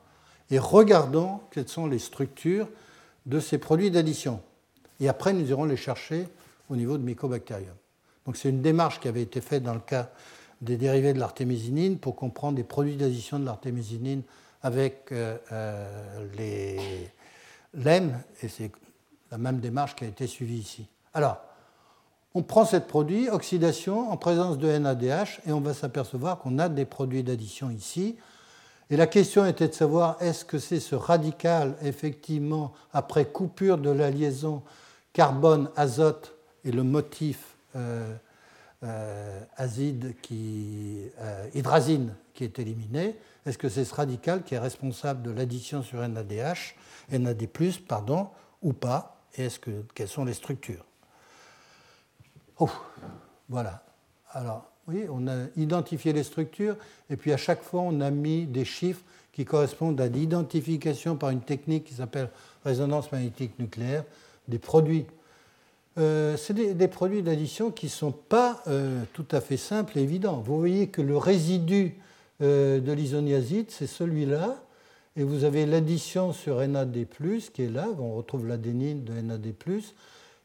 et 0.51 0.59
regardons 0.59 1.41
quelles 1.51 1.69
sont 1.69 1.87
les 1.87 1.99
structures 1.99 2.69
de 3.27 3.41
ces 3.41 3.59
produits 3.59 3.91
d'addition. 3.91 4.41
Et 5.01 5.09
après, 5.09 5.33
nous 5.33 5.49
irons 5.49 5.65
les 5.65 5.77
chercher 5.77 6.29
au 6.71 6.77
niveau 6.77 6.99
de 6.99 7.03
mycobacterium. 7.03 7.75
Donc 8.27 8.37
c'est 8.37 8.51
une 8.51 8.63
démarche 8.63 9.01
qui 9.01 9.09
avait 9.09 9.23
été 9.23 9.41
faite 9.41 9.63
dans 9.63 9.75
le 9.75 9.81
cas 9.81 10.11
des 10.61 10.77
dérivés 10.77 11.13
de 11.13 11.19
l'artémisinine 11.19 11.99
pour 11.99 12.17
comprendre 12.17 12.57
les 12.57 12.65
produits 12.65 12.97
d'addition 12.97 13.39
de 13.39 13.45
l'artémisinine 13.45 14.23
avec 14.63 15.13
euh, 15.13 15.37
euh, 15.53 16.27
les 16.37 17.11
l'EM, 17.75 18.19
et 18.43 18.49
c'est 18.49 18.73
la 19.31 19.39
même 19.39 19.61
démarche 19.61 19.95
qui 19.95 20.05
a 20.05 20.09
été 20.09 20.27
suivie 20.27 20.59
ici. 20.59 20.87
Alors, 21.15 21.39
on 22.35 22.43
prend 22.43 22.65
ce 22.65 22.77
produit, 22.77 23.29
oxydation 23.29 24.11
en 24.11 24.17
présence 24.17 24.59
de 24.59 24.69
NADH, 24.69 25.41
et 25.47 25.53
on 25.53 25.61
va 25.61 25.75
s'apercevoir 25.75 26.39
qu'on 26.39 26.59
a 26.59 26.69
des 26.69 26.85
produits 26.85 27.23
d'addition 27.23 27.71
ici. 27.71 28.17
Et 28.91 28.97
la 28.97 29.07
question 29.07 29.45
était 29.45 29.69
de 29.69 29.75
savoir 29.75 30.17
est-ce 30.21 30.45
que 30.45 30.59
c'est 30.59 30.81
ce 30.81 30.95
radical, 30.95 31.77
effectivement, 31.83 32.73
après 32.93 33.27
coupure 33.27 33.79
de 33.79 33.91
la 33.91 34.11
liaison 34.11 34.63
carbone-azote 35.13 36.35
et 36.65 36.73
le 36.73 36.83
motif 36.83 37.57
euh, 37.77 38.15
azide 39.57 40.15
qui, 40.23 41.09
euh, 41.19 41.49
hydrazine 41.55 42.15
qui 42.35 42.45
est 42.45 42.59
éliminé, 42.59 43.17
est-ce 43.45 43.59
que 43.59 43.69
c'est 43.69 43.85
ce 43.85 43.95
radical 43.95 44.45
qui 44.45 44.55
est 44.55 44.59
responsable 44.59 45.23
de 45.23 45.31
l'addition 45.31 45.83
sur 45.83 46.07
NADH, 46.07 46.77
NAD+, 47.11 47.49
pardon, 47.89 48.29
ou 48.63 48.73
pas 48.73 49.21
Et 49.37 49.49
quelles 49.95 50.09
sont 50.09 50.25
les 50.25 50.35
structures? 50.35 50.85
Voilà. 53.49 53.83
Alors, 54.33 54.71
oui, 54.87 55.07
on 55.11 55.27
a 55.29 55.47
identifié 55.57 56.13
les 56.13 56.23
structures 56.23 56.77
et 57.11 57.17
puis 57.17 57.33
à 57.33 57.37
chaque 57.37 57.63
fois 57.63 57.83
on 57.83 58.01
a 58.01 58.11
mis 58.11 58.47
des 58.47 58.65
chiffres 58.65 59.03
qui 59.33 59.45
correspondent 59.45 60.01
à 60.01 60.09
l'identification 60.09 61.17
par 61.17 61.31
une 61.31 61.41
technique 61.41 61.85
qui 61.85 61.95
s'appelle 61.95 62.31
résonance 62.65 63.13
magnétique 63.13 63.59
nucléaire 63.59 64.05
des 64.49 64.59
produits. 64.59 65.07
Euh, 65.99 66.37
c'est 66.37 66.55
des, 66.55 66.89
produits 66.89 67.23
d'addition 67.23 67.73
qui 67.73 67.87
ne 67.87 67.91
sont 67.91 68.13
pas 68.13 68.63
euh, 68.69 69.03
tout 69.15 69.27
à 69.33 69.41
fait 69.41 69.57
simples 69.57 69.99
et 69.99 70.03
évidents. 70.03 70.41
Vous 70.41 70.57
voyez 70.57 70.89
que 70.89 71.03
le 71.03 71.17
résidu 71.17 71.97
euh, 72.41 72.79
de 72.79 72.93
l'isoniazide, 72.93 73.71
c'est 73.71 73.89
celui-là, 73.89 74.63
et 75.17 75.25
vous 75.25 75.43
avez 75.43 75.67
l'addition 75.67 76.33
sur 76.33 76.67
NAD, 76.67 77.09
qui 77.53 77.63
est 77.63 77.71
là, 77.71 77.89
on 77.99 78.15
retrouve 78.15 78.47
l'adénine 78.47 79.03
de 79.03 79.13
NAD. 79.15 79.47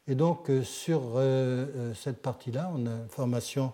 Et 0.08 0.16
donc 0.16 0.50
sur 0.64 1.22
cette 1.94 2.24
partie-là, 2.24 2.72
on 2.76 2.88
a 2.88 2.90
une 2.90 3.08
formation 3.08 3.72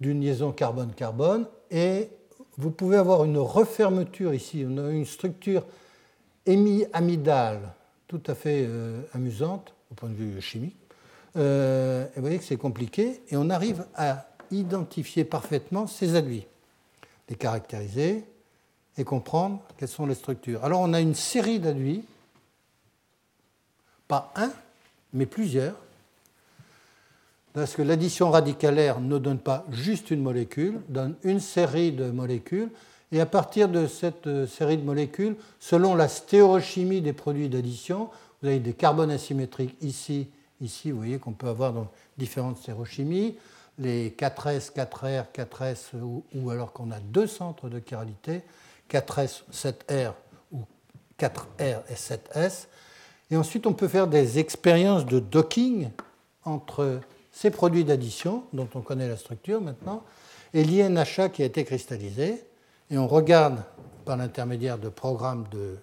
d'une 0.00 0.20
liaison 0.20 0.50
carbone-carbone. 0.50 1.46
Et 1.70 2.08
vous 2.56 2.72
pouvez 2.72 2.96
avoir 2.96 3.24
une 3.24 3.38
refermeture 3.38 4.34
ici. 4.34 4.66
On 4.68 4.76
a 4.76 4.90
une 4.90 5.06
structure 5.06 5.64
hémi-amidale 6.46 7.72
tout 8.08 8.22
à 8.26 8.34
fait 8.34 8.68
amusante 9.14 9.72
au 9.92 9.94
point 9.94 10.08
de 10.08 10.14
vue 10.14 10.40
chimique. 10.40 10.77
Euh, 11.38 12.06
vous 12.16 12.22
voyez 12.22 12.38
que 12.38 12.44
c'est 12.44 12.56
compliqué. 12.56 13.20
Et 13.30 13.36
on 13.36 13.50
arrive 13.50 13.86
à 13.94 14.26
identifier 14.50 15.24
parfaitement 15.24 15.86
ces 15.86 16.14
aduits, 16.14 16.46
les 17.28 17.36
caractériser 17.36 18.24
et 18.96 19.04
comprendre 19.04 19.60
quelles 19.76 19.88
sont 19.88 20.06
les 20.06 20.14
structures. 20.14 20.64
Alors 20.64 20.80
on 20.80 20.92
a 20.92 21.00
une 21.00 21.14
série 21.14 21.60
d'aduits, 21.60 22.04
pas 24.08 24.32
un, 24.36 24.50
mais 25.12 25.26
plusieurs, 25.26 25.76
parce 27.52 27.74
que 27.74 27.82
l'addition 27.82 28.30
radicalaire 28.30 29.00
ne 29.00 29.18
donne 29.18 29.38
pas 29.38 29.64
juste 29.70 30.10
une 30.10 30.22
molécule, 30.22 30.80
donne 30.88 31.14
une 31.22 31.40
série 31.40 31.92
de 31.92 32.10
molécules, 32.10 32.70
et 33.10 33.20
à 33.20 33.26
partir 33.26 33.68
de 33.68 33.86
cette 33.86 34.26
euh, 34.26 34.46
série 34.46 34.76
de 34.76 34.84
molécules, 34.84 35.36
selon 35.60 35.94
la 35.94 36.08
stéréochimie 36.08 37.00
des 37.00 37.14
produits 37.14 37.48
d'addition, 37.48 38.10
vous 38.42 38.48
avez 38.48 38.58
des 38.58 38.74
carbones 38.74 39.10
asymétriques 39.10 39.76
ici, 39.80 40.28
ici, 40.60 40.90
vous 40.90 40.98
voyez 40.98 41.18
qu'on 41.18 41.32
peut 41.32 41.48
avoir 41.48 41.74
différentes 42.16 42.58
stéréochimies, 42.58 43.36
les 43.78 44.10
4S, 44.10 44.72
4R, 44.72 45.26
4S, 45.34 45.94
ou, 46.34 46.50
alors 46.50 46.72
qu'on 46.72 46.90
a 46.90 46.98
deux 46.98 47.26
centres 47.26 47.68
de 47.68 47.80
chiralité, 47.86 48.42
4S, 48.90 49.42
7R 49.52 50.12
ou 50.52 50.62
4R 51.18 51.82
et 51.88 51.94
7S. 51.94 52.66
Et 53.30 53.36
ensuite, 53.36 53.66
on 53.66 53.74
peut 53.74 53.88
faire 53.88 54.08
des 54.08 54.38
expériences 54.38 55.06
de 55.06 55.20
docking 55.20 55.90
entre 56.44 57.00
ces 57.30 57.50
produits 57.50 57.84
d'addition, 57.84 58.44
dont 58.52 58.68
on 58.74 58.80
connaît 58.80 59.08
la 59.08 59.16
structure 59.16 59.60
maintenant, 59.60 60.02
et 60.54 60.64
l'INHA 60.64 61.28
qui 61.28 61.42
a 61.42 61.46
été 61.46 61.64
cristallisé. 61.64 62.42
Et 62.90 62.98
on 62.98 63.06
regarde 63.06 63.62
par 64.04 64.16
l'intermédiaire 64.16 64.78
de 64.78 64.88
programmes 64.88 65.46
de 65.52 65.76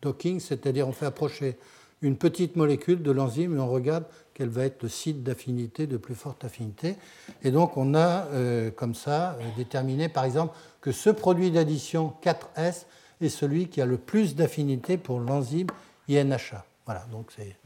docking, 0.00 0.40
c'est-à-dire 0.40 0.88
on 0.88 0.92
fait 0.92 1.06
approcher 1.06 1.56
une 2.02 2.16
petite 2.16 2.56
molécule 2.56 3.02
de 3.02 3.10
l'enzyme 3.10 3.56
et 3.56 3.60
on 3.60 3.68
regarde 3.68 4.04
quel 4.34 4.48
va 4.48 4.64
être 4.64 4.82
le 4.82 4.88
site 4.88 5.24
d'affinité 5.24 5.86
de 5.86 5.96
plus 5.96 6.14
forte 6.14 6.44
affinité. 6.44 6.96
Et 7.42 7.50
donc 7.50 7.76
on 7.76 7.94
a 7.94 8.26
euh, 8.26 8.70
comme 8.70 8.94
ça 8.94 9.32
euh, 9.32 9.42
déterminé 9.56 10.08
par 10.08 10.24
exemple 10.24 10.56
que 10.80 10.92
ce 10.92 11.10
produit 11.10 11.50
d'addition 11.50 12.14
4S 12.22 12.84
est 13.20 13.28
celui 13.28 13.68
qui 13.68 13.80
a 13.80 13.86
le 13.86 13.98
plus 13.98 14.36
d'affinité 14.36 14.96
pour 14.96 15.18
l'enzyme 15.18 15.66
INHA. 16.08 16.64
Voilà, 16.86 17.04
donc 17.10 17.32
c'est 17.36 17.56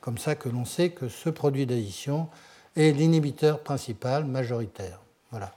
comme 0.00 0.18
ça 0.18 0.34
que 0.34 0.48
l'on 0.48 0.66
sait 0.66 0.90
que 0.90 1.08
ce 1.08 1.30
produit 1.30 1.64
d'addition 1.64 2.28
et 2.76 2.92
l'inhibiteur 2.92 3.60
principal 3.60 4.24
majoritaire. 4.26 5.00
Voilà. 5.30 5.54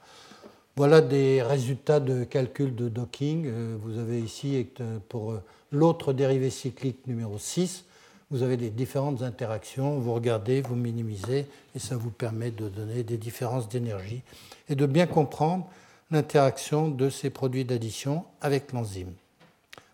Voilà 0.77 1.01
des 1.01 1.41
résultats 1.41 1.99
de 1.99 2.23
calcul 2.23 2.75
de 2.75 2.89
docking. 2.89 3.45
Euh, 3.47 3.77
vous 3.81 3.97
avez 3.97 4.19
ici, 4.19 4.67
pour 5.09 5.35
l'autre 5.71 6.13
dérivé 6.13 6.49
cyclique 6.49 7.07
numéro 7.07 7.37
6, 7.37 7.85
vous 8.31 8.43
avez 8.43 8.57
des 8.57 8.69
différentes 8.69 9.21
interactions. 9.21 9.99
Vous 9.99 10.13
regardez, 10.13 10.61
vous 10.61 10.75
minimisez, 10.75 11.45
et 11.75 11.79
ça 11.79 11.95
vous 11.95 12.11
permet 12.11 12.51
de 12.51 12.69
donner 12.69 13.03
des 13.03 13.17
différences 13.17 13.69
d'énergie 13.69 14.21
et 14.69 14.75
de 14.75 14.85
bien 14.85 15.07
comprendre 15.07 15.67
l'interaction 16.11 16.89
de 16.89 17.09
ces 17.09 17.29
produits 17.29 17.65
d'addition 17.65 18.25
avec 18.41 18.71
l'enzyme. 18.73 19.13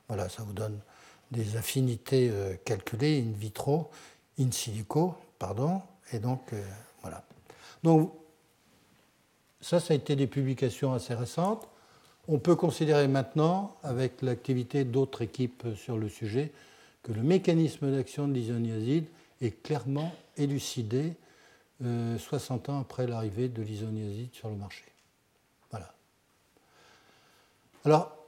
Voilà, 0.07 0.29
ça 0.29 0.43
vous 0.43 0.53
donne 0.53 0.77
des 1.31 1.55
affinités 1.55 2.31
calculées 2.65 3.23
in 3.25 3.31
vitro, 3.37 3.89
in 4.39 4.51
silico, 4.51 5.15
pardon, 5.39 5.81
et 6.11 6.19
donc 6.19 6.51
voilà. 7.01 7.23
Donc, 7.83 8.11
ça, 9.61 9.79
ça 9.79 9.93
a 9.93 9.97
été 9.97 10.15
des 10.15 10.27
publications 10.27 10.93
assez 10.93 11.13
récentes. 11.13 11.67
On 12.27 12.39
peut 12.39 12.55
considérer 12.55 13.07
maintenant, 13.07 13.75
avec 13.83 14.21
l'activité 14.21 14.83
d'autres 14.83 15.21
équipes 15.21 15.67
sur 15.75 15.97
le 15.97 16.09
sujet, 16.09 16.51
que 17.03 17.11
le 17.11 17.21
mécanisme 17.21 17.91
d'action 17.91 18.27
de 18.27 18.33
l'isoniazide 18.33 19.05
est 19.41 19.61
clairement 19.63 20.13
élucidé 20.37 21.13
60 21.81 22.69
euh, 22.69 22.71
ans 22.71 22.79
après 22.81 23.07
l'arrivée 23.07 23.49
de 23.49 23.61
l'isoniazide 23.61 24.33
sur 24.33 24.49
le 24.49 24.55
marché. 24.55 24.83
Voilà. 25.71 25.93
Alors, 27.85 28.21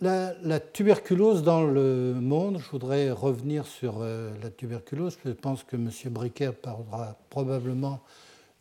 la, 0.00 0.60
tuberculose 0.60 1.42
dans 1.42 1.64
le 1.64 2.14
monde, 2.14 2.58
je 2.58 2.70
voudrais 2.70 3.10
revenir 3.10 3.66
sur 3.66 3.98
euh, 4.00 4.30
la 4.42 4.50
tuberculose. 4.50 5.16
Je 5.24 5.30
pense 5.30 5.62
que 5.62 5.76
M. 5.76 5.90
Briquet 6.10 6.52
parlera 6.52 7.16
probablement 7.30 8.00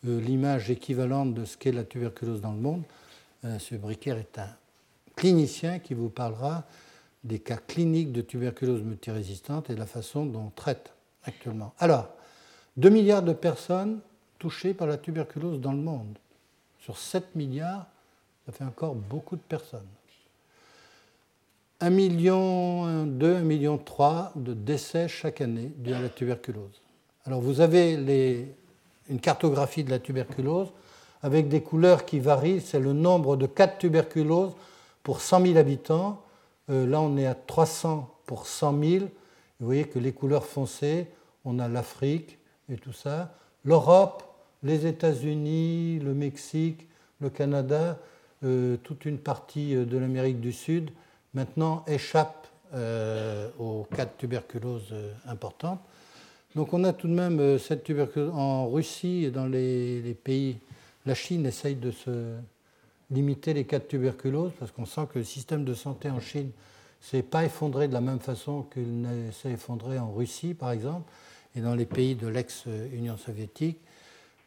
euh, 0.07 0.21
l'image 0.21 0.69
équivalente 0.69 1.33
de 1.33 1.43
ce 1.43 1.57
qu'est 1.57 1.71
la 1.71 1.83
tuberculose 1.83 2.39
dans 2.39 2.53
le 2.53 2.59
monde. 2.59 2.83
Euh, 3.43 3.57
M. 3.71 3.79
Briquet 3.79 4.11
est 4.11 4.39
un 4.39 4.49
clinicien 5.15 5.79
qui 5.79 5.93
vous 5.93 6.09
parlera 6.09 6.63
des 7.23 7.39
cas 7.39 7.57
cliniques 7.57 8.11
de 8.11 8.21
tuberculose 8.21 8.81
multirésistante 8.81 9.69
et 9.69 9.73
de 9.73 9.79
la 9.79 9.85
façon 9.85 10.25
dont 10.25 10.45
on 10.47 10.51
traite 10.55 10.91
actuellement. 11.23 11.73
Alors, 11.79 12.09
2 12.77 12.89
milliards 12.89 13.23
de 13.23 13.33
personnes 13.33 13.99
touchées 14.39 14.73
par 14.73 14.87
la 14.87 14.97
tuberculose 14.97 15.59
dans 15.59 15.71
le 15.71 15.79
monde. 15.79 16.17
Sur 16.79 16.97
7 16.97 17.35
milliards, 17.35 17.87
ça 18.45 18.51
fait 18.51 18.65
encore 18.65 18.95
beaucoup 18.95 19.35
de 19.35 19.41
personnes. 19.41 19.87
1 21.79 21.89
million 21.89 23.05
2, 23.05 23.35
1 23.35 23.39
million 23.41 23.77
3 23.77 24.33
de 24.35 24.53
décès 24.53 25.07
chaque 25.07 25.41
année 25.41 25.71
dû 25.77 25.93
à 25.93 25.99
la 25.99 26.09
tuberculose. 26.09 26.81
Alors 27.25 27.41
vous 27.41 27.61
avez 27.61 28.47
une 29.09 29.19
cartographie 29.19 29.83
de 29.83 29.89
la 29.89 29.99
tuberculose 29.99 30.69
avec 31.21 31.47
des 31.47 31.61
couleurs 31.61 32.05
qui 32.05 32.19
varient, 32.19 32.61
c'est 32.61 32.79
le 32.79 32.93
nombre 32.93 33.37
de 33.37 33.47
cas 33.47 33.67
de 33.67 33.77
tuberculose 33.77 34.53
pour 35.03 35.21
100 35.21 35.45
000 35.45 35.57
habitants. 35.57 36.21
Euh, 36.69 36.85
là 36.87 37.01
on 37.01 37.17
est 37.17 37.25
à 37.25 37.35
300 37.35 38.09
pour 38.25 38.47
100 38.47 38.79
000. 38.83 39.05
Vous 39.59 39.65
voyez 39.65 39.85
que 39.85 39.99
les 39.99 40.11
couleurs 40.11 40.45
foncées, 40.45 41.07
on 41.45 41.59
a 41.59 41.67
l'Afrique 41.67 42.37
et 42.69 42.75
tout 42.75 42.93
ça. 42.93 43.35
l'Europe, 43.65 44.23
les 44.63 44.85
États-Unis, 44.85 45.99
le 45.99 46.13
Mexique, 46.13 46.87
le 47.19 47.29
Canada, 47.29 47.97
euh, 48.43 48.77
toute 48.83 49.05
une 49.05 49.17
partie 49.17 49.75
de 49.75 49.97
l'Amérique 49.97 50.39
du 50.39 50.51
Sud 50.51 50.91
maintenant 51.33 51.83
échappe 51.87 52.47
aux 53.59 53.85
cas 53.95 54.05
de 54.05 54.11
tuberculose 54.17 54.95
importante. 55.27 55.79
Donc 56.55 56.73
on 56.73 56.83
a 56.85 56.91
tout 56.91 57.07
de 57.07 57.13
même 57.13 57.59
cette 57.59 57.83
tuberculose 57.83 58.31
en 58.33 58.67
Russie 58.67 59.25
et 59.25 59.31
dans 59.31 59.45
les 59.45 60.17
pays. 60.23 60.57
La 61.05 61.13
Chine 61.13 61.45
essaye 61.45 61.75
de 61.75 61.91
se 61.91 62.33
limiter 63.13 63.53
les 63.53 63.65
cas 63.65 63.79
de 63.79 63.85
tuberculose 63.85 64.51
parce 64.59 64.71
qu'on 64.71 64.85
sent 64.85 65.07
que 65.13 65.19
le 65.19 65.25
système 65.25 65.63
de 65.63 65.73
santé 65.73 66.09
en 66.09 66.19
Chine 66.19 66.51
s'est 67.01 67.23
pas 67.23 67.43
effondré 67.43 67.87
de 67.87 67.93
la 67.93 68.01
même 68.01 68.19
façon 68.19 68.63
qu'il 68.73 69.07
s'est 69.33 69.51
effondré 69.51 69.99
en 69.99 70.11
Russie, 70.11 70.53
par 70.53 70.71
exemple, 70.71 71.09
et 71.55 71.61
dans 71.61 71.75
les 71.75 71.85
pays 71.85 72.15
de 72.15 72.27
l'ex-Union 72.27 73.17
soviétique, 73.17 73.79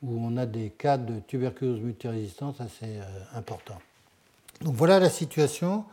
où 0.02 0.18
on 0.20 0.36
a 0.36 0.46
des 0.46 0.70
cas 0.70 0.98
de 0.98 1.20
tuberculose 1.20 1.80
multirésistante 1.80 2.60
assez 2.60 2.86
euh, 2.86 3.02
importants. 3.34 3.80
Donc 4.62 4.74
voilà 4.74 4.98
la 4.98 5.10
situation. 5.10 5.84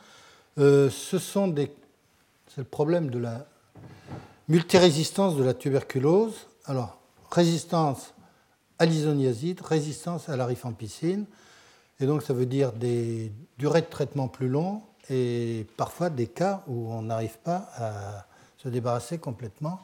Euh, 0.58 0.90
ce 0.90 1.20
sont 1.20 1.48
des, 1.48 1.72
c'est 2.48 2.62
le 2.62 2.64
problème 2.64 3.10
de 3.10 3.20
la 3.20 3.46
multirésistance 4.48 5.36
de 5.36 5.44
la 5.44 5.54
tuberculose. 5.54 6.48
Alors, 6.66 6.98
résistance 7.32 8.14
à 8.80 8.86
l'isoniazide, 8.86 9.62
résistance 9.62 10.30
à 10.30 10.38
la 10.38 10.46
rifampicine. 10.46 11.26
Et 12.04 12.06
donc, 12.06 12.22
ça 12.22 12.34
veut 12.34 12.46
dire 12.46 12.74
des 12.74 13.32
durées 13.58 13.80
de 13.80 13.88
traitement 13.88 14.28
plus 14.28 14.50
longues 14.50 14.82
et 15.10 15.66
parfois 15.78 16.10
des 16.10 16.28
cas 16.28 16.62
où 16.68 16.92
on 16.92 17.04
n'arrive 17.04 17.38
pas 17.38 17.70
à 17.78 18.26
se 18.58 18.68
débarrasser 18.68 19.20
complètement 19.20 19.80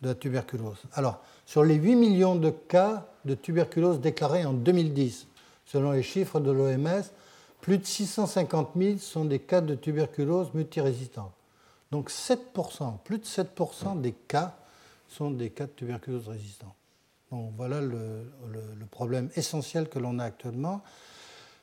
de 0.00 0.10
la 0.10 0.14
tuberculose. 0.14 0.80
Alors, 0.92 1.20
sur 1.44 1.64
les 1.64 1.74
8 1.74 1.96
millions 1.96 2.36
de 2.36 2.50
cas 2.50 3.08
de 3.24 3.34
tuberculose 3.34 3.98
déclarés 4.00 4.44
en 4.44 4.52
2010, 4.52 5.26
selon 5.66 5.90
les 5.90 6.04
chiffres 6.04 6.38
de 6.38 6.52
l'OMS, 6.52 7.02
plus 7.60 7.78
de 7.78 7.84
650 7.84 8.70
000 8.76 8.98
sont 8.98 9.24
des 9.24 9.40
cas 9.40 9.60
de 9.60 9.74
tuberculose 9.74 10.54
multirésistante. 10.54 11.32
Donc 11.90 12.08
7%, 12.08 12.98
plus 13.02 13.18
de 13.18 13.24
7% 13.24 14.00
des 14.00 14.12
cas 14.12 14.54
sont 15.08 15.32
des 15.32 15.50
cas 15.50 15.66
de 15.66 15.72
tuberculose 15.72 16.28
résistante. 16.28 16.76
Donc 17.32 17.52
voilà 17.56 17.80
le 17.80 18.86
problème 18.92 19.28
essentiel 19.34 19.88
que 19.88 19.98
l'on 19.98 20.20
a 20.20 20.24
actuellement. 20.24 20.80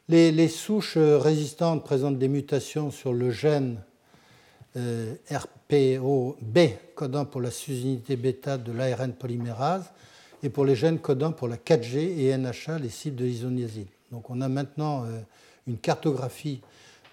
Les, 0.10 0.48
souches 0.48 0.98
résistantes 0.98 1.84
présentent 1.84 2.18
des 2.18 2.28
mutations 2.28 2.92
sur 2.92 3.14
le 3.14 3.32
gène 3.32 3.82
euh, 4.76 5.16
RPO-B, 5.30 6.58
codant 6.96 7.26
pour 7.26 7.40
la 7.40 7.52
susinité 7.52 8.16
bêta 8.16 8.58
de 8.58 8.72
l'ARN 8.72 9.14
polymérase, 9.14 9.92
et 10.44 10.50
pour 10.50 10.66
les 10.66 10.76
gènes 10.76 11.00
codant 11.00 11.32
pour 11.32 11.48
la 11.48 11.58
4G 11.58 11.98
et 11.98 12.38
NHA, 12.38 12.80
les 12.80 12.90
cibles 12.90 13.16
de 13.16 13.26
l'isoniazide. 13.26 13.88
Donc 14.12 14.30
on 14.30 14.42
a 14.42 14.50
maintenant 14.50 15.06
euh, 15.06 15.20
une 15.68 15.78
cartographie 15.78 16.62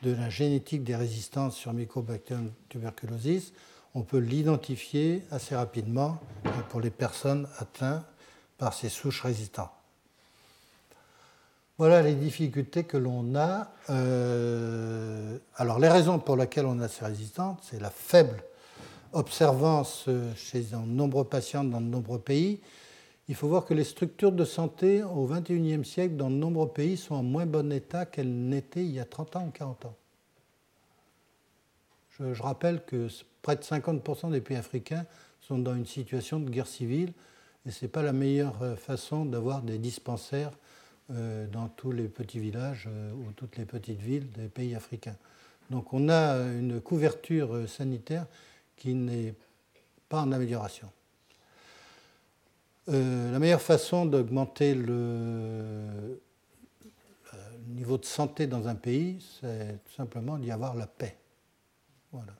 de 0.03 0.13
la 0.13 0.31
génétique 0.31 0.85
des 0.85 0.97
résistances 0.97 1.57
sur 1.57 1.73
Mycobacterium 1.73 2.51
tuberculosis. 2.69 3.53
On 3.95 4.03
peut 4.03 4.19
l'identifier 4.19 5.23
assez 5.31 5.55
rapidement 5.55 6.19
pour 6.71 6.81
les 6.81 6.91
personnes 6.91 7.49
atteintes 7.59 8.05
par 8.59 8.75
ces 8.75 8.89
souches 8.89 9.23
résistantes. 9.23 9.78
Voilà 11.79 12.03
les 12.03 12.17
difficultés 12.17 12.83
que 12.83 12.97
l'on 12.97 13.37
a. 13.37 13.71
Euh, 13.89 15.39
alors 15.55 15.79
les 15.79 15.89
raisons 15.89 16.19
pour 16.19 16.37
lesquelles 16.37 16.67
on 16.67 16.81
a 16.81 16.89
ces 16.89 17.05
résistances, 17.05 17.59
c'est 17.63 17.81
la 17.81 17.91
faible 17.91 18.43
observance 19.13 20.09
chez 20.35 20.61
de 20.61 20.77
nombreux 20.77 21.25
patients 21.25 21.63
dans 21.63 21.81
de 21.81 21.87
nombreux 21.87 22.19
pays. 22.19 22.61
Il 23.29 23.37
faut 23.37 23.47
voir 23.47 23.65
que 23.65 23.75
les 23.75 23.85
structures 23.85 24.33
de 24.33 24.45
santé 24.45 25.05
au 25.05 25.27
XXIe 25.27 25.85
siècle 25.85 26.17
dans 26.17 26.31
de 26.31 26.35
nombreux 26.35 26.69
pays 26.69 26.97
sont 26.97 27.15
en 27.15 27.23
moins 27.23 27.47
bon 27.47 27.71
état 27.73 28.07
qu'elles 28.07 28.35
n'étaient 28.49 28.85
il 28.85 28.95
y 28.95 29.01
a 29.01 29.05
30 29.05 29.37
ans 29.37 29.47
ou 29.47 29.51
40 29.51 29.87
ans. 29.87 29.97
Je, 32.19 32.35
je 32.35 32.43
rappelle 32.43 32.85
que 32.85 33.07
près 33.41 33.55
de 33.55 33.63
50% 33.63 34.33
des 34.33 34.41
pays 34.41 34.57
africains 34.57 35.07
sont 35.41 35.59
dans 35.59 35.77
une 35.77 35.87
situation 35.87 36.41
de 36.41 36.51
guerre 36.51 36.67
civile 36.67 37.13
et 37.67 37.71
ce 37.71 37.85
n'est 37.85 37.91
pas 37.91 38.03
la 38.03 38.13
meilleure 38.13 38.61
euh, 38.63 38.75
façon 38.75 39.25
d'avoir 39.25 39.63
des 39.63 39.79
dispensaires 39.79 40.51
dans 41.11 41.69
tous 41.69 41.93
les 41.93 42.09
petits 42.09 42.39
villages 42.39 42.87
euh, 42.87 43.13
ou 43.13 43.33
toutes 43.33 43.57
les 43.57 43.65
petites 43.65 44.01
villes 44.01 44.31
des 44.33 44.49
pays 44.49 44.75
africains. 44.75 45.17
Donc 45.71 45.95
on 45.95 46.09
a 46.09 46.37
une 46.37 46.81
couverture 46.81 47.55
euh, 47.55 47.67
sanitaire 47.67 48.27
qui 48.77 48.95
n'est 48.95 49.35
pas 50.09 50.21
en 50.21 50.33
amélioration. 50.33 50.89
la 52.87 53.39
meilleure 53.39 53.61
façon 53.61 54.07
d'augmenter 54.07 54.75
le, 54.75 56.21
niveau 57.69 57.99
de 57.99 58.05
santé 58.05 58.47
dans 58.47 58.69
un 58.69 58.75
pays, 58.75 59.19
c'est 59.41 59.79
tout 59.85 59.95
simplement 59.95 60.39
d'y 60.39 60.51
avoir 60.51 60.75
la 60.75 60.87
paix. 60.87 61.17
Voilà. 62.13 62.33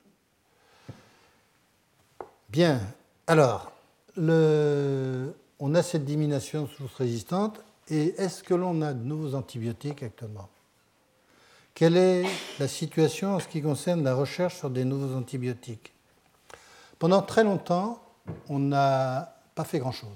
Bien, 2.49 2.81
alors, 3.27 3.71
on 4.17 5.75
a 5.75 5.83
cette 5.83 6.05
diminution 6.05 6.67
sous 6.67 6.89
résistante 6.97 7.63
et 7.89 8.15
est-ce 8.17 8.43
que 8.43 8.53
l'on 8.53 8.81
a 8.81 8.93
de 8.93 9.03
nouveaux 9.03 9.35
antibiotiques 9.35 10.03
actuellement? 10.03 10.49
Quelle 11.73 11.97
est 11.97 12.25
la 12.59 12.67
situation 12.67 13.35
en 13.35 13.39
ce 13.39 13.47
qui 13.47 13.61
concerne 13.61 14.03
la 14.03 14.13
recherche 14.13 14.57
sur 14.57 14.69
des 14.69 14.83
nouveaux 14.83 15.15
antibiotiques? 15.15 15.93
Pendant 16.99 17.21
très 17.21 17.43
longtemps, 17.43 18.03
on 18.49 18.59
n'a 18.59 19.35
pas 19.55 19.63
fait 19.63 19.79
grand-chose. 19.79 20.09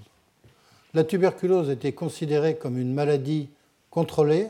La 0.94 1.04
tuberculose 1.04 1.70
était 1.70 1.94
considérée 1.94 2.58
comme 2.58 2.78
une 2.78 2.94
maladie 2.94 3.50
contrôlée, 3.90 4.50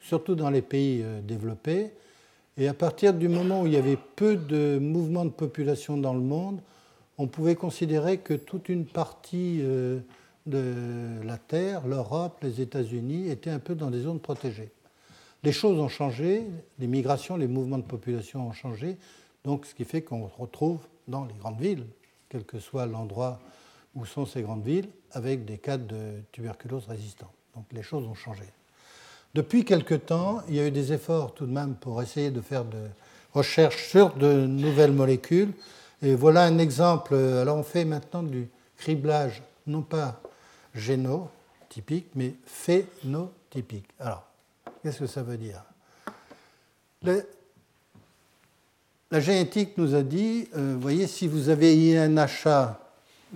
surtout 0.00 0.34
dans 0.34 0.50
les 0.50 0.62
pays 0.62 1.02
euh, 1.02 1.20
développés. 1.20 1.90
Et 2.56 2.68
à 2.68 2.74
partir 2.74 3.12
du 3.12 3.28
moment 3.28 3.62
où 3.62 3.66
il 3.66 3.72
y 3.72 3.76
avait 3.76 3.98
peu 4.16 4.36
de 4.36 4.78
mouvements 4.78 5.24
de 5.24 5.30
population 5.30 5.96
dans 5.96 6.14
le 6.14 6.20
monde, 6.20 6.60
on 7.18 7.26
pouvait 7.26 7.56
considérer 7.56 8.18
que 8.18 8.34
toute 8.34 8.68
une 8.68 8.86
partie 8.86 9.60
euh, 9.62 10.00
de 10.46 11.20
la 11.24 11.38
Terre, 11.38 11.86
l'Europe, 11.86 12.38
les 12.42 12.60
États-Unis 12.60 13.28
étaient 13.28 13.50
un 13.50 13.58
peu 13.58 13.74
dans 13.74 13.90
des 13.90 14.00
zones 14.00 14.20
protégées. 14.20 14.70
Les 15.42 15.52
choses 15.52 15.78
ont 15.78 15.88
changé, 15.88 16.46
les 16.78 16.86
migrations, 16.86 17.36
les 17.36 17.48
mouvements 17.48 17.78
de 17.78 17.82
population 17.82 18.46
ont 18.48 18.52
changé, 18.52 18.96
donc 19.44 19.66
ce 19.66 19.74
qui 19.74 19.84
fait 19.84 20.02
qu'on 20.02 20.28
se 20.28 20.36
retrouve 20.36 20.78
dans 21.08 21.24
les 21.24 21.34
grandes 21.34 21.60
villes, 21.60 21.86
quel 22.28 22.44
que 22.44 22.58
soit 22.58 22.86
l'endroit 22.86 23.40
où 23.94 24.06
sont 24.06 24.24
ces 24.24 24.42
grandes 24.42 24.64
villes, 24.64 24.88
avec 25.12 25.44
des 25.44 25.58
cas 25.58 25.76
de 25.76 26.22
tuberculose 26.32 26.86
résistante. 26.86 27.32
Donc 27.54 27.66
les 27.72 27.82
choses 27.82 28.06
ont 28.06 28.14
changé. 28.14 28.44
Depuis 29.34 29.64
quelque 29.64 29.94
temps, 29.94 30.40
il 30.48 30.54
y 30.54 30.60
a 30.60 30.66
eu 30.66 30.70
des 30.70 30.92
efforts 30.92 31.34
tout 31.34 31.46
de 31.46 31.52
même 31.52 31.74
pour 31.74 32.00
essayer 32.02 32.30
de 32.30 32.40
faire 32.40 32.64
de 32.64 32.86
recherches 33.34 33.88
sur 33.88 34.14
de 34.14 34.46
nouvelles 34.46 34.92
molécules. 34.92 35.52
Et 36.02 36.14
voilà 36.14 36.44
un 36.44 36.58
exemple. 36.58 37.14
Alors 37.14 37.56
on 37.56 37.62
fait 37.62 37.84
maintenant 37.84 38.22
du 38.22 38.48
criblage, 38.76 39.42
non 39.66 39.82
pas 39.82 40.20
génotypique, 40.74 42.08
mais 42.14 42.34
phénotypique. 42.44 43.88
Alors, 43.98 44.26
qu'est-ce 44.82 45.00
que 45.00 45.06
ça 45.06 45.22
veut 45.22 45.36
dire? 45.36 45.62
La 49.10 49.20
génétique 49.20 49.76
nous 49.76 49.94
a 49.94 50.02
dit, 50.02 50.48
euh, 50.56 50.74
vous 50.74 50.80
voyez, 50.80 51.06
si 51.06 51.26
vous 51.28 51.48
avez 51.48 51.98
achat, 51.98 52.80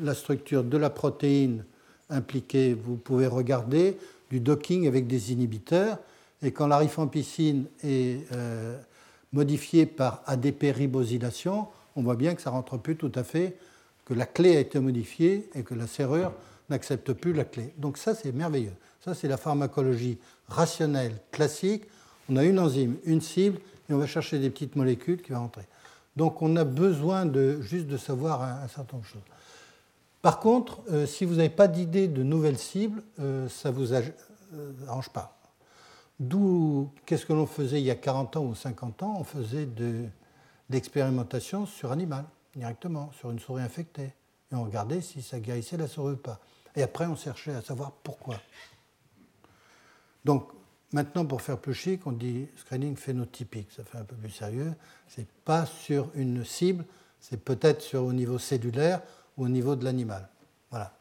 la 0.01 0.15
structure 0.15 0.63
de 0.63 0.77
la 0.77 0.91
protéine 0.91 1.65
impliquée, 2.11 2.75
vous 2.75 2.97
pouvez 2.97 3.27
regarder 3.27 3.97
du 4.31 4.41
docking 4.41 4.87
avec 4.87 5.07
des 5.07 5.33
inhibiteurs, 5.33 5.99
et 6.43 6.53
quand 6.53 6.67
la 6.67 6.79
rifampicine 6.79 7.67
est 7.83 8.21
euh, 8.33 8.79
modifiée 9.33 9.87
par 9.87 10.23
ADP 10.27 10.73
ribosylation, 10.75 11.67
on 11.97 12.03
voit 12.03 12.17
bien 12.17 12.35
que 12.35 12.43
ça 12.43 12.51
rentre 12.51 12.77
plus 12.77 12.97
tout 12.97 13.13
à 13.15 13.25
fait, 13.25 13.57
que 14.05 14.15
la 14.15 14.27
clé 14.27 14.57
a 14.57 14.61
été 14.61 14.79
modifiée 14.79 15.49
et 15.55 15.63
que 15.63 15.75
la 15.75 15.87
serrure 15.87 16.33
n'accepte 16.71 17.13
plus 17.13 17.33
la 17.33 17.45
clé. 17.45 17.75
Donc 17.79 17.99
ça, 17.99 18.15
c'est 18.15 18.33
merveilleux. 18.33 18.75
Ça, 19.05 19.15
c'est 19.15 19.29
la 19.29 19.37
pharmacologie 19.37 20.19
rationnelle 20.49 21.21
classique. 21.31 21.85
On 22.29 22.37
a 22.37 22.45
une 22.45 22.59
enzyme, 22.59 22.97
une 23.05 23.21
cible, 23.21 23.59
et 23.89 23.93
on 23.93 23.99
va 23.99 24.07
chercher 24.07 24.39
des 24.39 24.51
petites 24.51 24.77
molécules 24.77 25.23
qui 25.23 25.33
vont 25.33 25.41
rentrer. 25.41 25.67
Donc 26.17 26.43
on 26.43 26.57
a 26.57 26.65
besoin 26.65 27.27
de, 27.27 27.61
juste 27.61 27.87
de 27.87 27.97
savoir 27.97 28.43
un, 28.43 28.69
certain 28.69 28.97
nombre 28.97 29.07
de 29.07 29.13
choses. 29.13 29.23
Par 30.23 30.41
contre, 30.41 30.81
euh, 30.91 31.07
si 31.07 31.25
vous 31.25 31.37
n'avez 31.37 31.51
pas 31.51 31.69
d'idée 31.69 32.09
de 32.09 32.23
nouvelles 32.23 32.59
cibles, 32.59 33.03
euh, 33.21 33.49
ça 33.49 33.71
ne 33.71 33.77
vous 33.77 33.93
euh, 33.93 34.03
arrange 34.89 35.11
pas. 35.11 35.39
D'où, 36.19 36.91
qu'est-ce 37.05 37.27
que 37.27 37.33
l'on 37.33 37.47
faisait 37.47 37.81
il 37.81 37.85
y 37.85 37.91
a 37.91 37.95
40 37.95 38.37
ans 38.39 38.45
ou 38.45 38.55
50 38.55 39.03
ans? 39.03 39.17
On 39.21 39.25
faisait 39.25 39.67
de, 39.67 40.07
l'expérimentation 40.71 41.67
sur 41.67 41.93
animal, 41.93 42.25
directement, 42.55 43.11
sur 43.19 43.31
une 43.31 43.39
souris 43.39 43.63
infectée. 43.63 44.13
Et 44.53 44.55
on 44.55 44.65
regardait 44.65 45.01
si 45.01 45.23
ça 45.23 45.41
guérissait 45.41 45.77
la 45.77 45.89
souris 45.89 46.15
ou 46.15 46.19
pas. 46.19 46.41
Et 46.77 46.83
après, 46.83 47.07
on 47.07 47.17
cherchait 47.17 47.55
à 47.55 47.63
savoir 47.63 47.91
pourquoi. 47.91 48.37
Donc, 50.25 50.51
maintenant, 50.93 51.25
pour 51.25 51.41
faire 51.41 51.59
plus 51.59 51.75
chic, 51.75 52.07
on 52.07 52.13
dit 52.13 52.47
screening 52.57 52.97
phénotypique. 52.97 53.73
Ça 53.73 53.83
fait 53.83 53.99
un 53.99 54.05
peu 54.05 54.15
plus 54.15 54.31
sérieux. 54.31 54.75
Ce 55.09 55.21
n'est 55.21 55.27
pas 55.45 55.65
sur 55.65 56.11
une 56.15 56.45
cible, 56.45 56.85
c'est 57.19 57.43
peut-être 57.43 57.81
sur 57.81 58.05
au 58.05 58.13
niveau 58.13 58.39
cellulaire 58.39 59.01
ou 59.37 59.45
au 59.45 59.49
niveau 59.49 59.75
de 59.75 59.85
l'animal. 59.85 60.29
Voilà. 60.71 60.93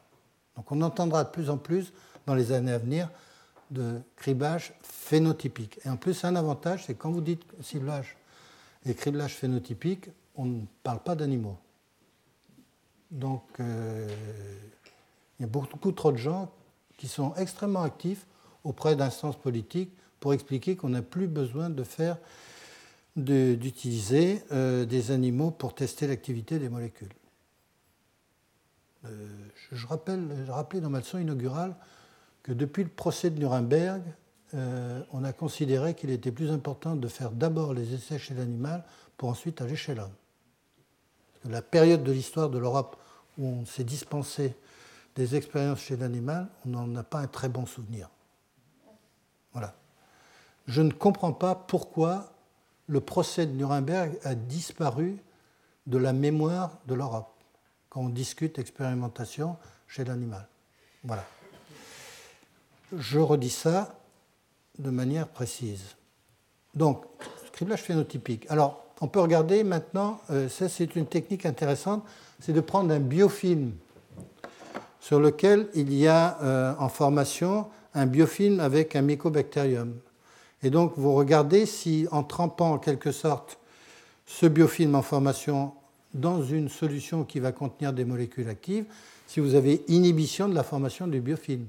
Donc, 0.56 0.72
on 0.72 0.80
entendra 0.80 1.24
de 1.24 1.30
plus 1.30 1.50
en 1.50 1.58
plus 1.58 1.92
dans 2.24 2.34
les 2.34 2.52
années 2.52 2.72
à 2.72 2.78
venir 2.78 3.10
de 3.70 4.00
criblage 4.16 4.72
phénotypique. 4.82 5.78
Et 5.84 5.90
en 5.90 5.96
plus, 5.96 6.24
un 6.24 6.36
avantage, 6.36 6.84
c'est 6.86 6.94
quand 6.94 7.10
vous 7.10 7.20
dites 7.20 7.42
ciblage 7.62 8.16
et 8.86 8.94
criblage 8.94 9.34
phénotypique, 9.34 10.08
on 10.36 10.46
ne 10.46 10.60
parle 10.82 11.00
pas 11.00 11.14
d'animaux. 11.14 11.58
Donc, 13.10 13.42
euh, 13.60 14.08
il 15.38 15.42
y 15.42 15.44
a 15.44 15.48
beaucoup 15.48 15.92
trop 15.92 16.12
de 16.12 16.16
gens 16.16 16.50
qui 16.96 17.08
sont 17.08 17.34
extrêmement 17.34 17.82
actifs 17.82 18.26
auprès 18.64 18.96
d'instances 18.96 19.36
politiques 19.36 19.92
pour 20.20 20.32
expliquer 20.32 20.76
qu'on 20.76 20.88
n'a 20.90 21.02
plus 21.02 21.28
besoin 21.28 21.70
de 21.70 21.84
faire 21.84 22.18
d'utiliser 23.16 24.42
euh, 24.52 24.84
des 24.84 25.10
animaux 25.10 25.50
pour 25.50 25.74
tester 25.74 26.06
l'activité 26.06 26.58
des 26.58 26.68
molécules. 26.68 27.12
Euh, 29.06 29.08
je, 29.72 29.86
rappelle, 29.86 30.28
rappelais 30.48 30.80
dans 30.80 30.90
ma 30.90 30.98
leçon 30.98 31.18
inaugurale 31.18 31.74
que 32.42 32.52
depuis 32.52 32.82
le 32.82 32.90
procès 32.90 33.30
de 33.30 33.38
Nuremberg, 33.38 34.02
euh, 34.54 35.02
on 35.12 35.24
a 35.24 35.32
considéré 35.32 35.94
qu'il 35.94 36.10
était 36.10 36.30
plus 36.30 36.50
important 36.50 36.94
de 36.94 37.08
faire 37.08 37.30
d'abord 37.30 37.72
les 37.72 37.94
essais 37.94 38.18
chez 38.18 38.34
l'animal 38.34 38.84
pour 39.16 39.30
ensuite 39.30 39.60
aller 39.62 39.76
chez 39.76 39.94
l'homme. 39.94 40.12
La 41.48 41.62
période 41.62 42.04
de 42.04 42.12
l'histoire 42.12 42.50
de 42.50 42.58
l'Europe 42.58 42.96
où 43.38 43.46
on 43.46 43.64
s'est 43.64 43.84
dispensé 43.84 44.54
des 45.16 45.34
expériences 45.34 45.80
chez 45.80 45.96
l'animal, 45.96 46.48
on 46.64 46.70
n'en 46.70 46.94
a 46.96 47.02
pas 47.02 47.20
un 47.20 47.26
très 47.26 47.48
bon 47.48 47.66
souvenir. 47.66 48.10
Voilà. 49.52 49.74
Je 50.66 50.82
ne 50.82 50.92
comprends 50.92 51.32
pas 51.32 51.54
pourquoi 51.54 52.32
le 52.86 53.00
procès 53.00 53.46
de 53.46 53.52
Nuremberg 53.52 54.18
a 54.22 54.34
disparu 54.34 55.16
de 55.86 55.98
la 55.98 56.12
mémoire 56.12 56.78
de 56.86 56.94
l'Europe 56.94 57.32
quand 57.88 58.02
on 58.02 58.08
discute 58.08 58.58
expérimentation 58.58 59.56
chez 59.88 60.04
l'animal. 60.04 60.46
Voilà. 61.02 61.24
Je 62.96 63.18
redis 63.18 63.50
ça 63.50 63.98
de 64.78 64.90
manière 64.90 65.28
précise. 65.28 65.96
Donc, 66.74 67.04
scriblage 67.46 67.82
phénotypique. 67.82 68.46
Alors, 68.50 68.84
on 69.00 69.08
peut 69.08 69.20
regarder 69.20 69.64
maintenant, 69.64 70.20
euh, 70.30 70.48
ça 70.48 70.68
c'est 70.68 70.94
une 70.96 71.06
technique 71.06 71.46
intéressante, 71.46 72.04
c'est 72.40 72.52
de 72.52 72.60
prendre 72.60 72.92
un 72.92 73.00
biofilm 73.00 73.72
sur 75.06 75.20
lequel 75.20 75.68
il 75.74 75.94
y 75.94 76.08
a 76.08 76.36
euh, 76.42 76.74
en 76.80 76.88
formation 76.88 77.66
un 77.94 78.06
biofilm 78.06 78.58
avec 78.58 78.96
un 78.96 79.02
mycobacterium. 79.02 79.94
Et 80.64 80.70
donc 80.70 80.94
vous 80.96 81.14
regardez 81.14 81.64
si 81.64 82.08
en 82.10 82.24
trempant 82.24 82.72
en 82.72 82.78
quelque 82.78 83.12
sorte 83.12 83.60
ce 84.26 84.46
biofilm 84.46 84.96
en 84.96 85.02
formation 85.02 85.74
dans 86.12 86.42
une 86.42 86.68
solution 86.68 87.22
qui 87.22 87.38
va 87.38 87.52
contenir 87.52 87.92
des 87.92 88.04
molécules 88.04 88.48
actives, 88.48 88.86
si 89.28 89.38
vous 89.38 89.54
avez 89.54 89.84
inhibition 89.86 90.48
de 90.48 90.56
la 90.56 90.64
formation 90.64 91.06
du 91.06 91.20
biofilm. 91.20 91.66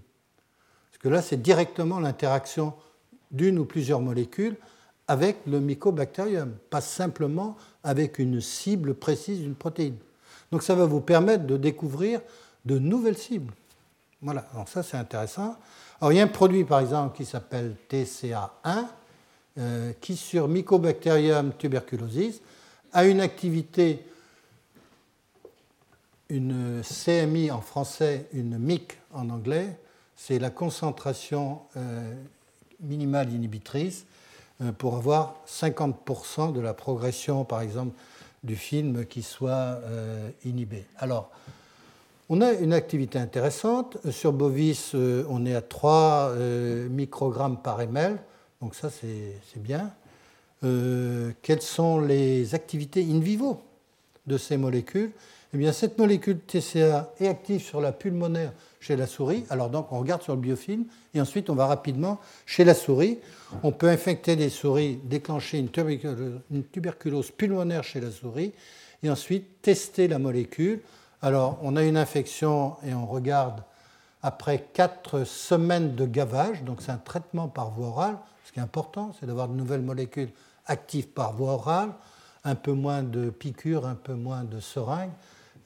Parce 0.89 1.03
que 1.03 1.09
là, 1.09 1.21
c'est 1.21 1.39
directement 1.39 1.99
l'interaction 1.99 2.73
d'une 3.29 3.59
ou 3.59 3.65
plusieurs 3.65 4.01
molécules 4.01 4.55
avec 5.07 5.37
le 5.45 5.59
mycobacterium, 5.59 6.53
pas 6.71 6.81
simplement 6.81 7.55
avec 7.83 8.17
une 8.17 8.41
cible 8.41 8.95
précise 8.95 9.41
d'une 9.41 9.53
protéine. 9.53 9.97
Donc 10.51 10.63
ça 10.63 10.73
va 10.73 10.87
vous 10.87 11.01
permettre 11.01 11.45
de 11.45 11.55
découvrir 11.55 12.21
de 12.67 12.77
nouvelles 12.77 13.17
cibles. 13.17 13.53
Voilà, 14.21 14.45
donc 14.53 14.69
ça 14.69 14.83
c'est 14.83 14.97
intéressant. 14.97 15.55
Alors 16.01 16.11
il 16.11 16.17
y 16.17 16.19
a 16.19 16.23
un 16.23 16.27
produit 16.27 16.63
par 16.63 16.81
exemple 16.81 17.15
qui 17.15 17.25
s'appelle 17.25 17.75
TCA1 17.89 18.85
euh, 19.57 19.93
qui 20.01 20.15
sur 20.15 20.47
Mycobacterium 20.47 21.53
tuberculosis 21.57 22.41
a 22.93 23.05
une 23.05 23.21
activité, 23.21 24.05
une 26.29 26.83
CMI 26.83 27.49
en 27.49 27.61
français, 27.61 28.27
une 28.33 28.57
MIC 28.59 28.97
en 29.13 29.29
anglais, 29.29 29.79
c'est 30.15 30.37
la 30.37 30.49
concentration 30.49 31.61
euh, 31.75 32.13
minimale 32.81 33.31
inhibitrice 33.31 34.05
euh, 34.61 34.71
pour 34.71 34.95
avoir 34.95 35.35
50% 35.47 36.53
de 36.53 36.59
la 36.59 36.73
progression 36.73 37.45
par 37.45 37.61
exemple 37.61 37.95
du 38.43 38.55
film 38.55 39.05
qui 39.05 39.23
soit 39.23 39.79
inhibé. 40.45 40.85
Alors, 40.99 41.31
on 42.29 42.41
a 42.41 42.53
une 42.53 42.73
activité 42.73 43.19
intéressante. 43.19 43.97
Sur 44.11 44.33
Bovis, 44.33 44.91
euh, 44.95 45.25
on 45.29 45.45
est 45.45 45.55
à 45.55 45.61
3 45.61 46.31
euh, 46.31 46.89
microgrammes 46.89 47.61
par 47.61 47.79
ml, 47.79 48.17
donc 48.61 48.75
ça 48.75 48.89
c'est 48.89 49.61
bien. 49.61 49.93
Euh, 50.63 51.31
quelles 51.41 51.61
sont 51.61 51.99
les 51.99 52.55
activités 52.55 53.05
in 53.09 53.19
vivo 53.19 53.61
de 54.25 54.37
ces 54.37 54.57
molécules? 54.57 55.11
Eh 55.53 55.57
bien, 55.57 55.71
cette 55.71 55.97
molécule 55.97 56.39
TCA 56.39 57.13
est 57.21 57.27
active 57.27 57.61
sur 57.61 57.79
la 57.79 57.93
pulmonaire 57.93 58.51
chez 58.81 58.97
la 58.97 59.07
souris. 59.07 59.45
Alors 59.49 59.69
donc, 59.69 59.91
on 59.93 59.99
regarde 59.99 60.21
sur 60.21 60.35
le 60.35 60.41
biofilm 60.41 60.83
et 61.13 61.21
ensuite 61.21 61.49
on 61.49 61.55
va 61.55 61.67
rapidement 61.67 62.19
chez 62.45 62.65
la 62.65 62.73
souris. 62.73 63.19
On 63.63 63.71
peut 63.71 63.87
infecter 63.87 64.35
des 64.35 64.49
souris, 64.49 64.99
déclencher 65.05 65.59
une 65.59 66.63
tuberculose 66.63 67.31
pulmonaire 67.31 67.85
chez 67.85 68.01
la 68.01 68.11
souris 68.11 68.51
et 69.03 69.09
ensuite 69.09 69.61
tester 69.61 70.09
la 70.09 70.19
molécule 70.19 70.81
alors, 71.21 71.57
on 71.63 71.75
a 71.75 71.83
une 71.83 71.97
infection 71.97 72.75
et 72.85 72.93
on 72.93 73.05
regarde 73.05 73.63
après 74.21 74.67
quatre 74.73 75.23
semaines 75.23 75.95
de 75.95 76.05
gavage, 76.05 76.63
donc 76.63 76.81
c'est 76.81 76.91
un 76.91 76.97
traitement 76.97 77.47
par 77.47 77.71
voie 77.71 77.87
orale. 77.87 78.17
Ce 78.45 78.51
qui 78.51 78.59
est 78.59 78.63
important, 78.63 79.13
c'est 79.19 79.25
d'avoir 79.25 79.47
de 79.47 79.53
nouvelles 79.53 79.81
molécules 79.81 80.29
actives 80.67 81.07
par 81.07 81.33
voie 81.33 81.53
orale, 81.53 81.89
un 82.43 82.55
peu 82.55 82.71
moins 82.71 83.03
de 83.03 83.29
piqûres, 83.29 83.85
un 83.85 83.95
peu 83.95 84.13
moins 84.13 84.43
de 84.43 84.59
seringues. 84.59 85.11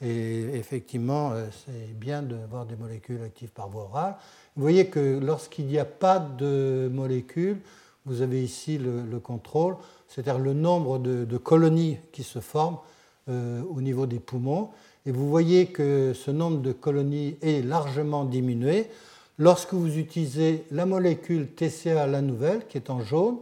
Et 0.00 0.40
effectivement, 0.54 1.30
euh, 1.32 1.46
c'est 1.64 1.96
bien 1.98 2.22
d'avoir 2.22 2.66
des 2.66 2.76
molécules 2.76 3.22
actives 3.22 3.50
par 3.50 3.68
voie 3.68 3.84
orale. 3.84 4.16
Vous 4.56 4.62
voyez 4.62 4.88
que 4.88 5.20
lorsqu'il 5.22 5.66
n'y 5.66 5.78
a 5.78 5.84
pas 5.84 6.18
de 6.18 6.90
molécules, 6.92 7.60
vous 8.04 8.20
avez 8.20 8.42
ici 8.42 8.78
le, 8.78 9.20
contrôle, 9.20 9.76
c'est-à-dire 10.08 10.38
le 10.38 10.54
nombre 10.54 10.98
de, 10.98 11.36
colonies 11.36 11.98
qui 12.10 12.24
se 12.24 12.40
forment 12.40 12.78
euh, 13.28 13.62
au 13.70 13.80
niveau 13.80 14.06
des 14.06 14.18
poumons. 14.18 14.70
Et 15.06 15.10
vous 15.10 15.28
voyez 15.28 15.66
que 15.66 16.12
ce 16.14 16.30
nombre 16.30 16.58
de 16.60 16.72
colonies 16.72 17.36
est 17.42 17.64
largement 17.64 18.24
diminué 18.24 18.86
lorsque 19.38 19.74
vous 19.74 19.98
utilisez 19.98 20.64
la 20.70 20.86
molécule 20.86 21.48
TCA, 21.48 22.06
la 22.06 22.22
nouvelle, 22.22 22.66
qui 22.68 22.76
est 22.78 22.90
en 22.90 23.00
jaune. 23.00 23.38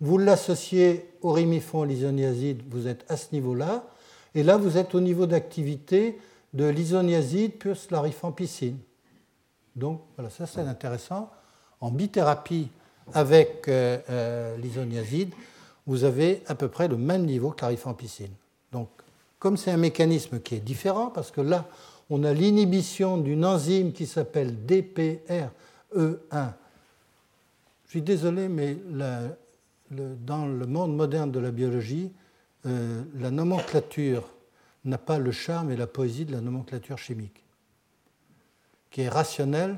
Vous 0.00 0.18
l'associez 0.18 1.06
au 1.20 1.32
rimifon 1.32 1.84
l'isoniazide, 1.84 2.62
vous 2.70 2.88
êtes 2.88 3.04
à 3.08 3.16
ce 3.16 3.26
niveau-là. 3.32 3.84
Et 4.34 4.42
là, 4.42 4.56
vous 4.56 4.78
êtes 4.78 4.94
au 4.94 5.00
niveau 5.00 5.26
d'activité 5.26 6.18
de 6.54 6.64
l'isoniazide 6.64 7.58
plus 7.58 7.90
la 7.90 8.00
rifampicine. 8.00 8.78
Donc, 9.76 10.00
voilà, 10.16 10.30
ça 10.30 10.46
c'est 10.46 10.60
intéressant. 10.60 11.30
En 11.80 11.90
bithérapie 11.90 12.68
avec 13.12 13.68
euh, 13.68 13.98
euh, 14.10 14.56
l'isoniazide, 14.56 15.34
vous 15.86 16.04
avez 16.04 16.42
à 16.46 16.54
peu 16.54 16.68
près 16.68 16.88
le 16.88 16.96
même 16.96 17.26
niveau 17.26 17.50
que 17.50 17.62
la 17.62 17.68
rifampicine. 17.68 18.32
Donc, 18.70 18.88
comme 19.42 19.56
c'est 19.56 19.72
un 19.72 19.76
mécanisme 19.76 20.38
qui 20.38 20.54
est 20.54 20.60
différent, 20.60 21.08
parce 21.08 21.32
que 21.32 21.40
là, 21.40 21.66
on 22.10 22.22
a 22.22 22.32
l'inhibition 22.32 23.18
d'une 23.18 23.44
enzyme 23.44 23.92
qui 23.92 24.06
s'appelle 24.06 24.54
DPRE1. 24.64 25.50
Je 25.92 27.90
suis 27.90 28.02
désolé, 28.02 28.46
mais 28.48 28.76
dans 29.90 30.46
le 30.46 30.66
monde 30.66 30.94
moderne 30.94 31.32
de 31.32 31.40
la 31.40 31.50
biologie, 31.50 32.12
euh, 32.66 33.02
la 33.18 33.32
nomenclature 33.32 34.28
n'a 34.84 34.98
pas 34.98 35.18
le 35.18 35.32
charme 35.32 35.72
et 35.72 35.76
la 35.76 35.88
poésie 35.88 36.24
de 36.24 36.30
la 36.30 36.40
nomenclature 36.40 36.98
chimique, 36.98 37.42
qui 38.92 39.00
est 39.00 39.08
rationnelle, 39.08 39.76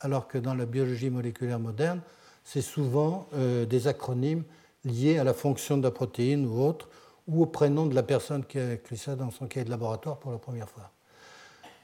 alors 0.00 0.26
que 0.26 0.38
dans 0.38 0.56
la 0.56 0.66
biologie 0.66 1.08
moléculaire 1.08 1.60
moderne, 1.60 2.00
c'est 2.42 2.62
souvent 2.62 3.28
euh, 3.34 3.64
des 3.64 3.86
acronymes 3.86 4.42
liés 4.84 5.18
à 5.18 5.24
la 5.24 5.34
fonction 5.34 5.78
de 5.78 5.84
la 5.84 5.92
protéine 5.92 6.46
ou 6.46 6.60
autre, 6.60 6.88
ou 7.28 7.42
au 7.42 7.46
prénom 7.46 7.86
de 7.86 7.94
la 7.94 8.02
personne 8.02 8.44
qui 8.44 8.58
a 8.58 8.74
écrit 8.74 8.96
ça 8.96 9.16
dans 9.16 9.30
son 9.30 9.46
cahier 9.46 9.64
de 9.64 9.70
laboratoire 9.70 10.18
pour 10.18 10.32
la 10.32 10.38
première 10.38 10.68
fois. 10.68 10.90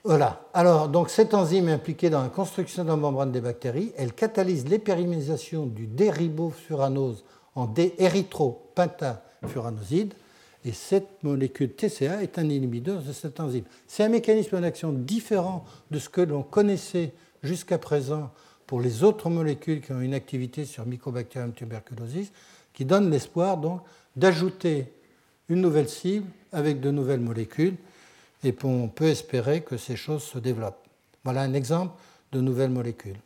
Voilà. 0.04 0.42
Alors, 0.54 0.88
donc, 0.88 1.10
cette 1.10 1.34
enzyme 1.34 1.68
est 1.68 1.72
impliquée 1.72 2.08
dans 2.08 2.22
la 2.22 2.28
construction 2.28 2.84
de 2.84 2.88
la 2.88 2.94
membrane 2.96 3.32
des 3.32 3.40
bactéries. 3.40 3.92
Elle 3.96 4.12
catalyse 4.12 4.68
l'épérimérisation 4.68 5.66
du 5.66 5.86
déribofuranose 5.86 7.24
en 7.54 7.66
déérythropentafuranoside. 7.66 10.14
Et 10.64 10.72
cette 10.72 11.22
molécule 11.22 11.72
TCA 11.72 12.22
est 12.22 12.38
un 12.38 12.48
inhibiteur 12.48 13.02
de 13.02 13.12
cette 13.12 13.40
enzyme. 13.40 13.64
C'est 13.86 14.04
un 14.04 14.08
mécanisme 14.08 14.60
d'action 14.60 14.92
différent 14.92 15.64
de 15.90 15.98
ce 15.98 16.08
que 16.08 16.20
l'on 16.20 16.42
connaissait 16.42 17.12
jusqu'à 17.42 17.78
présent 17.78 18.30
pour 18.66 18.80
les 18.80 19.02
autres 19.02 19.30
molécules 19.30 19.80
qui 19.80 19.92
ont 19.92 20.00
une 20.00 20.14
activité 20.14 20.64
sur 20.64 20.86
Mycobacterium 20.86 21.52
tuberculosis, 21.52 22.30
qui 22.72 22.84
donne 22.84 23.10
l'espoir 23.10 23.56
donc 23.56 23.80
d'ajouter 24.14 24.92
une 25.48 25.60
nouvelle 25.60 25.88
cible 25.88 26.26
avec 26.52 26.80
de 26.80 26.90
nouvelles 26.90 27.20
molécules 27.20 27.76
et 28.44 28.54
on 28.64 28.88
peut 28.88 29.08
espérer 29.08 29.62
que 29.62 29.76
ces 29.76 29.96
choses 29.96 30.22
se 30.22 30.38
développent. 30.38 30.84
Voilà 31.24 31.42
un 31.42 31.54
exemple 31.54 31.94
de 32.32 32.40
nouvelles 32.40 32.70
molécules. 32.70 33.16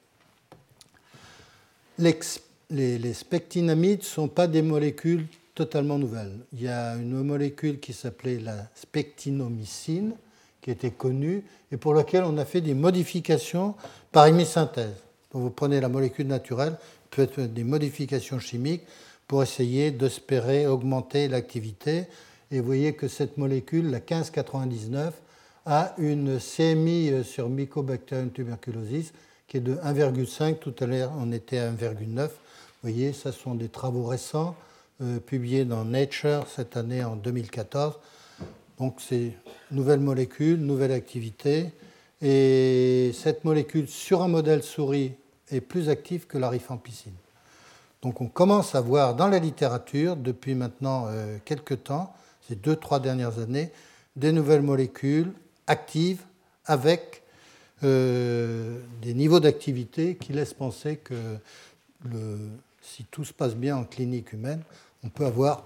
Les, 1.98 3.12
spectinamides 3.12 4.00
ne 4.00 4.04
sont 4.04 4.28
pas 4.28 4.46
des 4.46 4.62
molécules 4.62 5.26
totalement 5.54 5.98
nouvelles. 5.98 6.38
Il 6.54 6.62
y 6.62 6.68
a 6.68 6.94
une 6.94 7.22
molécule 7.22 7.78
qui 7.78 7.92
s'appelait 7.92 8.38
la 8.38 8.66
spectinomycine, 8.74 10.14
qui 10.62 10.70
était 10.70 10.90
connue 10.90 11.44
et 11.70 11.76
pour 11.76 11.92
laquelle 11.92 12.24
on 12.24 12.38
a 12.38 12.44
fait 12.44 12.60
des 12.60 12.74
modifications 12.74 13.74
par 14.10 14.26
hémisynthèse. 14.26 14.94
Donc 15.32 15.42
vous 15.42 15.50
prenez 15.50 15.80
la 15.80 15.88
molécule 15.88 16.26
naturelle, 16.26 16.78
peut 17.10 17.22
être 17.22 17.40
des 17.40 17.64
modifications 17.64 18.38
chimiques 18.38 18.82
pour 19.32 19.42
essayer 19.42 19.90
d'espérer 19.90 20.66
augmenter 20.66 21.26
l'activité. 21.26 22.04
Et 22.50 22.60
vous 22.60 22.66
voyez 22.66 22.92
que 22.92 23.08
cette 23.08 23.38
molécule, 23.38 23.86
la 23.86 23.96
1599, 23.96 25.14
a 25.64 25.94
une 25.96 26.38
CMI 26.38 27.24
sur 27.24 27.48
Mycobacterium 27.48 28.30
tuberculosis 28.30 29.14
qui 29.48 29.56
est 29.56 29.60
de 29.60 29.76
1,5. 29.76 30.58
Tout 30.58 30.74
à 30.80 30.84
l'heure, 30.84 31.12
on 31.18 31.32
était 31.32 31.56
à 31.56 31.70
1,9. 31.70 32.26
Vous 32.26 32.28
voyez, 32.82 33.14
ce 33.14 33.32
sont 33.32 33.54
des 33.54 33.70
travaux 33.70 34.04
récents 34.04 34.54
euh, 35.00 35.18
publiés 35.18 35.64
dans 35.64 35.86
Nature 35.86 36.46
cette 36.54 36.76
année 36.76 37.02
en 37.02 37.16
2014. 37.16 37.94
Donc 38.78 38.96
c'est 38.98 39.32
nouvelle 39.70 40.00
molécule, 40.00 40.58
nouvelle 40.58 40.92
activité. 40.92 41.72
Et 42.20 43.12
cette 43.14 43.46
molécule 43.46 43.88
sur 43.88 44.20
un 44.20 44.28
modèle 44.28 44.62
souris 44.62 45.12
est 45.50 45.62
plus 45.62 45.88
active 45.88 46.26
que 46.26 46.36
la 46.36 46.50
rifampicine. 46.50 47.14
Donc 48.02 48.20
on 48.20 48.26
commence 48.26 48.74
à 48.74 48.80
voir 48.80 49.14
dans 49.14 49.28
la 49.28 49.38
littérature, 49.38 50.16
depuis 50.16 50.54
maintenant 50.54 51.06
euh, 51.08 51.38
quelques 51.44 51.84
temps, 51.84 52.14
ces 52.48 52.56
deux, 52.56 52.76
trois 52.76 53.00
dernières 53.00 53.38
années, 53.38 53.70
des 54.16 54.32
nouvelles 54.32 54.62
molécules 54.62 55.32
actives 55.66 56.22
avec 56.66 57.22
euh, 57.84 58.80
des 59.00 59.14
niveaux 59.14 59.40
d'activité 59.40 60.16
qui 60.16 60.32
laissent 60.32 60.54
penser 60.54 60.96
que 60.96 61.14
si 62.80 63.04
tout 63.04 63.24
se 63.24 63.32
passe 63.32 63.54
bien 63.54 63.76
en 63.76 63.84
clinique 63.84 64.32
humaine, 64.32 64.62
on 65.04 65.08
peut 65.08 65.24
avoir 65.24 65.64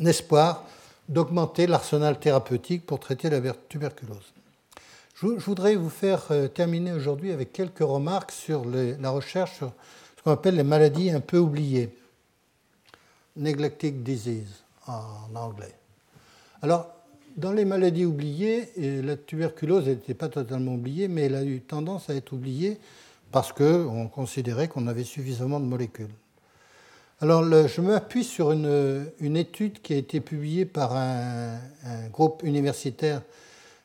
un 0.00 0.06
espoir 0.06 0.64
d'augmenter 1.08 1.66
l'arsenal 1.66 2.18
thérapeutique 2.18 2.86
pour 2.86 2.98
traiter 2.98 3.30
la 3.30 3.40
tuberculose. 3.68 4.32
Je 5.14 5.26
voudrais 5.26 5.76
vous 5.76 5.90
faire 5.90 6.26
euh, 6.32 6.48
terminer 6.48 6.92
aujourd'hui 6.92 7.30
avec 7.30 7.52
quelques 7.52 7.78
remarques 7.78 8.32
sur 8.32 8.64
la 8.64 9.10
recherche 9.10 9.60
ce 10.22 10.24
qu'on 10.24 10.30
appelle 10.34 10.54
les 10.54 10.62
maladies 10.62 11.10
un 11.10 11.18
peu 11.18 11.38
oubliées, 11.38 11.90
neglected 13.34 14.04
disease 14.04 14.62
en 14.86 15.34
anglais. 15.34 15.74
Alors, 16.62 16.94
dans 17.36 17.50
les 17.50 17.64
maladies 17.64 18.04
oubliées, 18.04 18.68
la 18.76 19.16
tuberculose 19.16 19.88
n'était 19.88 20.14
pas 20.14 20.28
totalement 20.28 20.74
oubliée, 20.74 21.08
mais 21.08 21.22
elle 21.22 21.34
a 21.34 21.42
eu 21.42 21.60
tendance 21.60 22.08
à 22.08 22.14
être 22.14 22.34
oubliée 22.34 22.78
parce 23.32 23.52
qu'on 23.52 24.06
considérait 24.06 24.68
qu'on 24.68 24.86
avait 24.86 25.02
suffisamment 25.02 25.58
de 25.58 25.64
molécules. 25.64 26.06
Alors, 27.20 27.42
je 27.66 27.80
m'appuie 27.80 28.22
sur 28.22 28.52
une, 28.52 29.36
étude 29.36 29.82
qui 29.82 29.92
a 29.92 29.96
été 29.96 30.20
publiée 30.20 30.66
par 30.66 30.94
un, 30.94 31.58
groupe 32.12 32.44
universitaire 32.44 33.22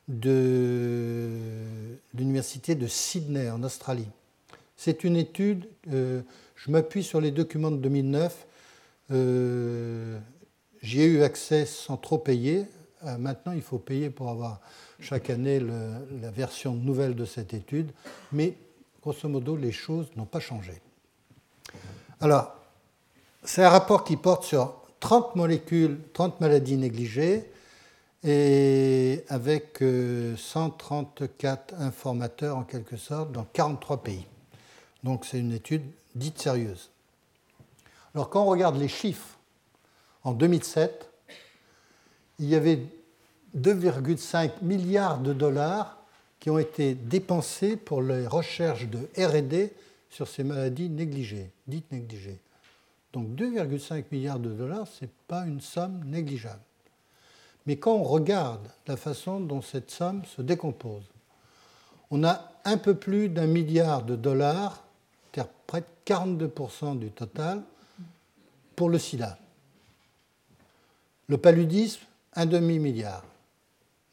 de 0.08 1.30
l'Université 2.14 2.76
de 2.76 2.86
Sydney 2.86 3.50
en 3.50 3.64
Australie. 3.64 4.08
C'est 4.78 5.04
une 5.04 5.18
étude, 5.18 5.68
euh, 5.92 6.22
je 6.56 6.72
m'appuie 6.72 7.04
sur 7.04 7.20
les 7.20 7.32
documents 7.32 7.72
de 7.72 7.78
2009. 7.78 8.48
Euh, 9.12 10.20
j'y 10.82 11.02
ai 11.02 11.06
eu 11.06 11.24
accès 11.24 11.66
sans 11.66 11.98
trop 11.98 12.20
payer. 12.20 12.66
Euh, 13.06 13.18
maintenant, 13.18 13.52
il 13.52 13.62
faut 13.62 13.80
payer 13.80 14.10
pour 14.10 14.30
avoir 14.30 14.62
chaque 15.00 15.30
année 15.30 15.60
la 15.60 16.32
version 16.32 16.74
nouvelle 16.74 17.16
de 17.16 17.26
cette 17.26 17.54
étude. 17.54 17.92
Mais 18.32 18.56
grosso 19.02 19.28
modo, 19.28 19.56
les 19.56 19.72
choses 19.72 20.08
n'ont 20.16 20.26
pas 20.26 20.40
changé. 20.40 20.82
Alors, 22.20 22.56
c'est 23.44 23.64
un 23.64 23.70
rapport 23.70 24.04
qui 24.04 24.16
porte 24.18 24.44
sur 24.44 24.82
30 25.00 25.36
molécules, 25.36 26.00
30 26.14 26.42
maladies 26.42 26.78
négligées, 26.78 27.46
et 28.24 29.24
avec 29.30 29.84
134 30.36 31.74
euh, 31.74 31.86
informateurs 31.88 32.58
en 32.58 32.64
quelque 32.64 32.98
sorte 32.98 33.32
dans 33.32 33.46
43 33.54 34.04
pays. 34.04 34.26
Donc 35.08 35.24
c'est 35.24 35.40
une 35.40 35.54
étude 35.54 35.84
dite 36.16 36.38
sérieuse. 36.38 36.90
Alors 38.14 38.30
quand 38.30 38.44
on 38.44 38.48
regarde 38.48 38.76
les 38.78 38.90
chiffres, 38.90 39.38
en 40.26 40.34
2007, 40.34 41.10
il 42.40 42.50
y 42.50 42.56
avait 42.56 42.82
2,5 43.58 44.52
milliards 44.64 45.20
de 45.20 45.32
dollars 45.32 45.98
qui 46.42 46.50
ont 46.50 46.60
été 46.60 46.94
dépensés 46.94 47.78
pour 47.78 48.02
les 48.02 48.28
recherches 48.28 48.88
de 48.88 49.08
RD 49.18 49.72
sur 50.10 50.28
ces 50.28 50.44
maladies 50.44 50.90
négligées, 50.90 51.52
dites 51.68 51.90
négligées. 51.90 52.40
Donc 53.14 53.30
2,5 53.30 54.04
milliards 54.12 54.40
de 54.40 54.50
dollars, 54.50 54.90
ce 54.90 55.06
n'est 55.06 55.12
pas 55.30 55.46
une 55.46 55.62
somme 55.62 56.04
négligeable. 56.04 56.60
Mais 57.66 57.78
quand 57.78 57.94
on 57.94 58.04
regarde 58.04 58.68
la 58.88 58.98
façon 58.98 59.40
dont 59.40 59.62
cette 59.62 59.90
somme 59.90 60.26
se 60.26 60.42
décompose, 60.42 61.06
on 62.12 62.26
a 62.26 62.52
un 62.66 62.78
peu 62.78 62.94
plus 62.94 63.30
d'un 63.30 63.48
milliard 63.48 64.04
de 64.04 64.18
dollars, 64.18 64.84
c'est-à-dire 65.38 65.54
près 65.68 65.82
de 65.82 65.86
42% 66.06 66.98
du 66.98 67.12
total, 67.12 67.62
pour 68.76 68.90
le 68.90 68.98
sida. 68.98 69.38
Le 71.28 71.38
paludisme, 71.38 72.02
un 72.34 72.48
demi-milliard. 72.48 73.24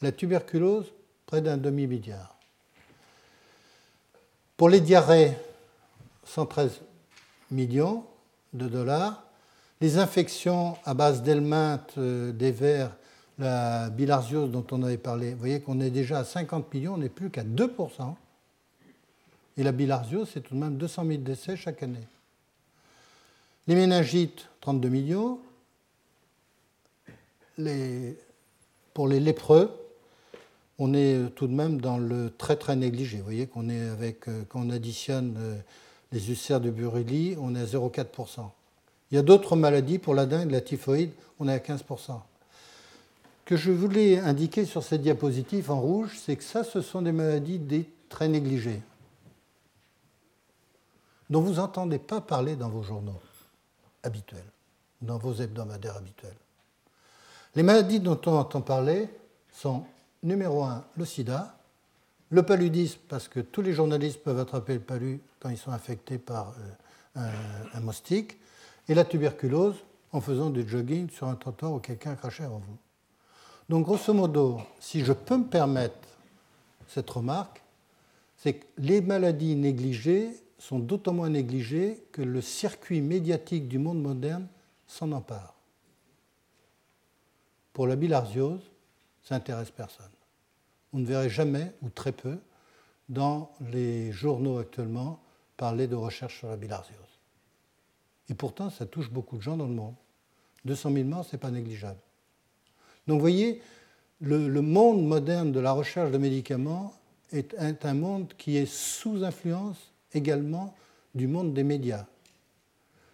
La 0.02 0.12
tuberculose, 0.12 0.92
près 1.24 1.40
d'un 1.40 1.56
demi-milliard. 1.56 2.36
Pour 4.58 4.68
les 4.68 4.80
diarrhées, 4.80 5.32
113 6.24 6.80
millions 7.50 8.04
de 8.52 8.68
dollars. 8.68 9.22
Les 9.80 9.96
infections 9.98 10.76
à 10.84 10.92
base 10.92 11.22
d'helminthe, 11.22 11.94
euh, 11.96 12.32
des 12.32 12.52
vers, 12.52 12.90
la 13.38 13.88
bilharziose 13.90 14.50
dont 14.50 14.64
on 14.70 14.82
avait 14.82 14.98
parlé, 14.98 15.32
vous 15.32 15.40
voyez 15.40 15.60
qu'on 15.60 15.80
est 15.80 15.90
déjà 15.90 16.18
à 16.18 16.24
50 16.24 16.72
millions, 16.72 16.94
on 16.94 16.98
n'est 16.98 17.08
plus 17.08 17.30
qu'à 17.30 17.42
2%. 17.42 18.14
Et 19.56 19.62
la 19.62 19.72
bilharziose, 19.72 20.30
c'est 20.32 20.40
tout 20.40 20.54
de 20.54 20.60
même 20.60 20.76
200 20.76 21.06
000 21.06 21.18
décès 21.18 21.56
chaque 21.56 21.82
année. 21.82 22.06
Les 23.66 23.74
méningites, 23.74 24.48
32 24.60 24.88
millions. 24.88 25.38
pour 28.92 29.08
les 29.08 29.20
lépreux, 29.20 29.70
on 30.78 30.92
est 30.92 31.34
tout 31.34 31.46
de 31.46 31.52
même 31.52 31.80
dans 31.80 31.98
le 31.98 32.30
très 32.36 32.56
très 32.56 32.76
négligé. 32.76 33.18
Vous 33.18 33.24
voyez 33.24 33.46
qu'on 33.46 33.68
est 33.68 33.88
avec, 33.88 34.28
euh, 34.28 34.42
quand 34.48 34.60
on 34.60 34.70
additionne 34.70 35.36
euh, 35.38 35.56
les 36.12 36.30
ulcères 36.30 36.60
de 36.60 36.70
Buruli, 36.70 37.36
on 37.40 37.54
est 37.54 37.60
à 37.60 37.64
0,4%. 37.64 38.50
Il 39.10 39.14
y 39.14 39.18
a 39.18 39.22
d'autres 39.22 39.56
maladies, 39.56 39.98
pour 39.98 40.14
la 40.14 40.26
dingue, 40.26 40.50
la 40.50 40.60
typhoïde, 40.60 41.10
on 41.38 41.48
est 41.48 41.52
à 41.52 41.58
15%. 41.58 41.80
Ce 42.08 42.16
que 43.44 43.56
je 43.56 43.70
voulais 43.70 44.18
indiquer 44.18 44.64
sur 44.64 44.82
cette 44.82 45.02
diapositive 45.02 45.70
en 45.70 45.80
rouge, 45.80 46.18
c'est 46.20 46.36
que 46.36 46.42
ça, 46.42 46.64
ce 46.64 46.80
sont 46.80 47.02
des 47.02 47.12
maladies 47.12 47.60
très 48.08 48.28
négligées, 48.28 48.80
dont 51.30 51.40
vous 51.40 51.54
n'entendez 51.54 51.98
pas 51.98 52.20
parler 52.20 52.56
dans 52.56 52.68
vos 52.68 52.82
journaux 52.82 53.20
habituels, 54.02 54.44
dans 55.00 55.18
vos 55.18 55.34
hebdomadaires 55.34 55.96
habituels. 55.96 56.36
Les 57.54 57.62
maladies 57.62 58.00
dont 58.00 58.20
on 58.26 58.32
entend 58.32 58.60
parler 58.60 59.08
sont, 59.52 59.84
numéro 60.22 60.64
un, 60.64 60.84
le 60.96 61.04
sida, 61.04 61.56
le 62.30 62.42
paludisme, 62.42 62.98
parce 63.08 63.28
que 63.28 63.40
tous 63.40 63.62
les 63.62 63.72
journalistes 63.72 64.22
peuvent 64.22 64.40
attraper 64.40 64.74
le 64.74 64.80
palud 64.80 65.20
quand 65.38 65.50
ils 65.50 65.58
sont 65.58 65.70
infectés 65.70 66.18
par 66.18 66.54
euh, 67.16 67.30
un, 67.74 67.80
moustique, 67.80 68.36
et 68.88 68.94
la 68.94 69.04
tuberculose 69.04 69.76
en 70.12 70.20
faisant 70.20 70.50
du 70.50 70.68
jogging 70.68 71.08
sur 71.10 71.28
un 71.28 71.36
trottoir 71.36 71.72
où 71.72 71.78
quelqu'un 71.78 72.16
crachait 72.16 72.44
avant 72.44 72.58
vous. 72.58 72.76
Donc, 73.68 73.84
grosso 73.84 74.12
modo, 74.12 74.60
si 74.80 75.04
je 75.04 75.12
peux 75.12 75.38
me 75.38 75.44
permettre 75.44 76.08
cette 76.88 77.08
remarque, 77.08 77.62
c'est 78.36 78.54
que 78.54 78.66
les 78.78 79.00
maladies 79.00 79.54
négligées 79.54 80.43
sont 80.64 80.78
d'autant 80.78 81.12
moins 81.12 81.30
négligées 81.30 82.04
que 82.12 82.22
le 82.22 82.40
circuit 82.40 83.00
médiatique 83.00 83.68
du 83.68 83.78
monde 83.78 84.00
moderne 84.00 84.46
s'en 84.86 85.12
empare. 85.12 85.54
Pour 87.72 87.86
la 87.86 87.96
bilharziose, 87.96 88.70
ça 89.22 89.34
n'intéresse 89.34 89.70
personne 89.70 90.10
vous 90.94 91.00
ne 91.00 91.06
verrez 91.06 91.28
jamais, 91.28 91.72
ou 91.82 91.88
très 91.88 92.12
peu, 92.12 92.38
dans 93.08 93.50
les 93.72 94.12
journaux 94.12 94.58
actuellement, 94.58 95.20
parler 95.56 95.88
de 95.88 95.96
recherche 95.96 96.38
sur 96.38 96.48
la 96.48 96.56
bilharziose. 96.56 96.96
Et 98.28 98.34
pourtant, 98.34 98.70
ça 98.70 98.86
touche 98.86 99.10
beaucoup 99.10 99.36
de 99.36 99.42
gens 99.42 99.56
dans 99.56 99.66
le 99.66 99.74
monde. 99.74 99.96
200 100.64 100.92
000 100.92 101.04
morts, 101.08 101.24
ce 101.24 101.34
n'est 101.34 101.40
pas 101.40 101.50
négligeable. 101.50 101.98
Donc 103.08 103.16
vous 103.16 103.20
voyez, 103.20 103.60
le, 104.20 104.48
monde 104.60 105.04
moderne 105.04 105.50
de 105.50 105.58
la 105.58 105.72
recherche 105.72 106.12
de 106.12 106.18
médicaments 106.18 106.94
est 107.32 107.54
un 107.84 107.94
monde 107.94 108.32
qui 108.38 108.56
est 108.56 108.72
sous 108.72 109.24
influence 109.24 109.90
également 110.14 110.74
du 111.14 111.26
monde 111.26 111.52
des 111.54 111.64
médias. 111.64 112.06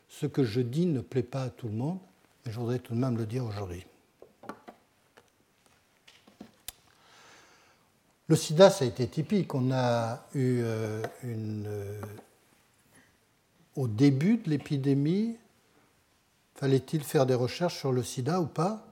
Ce 0.09 0.27
que 0.27 0.45
je 0.45 0.61
dis 0.61 0.87
ne 0.87 1.01
plaît 1.01 1.23
pas 1.23 1.45
à 1.45 1.51
tout 1.51 1.69
le 1.69 1.75
monde, 1.75 1.99
mais 2.45 2.53
je 2.53 2.59
voudrais 2.59 2.79
tout 2.79 2.95
de 2.95 2.99
même 2.99 3.17
le 3.17 3.27
dire 3.27 3.45
aujourd'hui. 3.45 3.85
Le 8.29 8.37
sida, 8.37 8.71
ça 8.71 8.85
a 8.85 8.89
été 8.89 9.09
typique. 9.09 9.55
On 9.55 9.73
a 9.73 10.25
eu 10.35 10.61
euh, 10.63 11.03
une. 11.25 11.67
Euh, 11.67 12.01
au 13.77 13.89
début 13.89 14.37
de 14.37 14.51
l'épidémie, 14.51 15.37
fallait-il 16.55 17.03
faire 17.03 17.27
des 17.27 17.35
recherches 17.35 17.79
sur 17.79 17.93
le 17.93 18.03
sida 18.03 18.41
ou 18.41 18.47
pas? 18.47 18.87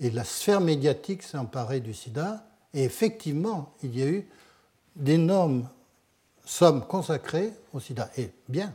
Et 0.00 0.10
la 0.10 0.24
sphère 0.24 0.60
médiatique 0.60 1.22
s'est 1.22 1.38
emparée 1.38 1.80
du 1.80 1.94
sida. 1.94 2.46
Et 2.74 2.84
effectivement, 2.84 3.74
il 3.82 3.96
y 3.96 4.02
a 4.02 4.06
eu 4.06 4.26
d'énormes 4.96 5.68
sommes 6.48 6.86
consacrées 6.86 7.52
au 7.74 7.80
sida. 7.80 8.10
Et 8.16 8.30
bien, 8.48 8.74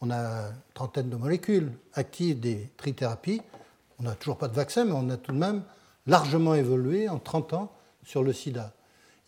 on 0.00 0.10
a 0.10 0.46
une 0.46 0.54
trentaine 0.72 1.10
de 1.10 1.16
molécules 1.16 1.72
actives 1.94 2.38
des 2.38 2.70
trithérapies. 2.76 3.42
On 3.98 4.04
n'a 4.04 4.14
toujours 4.14 4.38
pas 4.38 4.48
de 4.48 4.54
vaccin, 4.54 4.84
mais 4.84 4.92
on 4.92 5.10
a 5.10 5.16
tout 5.16 5.32
de 5.32 5.38
même 5.38 5.62
largement 6.06 6.54
évolué 6.54 7.08
en 7.08 7.18
30 7.18 7.54
ans 7.54 7.72
sur 8.04 8.22
le 8.22 8.32
sida. 8.32 8.72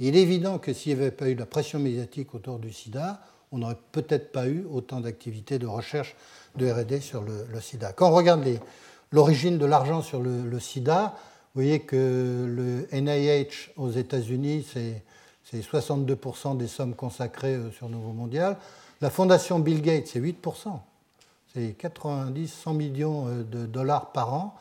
il 0.00 0.16
est 0.16 0.22
évident 0.22 0.58
que 0.58 0.72
s'il 0.72 0.94
n'y 0.94 1.00
avait 1.00 1.10
pas 1.10 1.28
eu 1.28 1.34
la 1.34 1.46
pression 1.46 1.78
médiatique 1.78 2.34
autour 2.34 2.58
du 2.58 2.72
sida, 2.72 3.20
on 3.52 3.58
n'aurait 3.58 3.78
peut-être 3.92 4.32
pas 4.32 4.48
eu 4.48 4.64
autant 4.70 5.00
d'activités 5.00 5.58
de 5.58 5.66
recherche 5.66 6.16
de 6.56 6.68
RD 6.70 7.00
sur 7.00 7.22
le, 7.22 7.60
sida. 7.60 7.92
Quand 7.92 8.10
on 8.10 8.14
regarde 8.14 8.44
l'origine 9.12 9.58
de 9.58 9.66
l'argent 9.66 10.02
sur 10.02 10.20
le, 10.20 10.58
sida, 10.60 11.14
vous 11.54 11.62
voyez 11.62 11.80
que 11.80 12.46
le 12.48 12.88
NIH 12.92 13.70
aux 13.76 13.90
États-Unis, 13.90 14.66
c'est 14.72 15.04
62% 15.52 16.56
des 16.56 16.66
sommes 16.66 16.94
consacrées 16.94 17.54
euh, 17.54 17.70
sur 17.70 17.88
Nouveau 17.88 18.12
Mondial. 18.12 18.56
La 19.00 19.10
fondation 19.10 19.58
Bill 19.58 19.82
Gates, 19.82 20.08
c'est 20.08 20.20
8%. 20.20 20.80
C'est 21.52 21.74
90, 21.78 22.48
100 22.48 22.74
millions 22.74 23.28
euh, 23.28 23.42
de 23.42 23.66
dollars 23.66 24.12
par 24.12 24.34
an. 24.34 24.56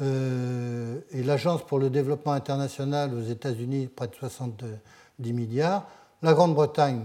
Euh, 0.00 1.00
et 1.10 1.22
l'Agence 1.22 1.66
pour 1.66 1.78
le 1.78 1.90
développement 1.90 2.32
international 2.32 3.14
aux 3.14 3.22
États-Unis, 3.22 3.88
près 3.88 4.08
de 4.08 4.14
70 4.14 5.32
milliards. 5.32 5.86
La 6.22 6.32
Grande-Bretagne, 6.32 7.04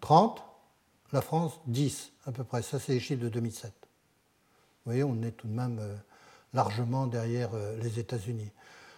30. 0.00 0.42
La 1.12 1.20
France, 1.20 1.52
10 1.66 2.10
à 2.26 2.32
peu 2.32 2.44
près. 2.44 2.62
Ça, 2.62 2.78
c'est 2.78 2.92
les 2.92 3.00
chiffres 3.00 3.22
de 3.22 3.28
2007. 3.28 3.72
Vous 3.72 4.90
voyez, 4.90 5.04
on 5.04 5.22
est 5.22 5.30
tout 5.30 5.46
de 5.46 5.52
même 5.52 5.80
largement 6.52 7.06
derrière 7.06 7.50
les 7.80 8.00
États-Unis. 8.00 8.50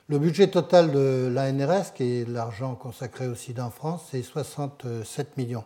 Le 0.09 0.21
budget 0.21 0.47
total 0.47 0.93
de 0.93 1.29
l'ANRS, 1.35 1.93
qui 1.93 2.21
est 2.21 2.29
l'argent 2.29 2.77
consacré 2.77 3.27
au 3.27 3.35
sida 3.35 3.67
en 3.67 3.71
France, 3.71 4.03
c'est 4.13 4.23
67 4.23 5.37
millions. 5.37 5.65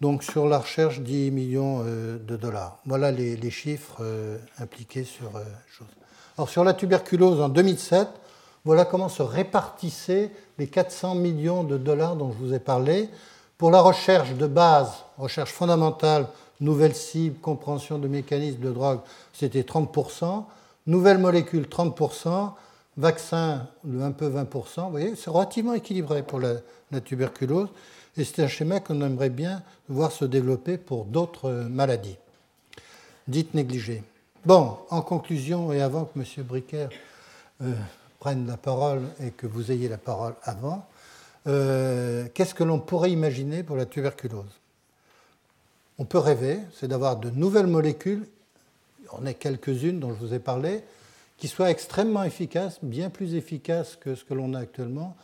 Donc 0.00 0.22
sur 0.22 0.48
la 0.48 0.58
recherche, 0.58 1.00
10 1.00 1.30
millions 1.32 1.82
euh, 1.84 2.18
de 2.18 2.38
dollars. 2.38 2.78
Voilà 2.86 3.10
les, 3.10 3.50
chiffres 3.50 3.98
euh, 4.00 4.38
impliqués 4.58 5.04
sur 5.04 5.36
euh, 5.36 5.44
chose. 5.68 5.86
Alors 6.38 6.48
sur 6.48 6.64
la 6.64 6.72
tuberculose 6.72 7.42
en 7.42 7.50
2007, 7.50 8.08
voilà 8.64 8.86
comment 8.86 9.10
se 9.10 9.22
répartissaient 9.22 10.30
les 10.56 10.66
400 10.66 11.16
millions 11.16 11.62
de 11.62 11.76
dollars 11.76 12.16
dont 12.16 12.32
je 12.32 12.38
vous 12.38 12.54
ai 12.54 12.58
parlé. 12.58 13.10
Pour 13.58 13.70
la 13.70 13.82
recherche 13.82 14.32
de 14.32 14.46
base, 14.46 14.92
recherche 15.18 15.52
fondamentale, 15.52 16.26
nouvelles 16.60 16.96
cibles, 16.96 17.38
compréhension 17.38 17.98
de 17.98 18.08
mécanismes 18.08 18.62
de 18.62 18.72
drogue, 18.72 19.00
c'était 19.34 19.60
30%. 19.60 20.44
Nouvelles 20.86 21.18
molécules, 21.18 21.66
30% 21.66 22.52
vaccin 22.96 23.68
de 23.84 24.00
un 24.00 24.12
peu 24.12 24.28
20%, 24.28 24.84
vous 24.84 24.90
voyez, 24.90 25.16
c'est 25.16 25.30
relativement 25.30 25.74
équilibré 25.74 26.22
pour 26.22 26.40
la, 26.40 26.56
tuberculose. 27.00 27.68
Et 28.16 28.24
c'est 28.24 28.42
un 28.42 28.48
schéma 28.48 28.80
qu'on 28.80 29.00
aimerait 29.00 29.30
bien 29.30 29.62
voir 29.88 30.12
se 30.12 30.26
développer 30.26 30.76
pour 30.76 31.06
d'autres 31.06 31.50
maladies, 31.70 32.18
dites 33.26 33.54
négligées. 33.54 34.02
Bon, 34.44 34.76
en 34.90 35.00
conclusion, 35.00 35.72
et 35.72 35.80
avant 35.80 36.04
que 36.04 36.18
M. 36.18 36.44
Bricker 36.44 36.88
euh, 37.62 37.72
prenne 38.18 38.46
la 38.46 38.58
parole 38.58 39.02
et 39.20 39.30
que 39.30 39.46
vous 39.46 39.72
ayez 39.72 39.88
la 39.88 39.96
parole 39.96 40.34
avant, 40.42 40.86
euh, 41.46 42.26
qu'est-ce 42.34 42.54
que 42.54 42.64
l'on 42.64 42.78
pourrait 42.78 43.10
imaginer 43.10 43.62
pour 43.62 43.76
la 43.76 43.86
tuberculose? 43.86 44.60
On 45.98 46.04
peut 46.04 46.18
rêver, 46.18 46.58
c'est 46.78 46.88
d'avoir 46.88 47.16
de 47.16 47.30
nouvelles 47.30 47.66
molécules, 47.66 48.26
on 49.12 49.24
a 49.26 49.32
quelques-unes 49.32 50.00
dont 50.00 50.12
je 50.12 50.18
vous 50.18 50.34
ai 50.34 50.38
parlé, 50.38 50.82
soit 51.48 51.70
extrêmement 51.70 52.22
efficace, 52.24 52.78
bien 52.82 53.10
plus 53.10 53.34
efficace 53.34 53.96
que 53.96 54.14
ce 54.14 54.24
que 54.24 54.34
l'on 54.34 54.54
a 54.54 54.60
actuellement. 54.60 55.16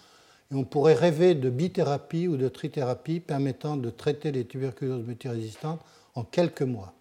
On 0.51 0.65
pourrait 0.65 0.95
rêver 0.95 1.35
de 1.35 1.51
bithérapie 1.51 2.27
ou 2.27 2.37
de 2.37 2.49
trithérapie 2.49 3.21
permettant 3.21 3.77
de 3.77 3.91
traiter 3.91 4.33
les 4.33 4.45
tuberculoses 4.45 5.07
multirésistantes 5.07 5.81
en 6.15 6.25
quelques 6.25 6.63
mois. 6.63 6.95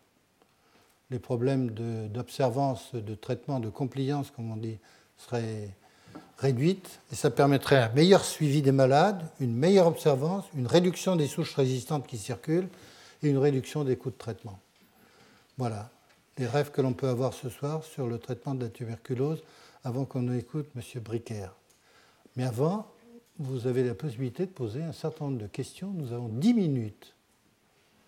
Les 1.10 1.20
problèmes 1.20 1.72
d'observance, 2.10 2.94
de, 2.94 3.00
de, 3.00 3.16
traitement, 3.16 3.60
de 3.60 3.70
compliance, 3.70 4.30
comme 4.32 4.52
on 4.52 4.58
dit, 4.58 4.78
seraient 5.18 5.70
réduits 6.38 6.84
et 7.12 7.16
ça 7.16 7.32
permettrait 7.32 7.78
un 7.78 7.90
meilleur 7.94 8.26
suivi 8.26 8.62
des 8.62 8.72
malades, 8.72 9.24
une 9.40 9.56
meilleure 9.56 9.88
observance, 9.88 10.46
une 10.56 10.68
réduction 10.68 11.16
des 11.16 11.28
souches 11.28 11.56
résistantes 11.56 12.06
qui 12.06 12.18
circulent 12.18 12.70
et 13.24 13.30
une 13.30 13.38
réduction 13.38 13.84
des 13.84 13.96
coûts 13.96 14.12
de 14.12 14.18
traitement. 14.18 14.60
Voilà 15.58 15.90
les 16.38 16.48
rêves 16.48 16.72
que 16.72 16.82
l'on 16.82 16.94
peut 16.94 17.08
avoir 17.08 17.34
ce 17.34 17.50
soir 17.50 17.84
sur 17.84 18.08
le 18.08 18.20
traitement 18.20 18.56
de 18.56 18.66
la 18.66 18.70
tuberculose 18.70 19.44
avant 19.84 20.06
qu'on 20.06 20.34
écoute 20.34 20.68
M. 20.76 20.82
Bricker. 21.02 21.50
Mais 22.36 22.44
avant, 22.44 22.92
vous 23.40 23.68
avez 23.68 23.84
la 23.84 23.94
possibilité 23.94 24.46
de 24.46 24.52
poser 24.52 24.84
un 24.84 24.94
certain 24.94 25.26
nombre 25.26 25.40
de 25.40 25.48
questions. 25.48 25.92
Nous 25.94 26.14
avons 26.14 26.30
10 26.30 26.54
minutes. 26.54 27.14